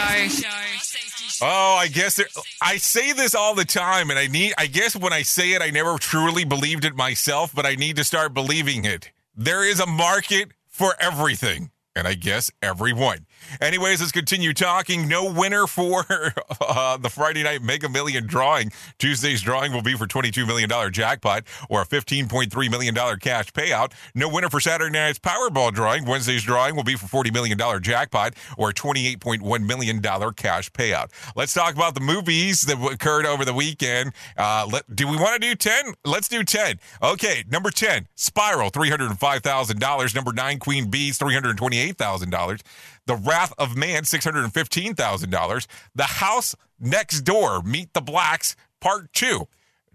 Oh, 1.44 1.74
I 1.74 1.88
guess 1.88 2.16
there, 2.16 2.26
I 2.62 2.76
say 2.76 3.12
this 3.12 3.34
all 3.34 3.54
the 3.54 3.64
time, 3.64 4.10
and 4.10 4.18
I 4.18 4.28
need. 4.28 4.54
I 4.56 4.66
guess 4.66 4.94
when 4.94 5.12
I 5.12 5.22
say 5.22 5.52
it, 5.52 5.62
I 5.62 5.70
never 5.70 5.98
truly 5.98 6.44
believed 6.44 6.84
it 6.84 6.94
myself, 6.94 7.52
but 7.54 7.66
I 7.66 7.74
need 7.74 7.96
to 7.96 8.04
start 8.04 8.32
believing 8.32 8.84
it. 8.84 9.10
There 9.36 9.64
is 9.68 9.80
a 9.80 9.86
market 9.86 10.52
for 10.68 10.94
everything, 11.00 11.70
and 11.96 12.06
I 12.06 12.14
guess 12.14 12.50
everyone. 12.62 13.26
Anyways, 13.60 14.00
let's 14.00 14.12
continue 14.12 14.52
talking. 14.52 15.08
No 15.08 15.30
winner 15.32 15.66
for 15.66 16.04
uh, 16.60 16.96
the 16.96 17.10
Friday 17.10 17.42
night 17.42 17.62
Mega 17.62 17.88
Million 17.88 18.26
drawing. 18.26 18.72
Tuesday's 18.98 19.42
drawing 19.42 19.72
will 19.72 19.82
be 19.82 19.94
for 19.94 20.06
$22 20.06 20.46
million 20.46 20.70
jackpot 20.92 21.44
or 21.68 21.82
a 21.82 21.86
$15.3 21.86 22.70
million 22.70 22.94
cash 23.18 23.52
payout. 23.52 23.92
No 24.14 24.28
winner 24.28 24.48
for 24.48 24.60
Saturday 24.60 24.92
night's 24.92 25.18
Powerball 25.18 25.72
drawing. 25.72 26.04
Wednesday's 26.04 26.42
drawing 26.42 26.76
will 26.76 26.84
be 26.84 26.94
for 26.96 27.24
$40 27.24 27.32
million 27.32 27.58
jackpot 27.82 28.34
or 28.56 28.70
a 28.70 28.74
$28.1 28.74 29.66
million 29.66 30.00
cash 30.34 30.70
payout. 30.72 31.10
Let's 31.36 31.54
talk 31.54 31.74
about 31.74 31.94
the 31.94 32.00
movies 32.00 32.62
that 32.62 32.82
occurred 32.82 33.26
over 33.26 33.44
the 33.44 33.54
weekend. 33.54 34.12
Uh, 34.36 34.68
let, 34.70 34.94
do 34.94 35.08
we 35.08 35.16
want 35.16 35.40
to 35.40 35.48
do 35.48 35.54
10? 35.54 35.94
Let's 36.04 36.28
do 36.28 36.42
10. 36.44 36.78
Okay, 37.02 37.44
number 37.50 37.70
10, 37.70 38.08
Spiral, 38.14 38.70
$305,000. 38.70 40.14
Number 40.14 40.32
9, 40.32 40.58
Queen 40.58 40.90
Bees, 40.90 41.18
$328,000. 41.18 42.60
The 43.06 43.16
Wrath 43.16 43.52
of 43.58 43.76
Man, 43.76 44.04
$615,000. 44.04 45.66
The 45.94 46.02
House 46.04 46.54
Next 46.78 47.22
Door, 47.22 47.62
Meet 47.62 47.92
the 47.92 48.00
Blacks, 48.00 48.56
Part 48.80 49.12
2. 49.12 49.46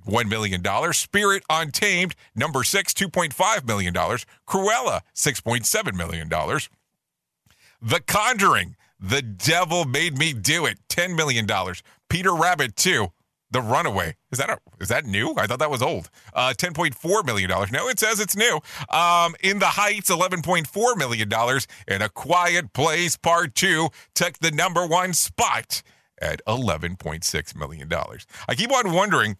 $1 0.07 0.29
million. 0.29 0.63
Spirit 0.93 1.43
Untamed, 1.49 2.15
number 2.35 2.63
six, 2.63 2.93
$2.5 2.93 3.67
million. 3.67 3.93
Cruella, 3.93 5.01
$6.7 5.13 5.93
million. 5.93 6.29
The 7.81 7.99
Conjuring, 7.99 8.75
The 8.99 9.21
Devil 9.21 9.85
Made 9.85 10.17
Me 10.17 10.33
Do 10.33 10.65
It, 10.65 10.79
$10 10.89 11.15
million. 11.15 11.47
Peter 12.09 12.33
Rabbit 12.33 12.75
2, 12.75 13.07
The 13.49 13.61
Runaway. 13.61 14.15
Is 14.31 14.39
that 14.39 14.49
a, 14.49 14.59
is 14.81 14.89
that 14.89 15.05
new? 15.05 15.33
I 15.37 15.47
thought 15.47 15.59
that 15.59 15.71
was 15.71 15.81
old. 15.81 16.09
Uh, 16.33 16.53
$10.4 16.57 17.25
million. 17.25 17.49
No, 17.71 17.87
it 17.87 17.97
says 17.99 18.19
it's 18.19 18.35
new. 18.35 18.59
Um, 18.89 19.35
in 19.41 19.59
the 19.59 19.67
Heights, 19.67 20.09
$11.4 20.09 20.97
million. 20.97 21.31
In 21.87 22.01
A 22.01 22.09
Quiet 22.09 22.73
Place 22.73 23.15
Part 23.15 23.55
2 23.55 23.89
took 24.13 24.37
the 24.39 24.51
number 24.51 24.85
one 24.85 25.13
spot 25.13 25.81
at 26.21 26.41
$11.6 26.45 27.55
million. 27.55 27.89
I 28.49 28.55
keep 28.55 28.71
on 28.73 28.91
wondering 28.91 29.37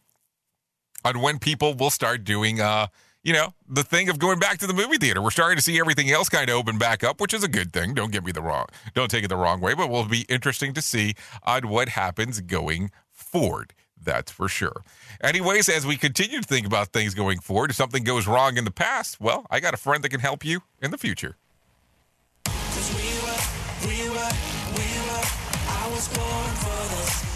on 1.03 1.21
when 1.21 1.39
people 1.39 1.73
will 1.73 1.89
start 1.89 2.23
doing, 2.23 2.61
uh, 2.61 2.87
you 3.23 3.33
know, 3.33 3.53
the 3.67 3.83
thing 3.83 4.09
of 4.09 4.19
going 4.19 4.39
back 4.39 4.57
to 4.59 4.67
the 4.67 4.73
movie 4.73 4.97
theater. 4.97 5.21
We're 5.21 5.31
starting 5.31 5.57
to 5.57 5.63
see 5.63 5.79
everything 5.79 6.09
else 6.09 6.29
kind 6.29 6.49
of 6.49 6.55
open 6.55 6.77
back 6.77 7.03
up, 7.03 7.19
which 7.19 7.33
is 7.33 7.43
a 7.43 7.47
good 7.47 7.73
thing. 7.73 7.93
Don't 7.93 8.11
get 8.11 8.23
me 8.23 8.31
the 8.31 8.41
wrong, 8.41 8.67
don't 8.93 9.09
take 9.09 9.23
it 9.23 9.27
the 9.27 9.35
wrong 9.37 9.59
way, 9.59 9.73
but 9.73 9.89
will 9.89 10.05
be 10.05 10.25
interesting 10.29 10.73
to 10.73 10.81
see 10.81 11.15
on 11.43 11.67
what 11.67 11.89
happens 11.89 12.39
going 12.41 12.91
forward. 13.11 13.73
That's 14.03 14.31
for 14.31 14.47
sure. 14.47 14.83
Anyways, 15.21 15.69
as 15.69 15.85
we 15.85 15.97
continue 15.97 16.41
to 16.41 16.47
think 16.47 16.65
about 16.65 16.89
things 16.89 17.13
going 17.13 17.39
forward, 17.39 17.71
if 17.71 17.75
something 17.75 18.03
goes 18.03 18.27
wrong 18.27 18.57
in 18.57 18.63
the 18.63 18.71
past, 18.71 19.19
well, 19.19 19.45
I 19.49 19.59
got 19.59 19.73
a 19.73 19.77
friend 19.77 20.03
that 20.03 20.09
can 20.09 20.19
help 20.19 20.45
you 20.45 20.61
in 20.81 20.91
the 20.91 20.97
future. 20.97 21.35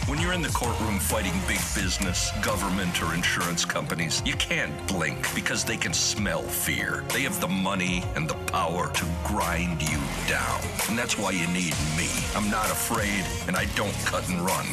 When 0.07 0.19
you're 0.19 0.33
in 0.33 0.41
the 0.41 0.49
courtroom 0.49 0.99
fighting 0.99 1.31
big 1.47 1.59
business, 1.73 2.31
government, 2.41 3.01
or 3.01 3.13
insurance 3.13 3.63
companies, 3.63 4.21
you 4.25 4.33
can't 4.33 4.87
blink 4.87 5.33
because 5.33 5.63
they 5.63 5.77
can 5.77 5.93
smell 5.93 6.41
fear. 6.41 7.05
They 7.13 7.21
have 7.21 7.39
the 7.39 7.47
money 7.47 8.03
and 8.15 8.29
the 8.29 8.35
power 8.51 8.91
to 8.91 9.05
grind 9.23 9.81
you 9.81 9.99
down. 10.27 10.59
And 10.89 10.99
that's 10.99 11.17
why 11.17 11.31
you 11.31 11.47
need 11.47 11.75
me. 11.95 12.09
I'm 12.35 12.49
not 12.49 12.65
afraid, 12.65 13.23
and 13.47 13.55
I 13.55 13.65
don't 13.75 13.95
cut 14.05 14.27
and 14.27 14.41
run. 14.41 14.65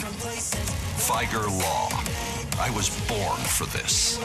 Fieger 1.08 1.48
Law. 1.48 1.88
I 2.60 2.70
was 2.70 2.90
born 3.08 3.40
for 3.40 3.64
this. 3.74 4.18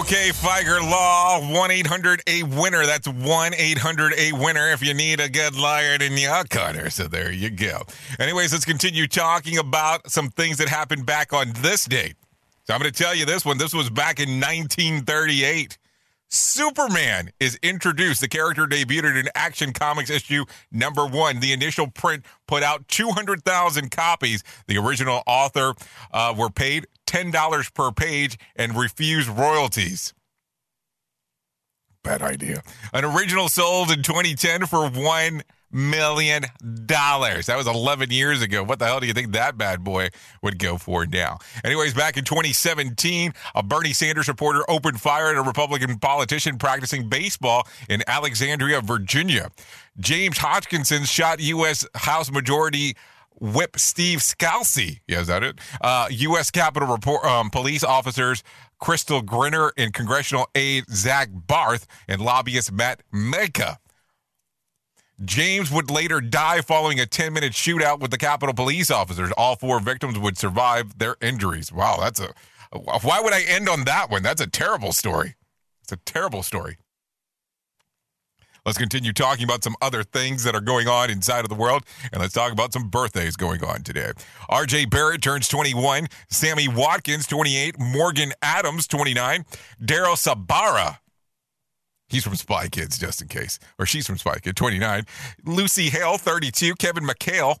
Okay, 0.00 0.30
Fieger 0.30 0.80
Law, 0.80 1.46
1 1.52 1.70
800 1.70 2.22
A 2.26 2.42
winner. 2.44 2.86
That's 2.86 3.06
1 3.06 3.52
800 3.54 4.14
A 4.14 4.32
winner 4.32 4.68
if 4.72 4.82
you 4.82 4.94
need 4.94 5.20
a 5.20 5.28
good 5.28 5.54
liar 5.54 5.98
in 6.00 6.16
your 6.16 6.44
corner. 6.44 6.88
So 6.88 7.08
there 7.08 7.30
you 7.30 7.50
go. 7.50 7.82
Anyways, 8.18 8.54
let's 8.54 8.64
continue 8.64 9.06
talking 9.06 9.58
about 9.58 10.10
some 10.10 10.30
things 10.30 10.56
that 10.56 10.70
happened 10.70 11.04
back 11.04 11.34
on 11.34 11.52
this 11.58 11.84
date. 11.84 12.16
So 12.66 12.72
I'm 12.72 12.80
going 12.80 12.90
to 12.90 13.02
tell 13.02 13.14
you 13.14 13.26
this 13.26 13.44
one. 13.44 13.58
This 13.58 13.74
was 13.74 13.90
back 13.90 14.18
in 14.18 14.40
1938. 14.40 15.76
Superman 16.30 17.30
is 17.38 17.58
introduced. 17.62 18.20
The 18.20 18.28
character 18.28 18.66
debuted 18.66 19.18
in 19.18 19.28
Action 19.34 19.72
Comics 19.72 20.10
issue 20.10 20.44
number 20.72 21.06
one. 21.06 21.40
The 21.40 21.52
initial 21.52 21.88
print 21.88 22.24
put 22.48 22.62
out 22.62 22.88
200,000 22.88 23.90
copies. 23.90 24.42
The 24.66 24.78
original 24.78 25.22
author 25.26 25.74
uh, 26.12 26.34
were 26.36 26.50
paid 26.50 26.86
$10 27.06 27.74
per 27.74 27.92
page 27.92 28.38
and 28.56 28.76
refused 28.76 29.28
royalties. 29.28 30.12
Bad 32.02 32.20
idea. 32.20 32.62
An 32.92 33.04
original 33.04 33.48
sold 33.48 33.90
in 33.90 34.02
2010 34.02 34.66
for 34.66 34.88
$1 34.90 35.42
million. 35.74 36.44
dollars. 36.86 37.46
That 37.46 37.56
was 37.56 37.66
11 37.66 38.10
years 38.10 38.40
ago. 38.42 38.62
What 38.62 38.78
the 38.78 38.86
hell 38.86 39.00
do 39.00 39.06
you 39.06 39.12
think 39.12 39.32
that 39.32 39.58
bad 39.58 39.82
boy 39.82 40.10
would 40.42 40.58
go 40.58 40.78
for 40.78 41.06
now? 41.06 41.38
Anyways, 41.64 41.94
back 41.94 42.16
in 42.16 42.24
2017, 42.24 43.32
a 43.54 43.62
Bernie 43.62 43.92
Sanders 43.92 44.26
supporter 44.26 44.68
opened 44.70 45.00
fire 45.00 45.28
at 45.30 45.36
a 45.36 45.42
Republican 45.42 45.98
politician 45.98 46.58
practicing 46.58 47.08
baseball 47.08 47.66
in 47.88 48.02
Alexandria, 48.06 48.80
Virginia. 48.80 49.50
James 49.98 50.38
Hodgkinson 50.38 51.04
shot 51.04 51.40
U.S. 51.40 51.86
House 51.94 52.30
Majority 52.30 52.96
Whip 53.40 53.78
Steve 53.78 54.20
Scalise. 54.20 55.00
Yeah, 55.08 55.20
is 55.20 55.26
that 55.26 55.42
it? 55.42 55.58
Uh, 55.80 56.06
U.S. 56.10 56.50
Capitol 56.50 56.88
report, 56.88 57.24
um, 57.24 57.50
police 57.50 57.82
officers 57.84 58.42
Crystal 58.78 59.22
Griner 59.22 59.70
and 59.76 59.92
congressional 59.92 60.48
aide 60.54 60.84
Zach 60.90 61.28
Barth 61.32 61.86
and 62.08 62.20
lobbyist 62.20 62.72
Matt 62.72 63.02
Mika. 63.12 63.78
James 65.24 65.70
would 65.70 65.90
later 65.90 66.20
die 66.20 66.60
following 66.60 66.98
a 66.98 67.06
10 67.06 67.32
minute 67.32 67.52
shootout 67.52 68.00
with 68.00 68.10
the 68.10 68.18
Capitol 68.18 68.54
police 68.54 68.90
officers. 68.90 69.30
All 69.36 69.56
four 69.56 69.80
victims 69.80 70.18
would 70.18 70.36
survive 70.38 70.98
their 70.98 71.16
injuries. 71.20 71.72
Wow, 71.72 71.98
that's 72.00 72.20
a. 72.20 72.32
Why 72.72 73.20
would 73.20 73.32
I 73.32 73.42
end 73.42 73.68
on 73.68 73.84
that 73.84 74.10
one? 74.10 74.24
That's 74.24 74.40
a 74.40 74.48
terrible 74.48 74.92
story. 74.92 75.36
It's 75.82 75.92
a 75.92 75.96
terrible 75.96 76.42
story. 76.42 76.78
Let's 78.66 78.78
continue 78.78 79.12
talking 79.12 79.44
about 79.44 79.62
some 79.62 79.76
other 79.82 80.02
things 80.02 80.42
that 80.44 80.54
are 80.54 80.60
going 80.60 80.88
on 80.88 81.10
inside 81.10 81.40
of 81.40 81.50
the 81.50 81.54
world, 81.54 81.84
and 82.10 82.22
let's 82.22 82.32
talk 82.32 82.50
about 82.50 82.72
some 82.72 82.88
birthdays 82.88 83.36
going 83.36 83.62
on 83.62 83.82
today. 83.82 84.12
RJ 84.50 84.88
Barrett 84.88 85.20
turns 85.20 85.48
21, 85.48 86.08
Sammy 86.30 86.66
Watkins, 86.66 87.26
28, 87.26 87.78
Morgan 87.78 88.32
Adams, 88.40 88.86
29, 88.86 89.44
Daryl 89.82 90.16
Sabara, 90.16 90.96
He's 92.14 92.22
from 92.22 92.36
Spy 92.36 92.68
Kids, 92.68 92.96
just 92.96 93.20
in 93.22 93.26
case. 93.26 93.58
Or 93.76 93.86
she's 93.86 94.06
from 94.06 94.18
Spy 94.18 94.38
Kids, 94.38 94.54
29. 94.54 95.04
Lucy 95.44 95.90
Hale, 95.90 96.16
32. 96.16 96.76
Kevin 96.76 97.02
McHale, 97.02 97.56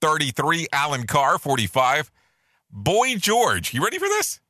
33. 0.00 0.68
Alan 0.72 1.06
Carr, 1.06 1.38
45. 1.38 2.10
Boy 2.70 3.16
George, 3.16 3.74
you 3.74 3.84
ready 3.84 3.98
for 3.98 4.08
this? 4.08 4.40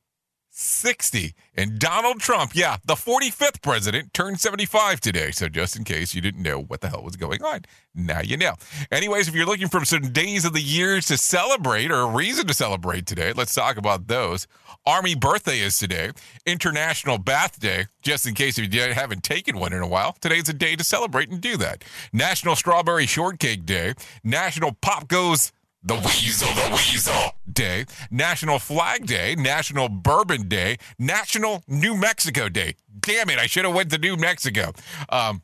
60. 0.55 1.33
And 1.57 1.79
Donald 1.79 2.19
Trump, 2.19 2.55
yeah, 2.55 2.77
the 2.85 2.93
45th 2.93 3.63
president, 3.63 4.13
turned 4.13 4.39
75 4.39 4.99
today. 4.99 5.31
So 5.31 5.49
just 5.49 5.75
in 5.75 5.83
case 5.83 6.13
you 6.13 6.21
didn't 6.21 6.43
know 6.43 6.61
what 6.61 6.81
the 6.81 6.89
hell 6.89 7.01
was 7.01 7.15
going 7.15 7.43
on, 7.43 7.61
now 7.95 8.21
you 8.21 8.37
know. 8.37 8.53
Anyways, 8.91 9.27
if 9.27 9.33
you're 9.33 9.47
looking 9.47 9.67
for 9.67 9.83
some 9.83 10.11
days 10.11 10.45
of 10.45 10.53
the 10.53 10.61
years 10.61 11.07
to 11.07 11.17
celebrate 11.17 11.89
or 11.89 12.01
a 12.01 12.05
reason 12.05 12.45
to 12.45 12.53
celebrate 12.53 13.07
today, 13.07 13.33
let's 13.33 13.55
talk 13.55 13.77
about 13.77 14.07
those. 14.07 14.47
Army 14.85 15.15
birthday 15.15 15.59
is 15.59 15.79
today. 15.79 16.11
International 16.45 17.17
Bath 17.17 17.59
Day, 17.59 17.87
just 18.03 18.27
in 18.27 18.35
case 18.35 18.59
if 18.59 18.71
you 18.71 18.81
haven't 18.93 19.23
taken 19.23 19.57
one 19.57 19.73
in 19.73 19.81
a 19.81 19.87
while. 19.87 20.15
Today's 20.21 20.49
a 20.49 20.53
day 20.53 20.75
to 20.75 20.83
celebrate 20.83 21.31
and 21.31 21.41
do 21.41 21.57
that. 21.57 21.83
National 22.11 22.55
Strawberry 22.55 23.07
Shortcake 23.07 23.65
Day. 23.65 23.95
National 24.23 24.73
Pop 24.73 25.07
Goes 25.07 25.51
the 25.83 25.95
Weasel, 25.95 26.47
the 26.53 26.69
Weasel 26.71 27.35
Day, 27.51 27.85
National 28.09 28.57
Flag 28.59 29.05
Day, 29.05 29.35
National 29.35 29.89
Bourbon 29.89 30.47
Day, 30.47 30.77
National 30.97 31.63
New 31.67 31.95
Mexico 31.95 32.47
Day. 32.49 32.75
Damn 32.99 33.29
it, 33.29 33.37
I 33.37 33.47
should 33.47 33.65
have 33.65 33.75
went 33.75 33.91
to 33.91 33.97
New 33.97 34.15
Mexico. 34.15 34.71
Um, 35.09 35.41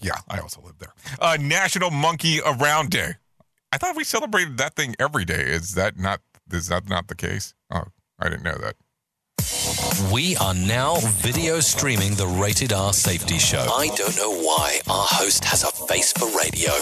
yeah, 0.00 0.18
I 0.28 0.38
also 0.38 0.62
live 0.62 0.78
there. 0.78 0.94
Uh, 1.20 1.36
National 1.40 1.90
Monkey 1.90 2.40
Around 2.44 2.90
Day. 2.90 3.14
I 3.72 3.76
thought 3.76 3.96
we 3.96 4.04
celebrated 4.04 4.56
that 4.58 4.74
thing 4.74 4.94
every 4.98 5.24
day. 5.24 5.42
Is 5.42 5.74
that 5.74 5.98
not 5.98 6.20
is 6.50 6.68
that 6.68 6.88
not 6.88 7.08
the 7.08 7.14
case? 7.14 7.54
Oh, 7.70 7.84
I 8.18 8.30
didn't 8.30 8.44
know 8.44 8.56
that. 8.56 8.76
We 10.12 10.36
are 10.36 10.54
now 10.54 10.96
video 11.00 11.60
streaming 11.60 12.14
the 12.14 12.26
Rated 12.26 12.72
R 12.72 12.92
Safety 12.92 13.38
Show. 13.38 13.60
I 13.60 13.88
don't 13.96 14.16
know 14.16 14.32
why 14.32 14.80
our 14.88 15.04
host 15.06 15.44
has 15.44 15.64
a 15.64 15.70
face 15.86 16.12
for 16.12 16.26
radio. 16.38 16.72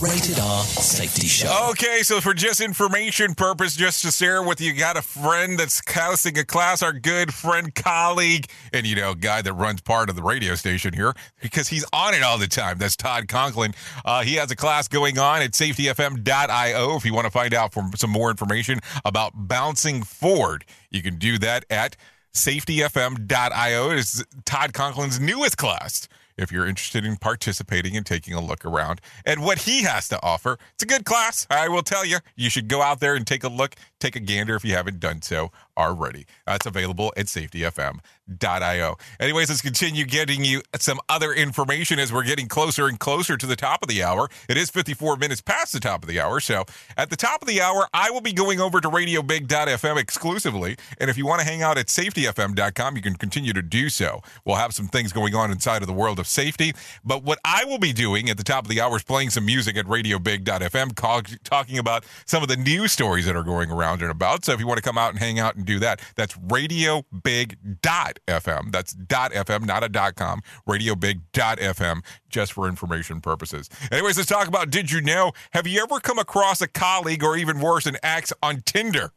Rated 0.00 0.38
R 0.38 0.62
Safety 0.62 1.26
Show. 1.26 1.68
Okay, 1.70 2.02
so 2.02 2.20
for 2.20 2.34
just 2.34 2.60
information 2.60 3.34
purpose, 3.34 3.76
just 3.76 4.02
to 4.02 4.10
share 4.10 4.42
with 4.42 4.60
you, 4.60 4.72
got 4.72 4.96
a 4.96 5.02
friend 5.02 5.58
that's 5.58 5.82
hosting 5.86 6.38
a 6.38 6.44
class, 6.44 6.82
our 6.82 6.92
good 6.92 7.34
friend, 7.34 7.74
colleague, 7.74 8.48
and 8.72 8.86
you 8.86 8.96
know, 8.96 9.14
guy 9.14 9.42
that 9.42 9.52
runs 9.52 9.80
part 9.80 10.08
of 10.08 10.16
the 10.16 10.22
radio 10.22 10.54
station 10.54 10.94
here 10.94 11.14
because 11.40 11.68
he's 11.68 11.84
on 11.92 12.14
it 12.14 12.22
all 12.22 12.38
the 12.38 12.46
time. 12.46 12.78
That's 12.78 12.96
Todd 12.96 13.28
Conklin. 13.28 13.74
Uh, 14.04 14.22
he 14.22 14.34
has 14.36 14.50
a 14.50 14.56
class 14.56 14.88
going 14.88 15.18
on 15.18 15.42
at 15.42 15.52
safetyfm.io. 15.52 16.96
If 16.96 17.04
you 17.04 17.14
want 17.14 17.26
to 17.26 17.30
find 17.30 17.54
out 17.54 17.72
for 17.72 17.84
some 17.96 18.10
more 18.10 18.30
information 18.30 18.80
about 19.04 19.32
bouncing 19.34 20.02
forward, 20.02 20.64
you 20.92 21.02
can 21.02 21.16
do 21.16 21.38
that 21.38 21.64
at 21.70 21.96
safetyfm.io. 22.34 23.90
It 23.90 23.98
is 23.98 24.24
Todd 24.44 24.72
Conklin's 24.72 25.18
newest 25.18 25.56
class. 25.56 26.08
If 26.36 26.50
you're 26.50 26.66
interested 26.66 27.04
in 27.04 27.16
participating 27.16 27.96
and 27.96 28.06
taking 28.06 28.32
a 28.34 28.40
look 28.40 28.64
around 28.64 29.00
at 29.26 29.38
what 29.38 29.60
he 29.60 29.82
has 29.82 30.08
to 30.08 30.22
offer, 30.22 30.58
it's 30.74 30.82
a 30.82 30.86
good 30.86 31.04
class. 31.04 31.46
I 31.50 31.68
will 31.68 31.82
tell 31.82 32.06
you, 32.06 32.18
you 32.36 32.48
should 32.48 32.68
go 32.68 32.80
out 32.80 33.00
there 33.00 33.14
and 33.14 33.26
take 33.26 33.44
a 33.44 33.48
look, 33.48 33.74
take 34.00 34.16
a 34.16 34.20
gander 34.20 34.54
if 34.54 34.64
you 34.64 34.74
haven't 34.74 34.98
done 34.98 35.20
so 35.20 35.52
already. 35.76 36.26
That's 36.46 36.66
available 36.66 37.12
at 37.16 37.26
safetyfm.io. 37.26 38.96
Anyways, 39.20 39.48
let's 39.48 39.62
continue 39.62 40.04
getting 40.04 40.44
you 40.44 40.62
some 40.78 41.00
other 41.08 41.32
information 41.32 41.98
as 41.98 42.12
we're 42.12 42.24
getting 42.24 42.48
closer 42.48 42.88
and 42.88 42.98
closer 42.98 43.36
to 43.36 43.46
the 43.46 43.56
top 43.56 43.82
of 43.82 43.88
the 43.88 44.02
hour. 44.02 44.28
It 44.48 44.56
is 44.56 44.70
54 44.70 45.16
minutes 45.16 45.40
past 45.40 45.72
the 45.72 45.80
top 45.80 46.02
of 46.02 46.08
the 46.08 46.20
hour. 46.20 46.40
So 46.40 46.64
at 46.96 47.10
the 47.10 47.16
top 47.16 47.42
of 47.42 47.48
the 47.48 47.60
hour, 47.60 47.86
I 47.92 48.10
will 48.10 48.20
be 48.20 48.32
going 48.32 48.60
over 48.60 48.80
to 48.80 48.88
radiobig.fm 48.88 49.98
exclusively. 49.98 50.76
And 50.98 51.10
if 51.10 51.16
you 51.16 51.26
want 51.26 51.40
to 51.40 51.46
hang 51.46 51.62
out 51.62 51.78
at 51.78 51.86
safetyfm.com, 51.86 52.96
you 52.96 53.02
can 53.02 53.16
continue 53.16 53.52
to 53.52 53.62
do 53.62 53.88
so. 53.88 54.22
We'll 54.44 54.56
have 54.56 54.74
some 54.74 54.88
things 54.88 55.12
going 55.12 55.34
on 55.34 55.50
inside 55.50 55.82
of 55.82 55.88
the 55.88 55.94
world 55.94 56.18
of 56.18 56.26
safety. 56.26 56.72
But 57.04 57.22
what 57.22 57.38
I 57.44 57.64
will 57.64 57.78
be 57.78 57.92
doing 57.92 58.28
at 58.30 58.36
the 58.36 58.44
top 58.44 58.64
of 58.64 58.68
the 58.68 58.80
hour 58.80 58.96
is 58.96 59.02
playing 59.02 59.30
some 59.30 59.46
music 59.46 59.76
at 59.76 59.86
radiobig.fm, 59.86 61.38
talking 61.44 61.78
about 61.78 62.04
some 62.26 62.42
of 62.42 62.48
the 62.48 62.56
news 62.56 62.92
stories 62.92 63.26
that 63.26 63.36
are 63.36 63.42
going 63.42 63.70
around 63.70 64.02
and 64.02 64.10
about. 64.10 64.44
So 64.44 64.52
if 64.52 64.60
you 64.60 64.66
want 64.66 64.78
to 64.78 64.82
come 64.82 64.98
out 64.98 65.10
and 65.10 65.18
hang 65.18 65.38
out 65.38 65.56
do 65.62 65.78
that, 65.80 66.00
that's 66.16 66.34
radiobig.fm. 66.34 68.72
That's 68.72 68.94
.fm, 68.94 69.66
not 69.66 69.84
a 69.84 70.12
.com. 70.12 70.42
Radiobig.fm, 70.68 72.04
just 72.28 72.52
for 72.52 72.68
information 72.68 73.20
purposes. 73.20 73.68
Anyways, 73.90 74.16
let's 74.16 74.28
talk 74.28 74.48
about 74.48 74.70
Did 74.70 74.90
You 74.90 75.00
Know? 75.00 75.32
Have 75.52 75.66
you 75.66 75.82
ever 75.82 76.00
come 76.00 76.18
across 76.18 76.60
a 76.60 76.68
colleague 76.68 77.22
or 77.22 77.36
even 77.36 77.60
worse, 77.60 77.86
an 77.86 77.96
ex 78.02 78.32
on 78.42 78.62
Tinder? 78.64 79.12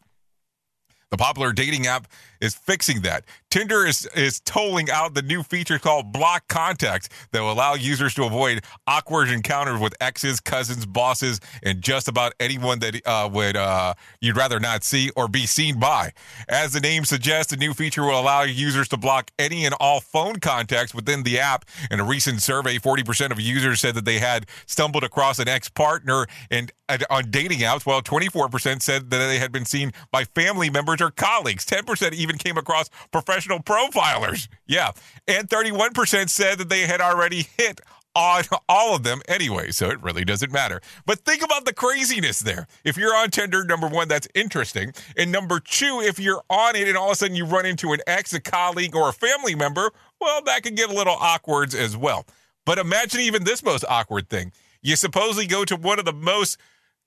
The 1.12 1.18
popular 1.18 1.54
dating 1.54 1.88
app 1.88 2.08
is 2.42 2.56
fixing 2.56 3.02
that. 3.02 3.26
Tinder 3.50 3.86
is 3.86 4.06
is 4.16 4.42
tolling 4.42 4.90
out 4.92 5.14
the 5.14 5.22
new 5.22 5.42
feature 5.42 5.80
called 5.80 6.12
Block 6.12 6.48
Contacts 6.50 7.08
that 7.32 7.40
will 7.40 7.52
allow 7.52 7.74
users 7.74 8.14
to 8.16 8.26
avoid 8.26 8.64
awkward 8.86 9.30
encounters 9.30 9.80
with 9.80 9.94
exes, 10.02 10.42
cousins, 10.42 10.86
bosses, 10.86 11.40
and 11.64 11.82
just 11.82 12.08
about 12.08 12.34
anyone 12.40 12.80
that 12.80 13.02
uh, 13.06 13.30
would 13.32 13.56
uh, 13.56 13.94
you'd 14.20 14.36
rather 14.36 14.60
not 14.60 14.84
see 14.84 15.10
or 15.16 15.28
be 15.28 15.46
seen 15.46 15.80
by. 15.80 16.12
As 16.50 16.74
the 16.74 16.82
name 16.82 17.06
suggests, 17.06 17.52
the 17.52 17.58
new 17.58 17.74
feature 17.74 18.04
will 18.04 18.20
allow 18.20 18.44
users 18.44 18.90
to 18.90 18.98
block 18.98 19.32
any 19.40 19.66
and 19.66 19.74
all 19.80 20.02
phone 20.02 20.38
contacts 20.38 20.94
within 20.94 21.24
the 21.24 21.40
app. 21.40 21.66
In 21.90 22.00
a 22.00 22.04
recent 22.04 22.42
survey, 22.42 22.78
40% 22.78 23.32
of 23.32 23.40
users 23.40 23.80
said 23.80 23.96
that 23.96 24.06
they 24.06 24.20
had 24.20 24.48
stumbled 24.66 25.04
across 25.04 25.40
an 25.40 25.48
ex-partner 25.48 26.28
and 26.52 26.72
uh, 26.88 26.98
on 27.10 27.32
dating 27.32 27.60
apps, 27.60 27.86
while 27.86 28.02
24% 28.02 28.82
said 28.82 29.10
that 29.10 29.18
they 29.18 29.40
had 29.40 29.52
been 29.52 29.66
seen 29.66 29.92
by 30.12 30.24
family 30.24 30.70
members 30.70 31.02
or 31.02 31.10
colleagues. 31.10 31.66
10% 31.66 32.14
even 32.14 32.35
came 32.38 32.58
across 32.58 32.90
professional 33.12 33.60
profilers. 33.60 34.48
Yeah. 34.68 34.92
And 35.28 35.50
31% 35.50 36.30
said 36.30 36.58
that 36.58 36.70
they 36.70 36.82
had 36.82 37.02
already 37.02 37.48
hit 37.58 37.82
on 38.16 38.44
all 38.70 38.96
of 38.96 39.04
them 39.04 39.22
anyway, 39.28 39.72
so 39.72 39.90
it 39.90 40.02
really 40.02 40.24
doesn't 40.24 40.52
matter. 40.52 40.82
But 41.06 41.20
think 41.20 41.44
about 41.44 41.66
the 41.66 41.74
craziness 41.74 42.40
there. 42.40 42.68
If 42.84 42.98
you're 42.98 43.16
on 43.16 43.30
Tinder, 43.30 43.66
number 43.66 43.88
one, 43.88 44.08
that's 44.08 44.28
interesting. 44.34 44.94
And 45.18 45.32
number 45.32 45.60
two, 45.60 46.02
if 46.02 46.18
you're 46.18 46.42
on 46.50 46.76
it 46.76 46.88
and 46.88 46.98
all 46.98 47.08
of 47.08 47.14
a 47.14 47.16
sudden 47.16 47.36
you 47.36 47.46
run 47.46 47.66
into 47.66 47.92
an 47.92 48.00
ex, 48.08 48.34
a 48.34 48.40
colleague, 48.40 48.96
or 48.96 49.10
a 49.10 49.14
family 49.14 49.54
member, 49.54 49.92
well, 50.22 50.42
that 50.44 50.64
can 50.64 50.76
get 50.76 50.90
a 50.90 50.94
little 50.94 51.18
awkward 51.20 51.76
as 51.76 51.98
well. 51.98 52.26
But 52.66 52.78
imagine 52.78 53.20
even 53.20 53.44
this 53.44 53.62
most 53.64 53.84
awkward 53.90 54.30
thing. 54.30 54.52
You 54.82 54.96
supposedly 54.96 55.48
go 55.48 55.66
to 55.66 55.76
one 55.76 56.00
of 56.00 56.06
the 56.06 56.14
most 56.14 56.58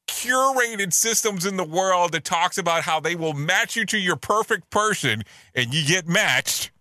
curated 0.09 0.93
systems 0.93 1.47
in 1.47 1.57
the 1.57 1.65
world 1.65 2.13
that 2.13 2.25
talks 2.25 2.59
about 2.59 2.83
how 2.83 2.99
they 2.99 3.15
will 3.15 3.35
match 3.35 3.77
you 3.77 3.87
to 3.87 3.99
your 3.99 4.17
perfect 4.17 4.71
person 4.71 5.23
and 5.55 5.73
you 5.73 5.87
get 5.87 6.09
matched 6.09 6.73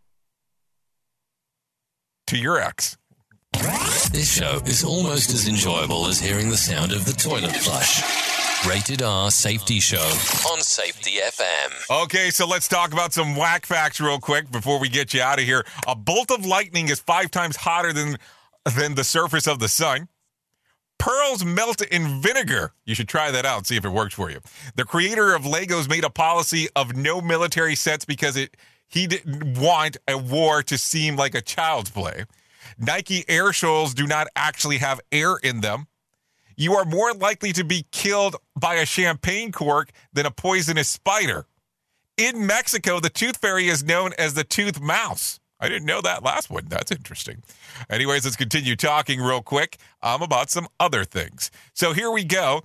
to 2.28 2.38
your 2.38 2.60
ex. 2.60 2.98
This 4.12 4.34
show 4.34 4.62
is 4.66 4.84
almost 4.84 5.34
as 5.34 5.48
enjoyable 5.48 6.08
as 6.08 6.20
hearing 6.20 6.50
the 6.50 6.58
sound 6.58 6.92
of 6.92 7.06
the 7.06 7.14
toilet 7.14 7.56
flush. 7.56 8.02
Rated 8.66 9.02
R 9.02 9.30
Safety 9.30 9.80
Show 9.80 9.98
on 10.52 10.60
Safety 10.62 11.20
FM. 11.24 12.04
Okay, 12.04 12.30
so 12.32 12.48
let's 12.48 12.68
talk 12.68 12.92
about 12.92 13.14
some 13.14 13.36
whack 13.36 13.66
facts 13.66 14.02
real 14.02 14.20
quick 14.20 14.52
before 14.52 14.80
we 14.80 14.90
get 14.90 15.14
you 15.14 15.22
out 15.22 15.40
of 15.40 15.46
here. 15.46 15.64
A 15.88 15.96
bolt 15.96 16.32
of 16.32 16.46
lightning 16.46 16.90
is 16.90 17.00
five 17.00 17.30
times 17.30 17.56
hotter 17.56 17.94
than 17.94 18.18
than 18.76 18.96
the 18.96 19.04
surface 19.04 19.48
of 19.48 19.60
the 19.60 19.70
sun. 19.70 20.08
Pearls 20.98 21.46
melt 21.46 21.82
in 21.82 22.22
vinegar. 22.22 22.74
You 22.86 22.96
should 22.96 23.08
try 23.08 23.32
that 23.32 23.46
out, 23.46 23.68
see 23.68 23.78
if 23.78 23.86
it 23.86 23.90
works 23.90 24.14
for 24.14 24.30
you. 24.32 24.40
The 24.76 24.84
creator 24.84 25.36
of 25.36 25.44
Legos 25.44 25.90
made 25.90 26.04
a 26.04 26.10
policy 26.10 26.68
of 26.76 26.96
no 26.96 27.22
military 27.22 27.76
sets 27.76 28.06
because 28.06 28.36
it 28.36 28.58
he 28.88 29.06
didn't 29.06 29.60
want 29.60 29.98
a 30.08 30.18
war 30.18 30.64
to 30.64 30.78
seem 30.78 31.16
like 31.16 31.36
a 31.36 31.42
child's 31.42 31.90
play. 31.90 32.26
Nike 32.78 33.26
air 33.28 33.54
soles 33.54 33.94
do 33.94 34.08
not 34.08 34.28
actually 34.36 34.78
have 34.78 35.02
air 35.12 35.36
in 35.38 35.62
them. 35.62 35.88
You 36.56 36.74
are 36.76 36.86
more 36.86 37.14
likely 37.14 37.54
to 37.54 37.64
be 37.64 37.86
killed 37.92 38.36
by 38.56 38.76
a 38.76 38.86
champagne 38.86 39.52
cork 39.52 39.92
than 40.14 40.26
a 40.26 40.32
poisonous 40.32 40.90
spider. 40.90 41.46
In 42.18 42.48
Mexico, 42.48 43.00
the 43.00 43.12
tooth 43.12 43.38
fairy 43.38 43.68
is 43.68 43.84
known 43.84 44.12
as 44.18 44.34
the 44.34 44.44
tooth 44.44 44.82
mouse. 44.82 45.40
I 45.60 45.70
didn't 45.70 45.86
know 45.86 46.02
that 46.02 46.24
last 46.24 46.50
one. 46.50 46.66
That's 46.68 46.92
interesting. 46.92 47.44
Anyways, 47.90 48.26
let's 48.26 48.36
continue 48.36 48.76
talking 48.76 49.20
real 49.20 49.42
quick 49.42 49.78
um, 50.04 50.22
about 50.22 50.50
some 50.50 50.68
other 50.80 51.04
things. 51.04 51.50
So 51.74 51.94
here 51.94 52.12
we 52.12 52.24
go. 52.24 52.62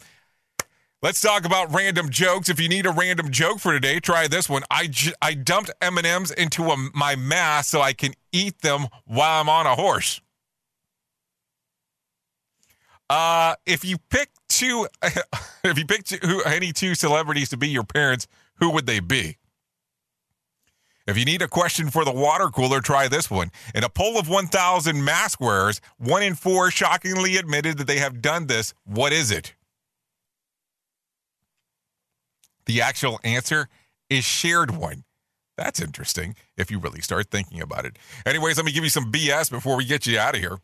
Let's 1.00 1.20
talk 1.20 1.44
about 1.44 1.74
random 1.74 2.10
jokes. 2.10 2.48
If 2.48 2.60
you 2.60 2.68
need 2.68 2.86
a 2.86 2.92
random 2.92 3.30
joke 3.30 3.58
for 3.58 3.72
today, 3.72 3.98
try 3.98 4.28
this 4.28 4.48
one. 4.48 4.62
I, 4.70 4.86
j- 4.86 5.14
I 5.20 5.34
dumped 5.34 5.72
M&Ms 5.80 6.30
into 6.30 6.70
a, 6.70 6.76
my 6.94 7.16
mask 7.16 7.70
so 7.70 7.80
I 7.80 7.92
can 7.92 8.12
eat 8.30 8.60
them 8.60 8.86
while 9.04 9.40
I'm 9.40 9.48
on 9.48 9.66
a 9.66 9.74
horse. 9.74 10.20
Uh, 13.10 13.56
if 13.66 13.84
you 13.84 13.98
pick 14.10 14.30
two, 14.48 14.86
if 15.64 15.76
you 15.76 15.86
pick 15.86 16.04
two, 16.04 16.42
any 16.46 16.72
two 16.72 16.94
celebrities 16.94 17.48
to 17.48 17.56
be 17.56 17.68
your 17.68 17.84
parents, 17.84 18.28
who 18.56 18.70
would 18.70 18.86
they 18.86 19.00
be? 19.00 19.38
If 21.12 21.18
you 21.18 21.26
need 21.26 21.42
a 21.42 21.46
question 21.46 21.90
for 21.90 22.06
the 22.06 22.10
water 22.10 22.48
cooler, 22.48 22.80
try 22.80 23.06
this 23.06 23.30
one. 23.30 23.50
In 23.74 23.84
a 23.84 23.90
poll 23.90 24.18
of 24.18 24.30
1,000 24.30 25.04
mask 25.04 25.42
wearers, 25.42 25.78
one 25.98 26.22
in 26.22 26.34
four 26.34 26.70
shockingly 26.70 27.36
admitted 27.36 27.76
that 27.76 27.86
they 27.86 27.98
have 27.98 28.22
done 28.22 28.46
this. 28.46 28.72
What 28.86 29.12
is 29.12 29.30
it? 29.30 29.52
The 32.64 32.80
actual 32.80 33.20
answer 33.24 33.68
is 34.08 34.24
shared 34.24 34.70
one. 34.70 35.04
That's 35.58 35.82
interesting 35.82 36.34
if 36.56 36.70
you 36.70 36.78
really 36.78 37.02
start 37.02 37.30
thinking 37.30 37.60
about 37.60 37.84
it. 37.84 37.98
Anyways, 38.24 38.56
let 38.56 38.64
me 38.64 38.72
give 38.72 38.84
you 38.84 38.88
some 38.88 39.12
BS 39.12 39.50
before 39.50 39.76
we 39.76 39.84
get 39.84 40.06
you 40.06 40.18
out 40.18 40.34
of 40.34 40.40
here. 40.40 40.60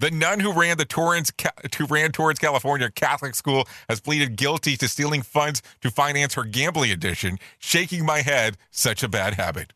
The 0.00 0.10
nun 0.10 0.40
who 0.40 0.50
ran 0.50 0.78
the 0.78 0.86
Torrance, 0.86 1.30
who 1.76 1.84
ran 1.84 2.10
Torrance, 2.10 2.38
California 2.38 2.90
Catholic 2.90 3.34
school 3.34 3.68
has 3.86 4.00
pleaded 4.00 4.34
guilty 4.34 4.74
to 4.78 4.88
stealing 4.88 5.20
funds 5.20 5.60
to 5.82 5.90
finance 5.90 6.32
her 6.34 6.44
gambling 6.44 6.90
addiction. 6.90 7.38
Shaking 7.58 8.06
my 8.06 8.22
head, 8.22 8.56
such 8.70 9.02
a 9.02 9.08
bad 9.08 9.34
habit. 9.34 9.74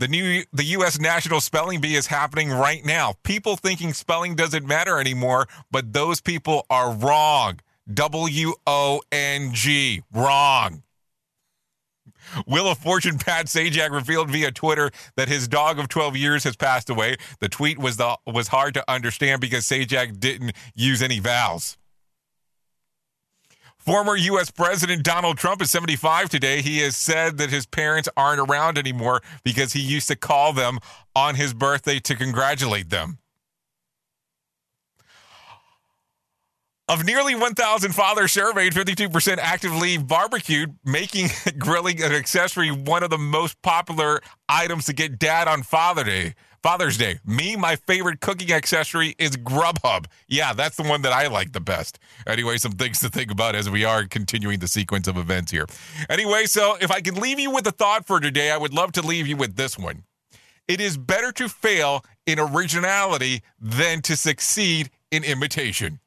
The 0.00 0.08
new 0.08 0.42
the 0.52 0.64
US 0.64 0.98
National 0.98 1.40
Spelling 1.40 1.80
Bee 1.80 1.94
is 1.94 2.08
happening 2.08 2.50
right 2.50 2.84
now. 2.84 3.14
People 3.22 3.54
thinking 3.54 3.92
spelling 3.92 4.34
doesn't 4.34 4.66
matter 4.66 4.98
anymore, 4.98 5.46
but 5.70 5.92
those 5.92 6.20
people 6.20 6.66
are 6.68 6.92
wrong. 6.92 7.60
W 7.94 8.54
O 8.66 9.02
N 9.12 9.54
G. 9.54 10.02
Wrong. 10.12 10.82
Wheel 12.46 12.68
of 12.68 12.78
Fortune 12.78 13.18
Pat 13.18 13.46
Sajak 13.46 13.90
revealed 13.90 14.30
via 14.30 14.50
Twitter 14.50 14.90
that 15.16 15.28
his 15.28 15.48
dog 15.48 15.78
of 15.78 15.88
12 15.88 16.16
years 16.16 16.44
has 16.44 16.56
passed 16.56 16.90
away. 16.90 17.16
The 17.40 17.48
tweet 17.48 17.78
was 17.78 17.96
the, 17.96 18.18
was 18.26 18.48
hard 18.48 18.74
to 18.74 18.84
understand 18.90 19.40
because 19.40 19.64
Sajak 19.64 20.20
didn't 20.20 20.52
use 20.74 21.02
any 21.02 21.18
vowels. 21.18 21.76
Former 23.82 24.14
U.S. 24.14 24.48
President 24.48 25.02
Donald 25.02 25.38
Trump 25.38 25.60
is 25.60 25.72
75 25.72 26.28
today. 26.28 26.62
He 26.62 26.78
has 26.78 26.96
said 26.96 27.38
that 27.38 27.50
his 27.50 27.66
parents 27.66 28.08
aren't 28.16 28.38
around 28.38 28.78
anymore 28.78 29.22
because 29.42 29.72
he 29.72 29.80
used 29.80 30.06
to 30.06 30.14
call 30.14 30.52
them 30.52 30.78
on 31.16 31.34
his 31.34 31.52
birthday 31.52 31.98
to 31.98 32.14
congratulate 32.14 32.90
them. 32.90 33.18
Of 36.88 37.04
nearly 37.04 37.34
1,000 37.36 37.92
fathers 37.92 38.32
surveyed, 38.32 38.72
52% 38.72 39.38
actively 39.38 39.98
barbecued, 39.98 40.76
making 40.84 41.28
grilling 41.58 42.02
an 42.02 42.12
accessory 42.12 42.70
one 42.70 43.04
of 43.04 43.10
the 43.10 43.18
most 43.18 43.60
popular 43.62 44.20
items 44.48 44.86
to 44.86 44.92
get 44.92 45.18
dad 45.18 45.46
on 45.46 45.62
Father 45.62 46.02
Day. 46.02 46.34
Father's 46.62 46.96
Day. 46.96 47.18
Me, 47.24 47.56
my 47.56 47.74
favorite 47.74 48.20
cooking 48.20 48.52
accessory 48.52 49.14
is 49.18 49.36
Grubhub. 49.36 50.06
Yeah, 50.28 50.52
that's 50.52 50.76
the 50.76 50.84
one 50.84 51.02
that 51.02 51.12
I 51.12 51.26
like 51.26 51.52
the 51.52 51.60
best. 51.60 51.98
Anyway, 52.26 52.56
some 52.56 52.72
things 52.72 53.00
to 53.00 53.08
think 53.08 53.32
about 53.32 53.56
as 53.56 53.68
we 53.68 53.84
are 53.84 54.04
continuing 54.04 54.60
the 54.60 54.68
sequence 54.68 55.08
of 55.08 55.16
events 55.16 55.50
here. 55.50 55.66
Anyway, 56.08 56.46
so 56.46 56.76
if 56.80 56.90
I 56.90 57.00
can 57.00 57.16
leave 57.16 57.40
you 57.40 57.50
with 57.50 57.66
a 57.66 57.72
thought 57.72 58.06
for 58.06 58.20
today, 58.20 58.52
I 58.52 58.56
would 58.56 58.72
love 58.72 58.92
to 58.92 59.02
leave 59.02 59.26
you 59.26 59.36
with 59.36 59.56
this 59.56 59.76
one. 59.76 60.04
It 60.68 60.80
is 60.80 60.96
better 60.96 61.32
to 61.32 61.48
fail 61.48 62.04
in 62.26 62.38
originality 62.38 63.42
than 63.60 64.00
to 64.02 64.16
succeed 64.16 64.90
in 65.10 65.24
imitation. 65.24 65.98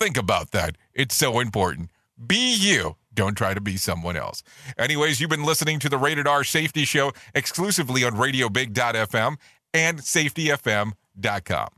Think 0.00 0.16
about 0.16 0.52
that. 0.52 0.76
It's 0.94 1.14
so 1.14 1.40
important. 1.40 1.90
Be 2.26 2.54
you. 2.54 2.96
Don't 3.12 3.34
try 3.34 3.52
to 3.52 3.60
be 3.60 3.76
someone 3.76 4.16
else. 4.16 4.42
Anyways, 4.78 5.20
you've 5.20 5.28
been 5.30 5.44
listening 5.44 5.78
to 5.80 5.90
the 5.90 5.98
Rated 5.98 6.26
R 6.26 6.42
Safety 6.42 6.86
Show 6.86 7.12
exclusively 7.34 8.02
on 8.04 8.12
RadioBig.fm 8.14 9.36
and 9.74 9.98
SafetyFM.com. 9.98 11.68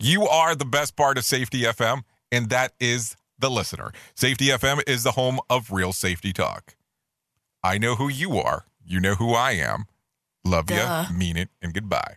You 0.00 0.26
are 0.26 0.56
the 0.56 0.64
best 0.64 0.96
part 0.96 1.16
of 1.16 1.24
Safety 1.24 1.62
FM, 1.62 2.02
and 2.32 2.50
that 2.50 2.72
is 2.80 3.14
the 3.38 3.50
listener. 3.50 3.92
Safety 4.16 4.46
FM 4.46 4.82
is 4.88 5.04
the 5.04 5.12
home 5.12 5.38
of 5.48 5.70
real 5.70 5.92
safety 5.92 6.32
talk. 6.32 6.74
I 7.62 7.78
know 7.78 7.94
who 7.94 8.08
you 8.08 8.38
are. 8.38 8.64
You 8.84 9.00
know 9.00 9.14
who 9.14 9.32
I 9.32 9.52
am. 9.52 9.84
Love 10.44 10.70
you, 10.70 11.16
mean 11.16 11.36
it, 11.36 11.48
and 11.62 11.72
goodbye. 11.72 12.16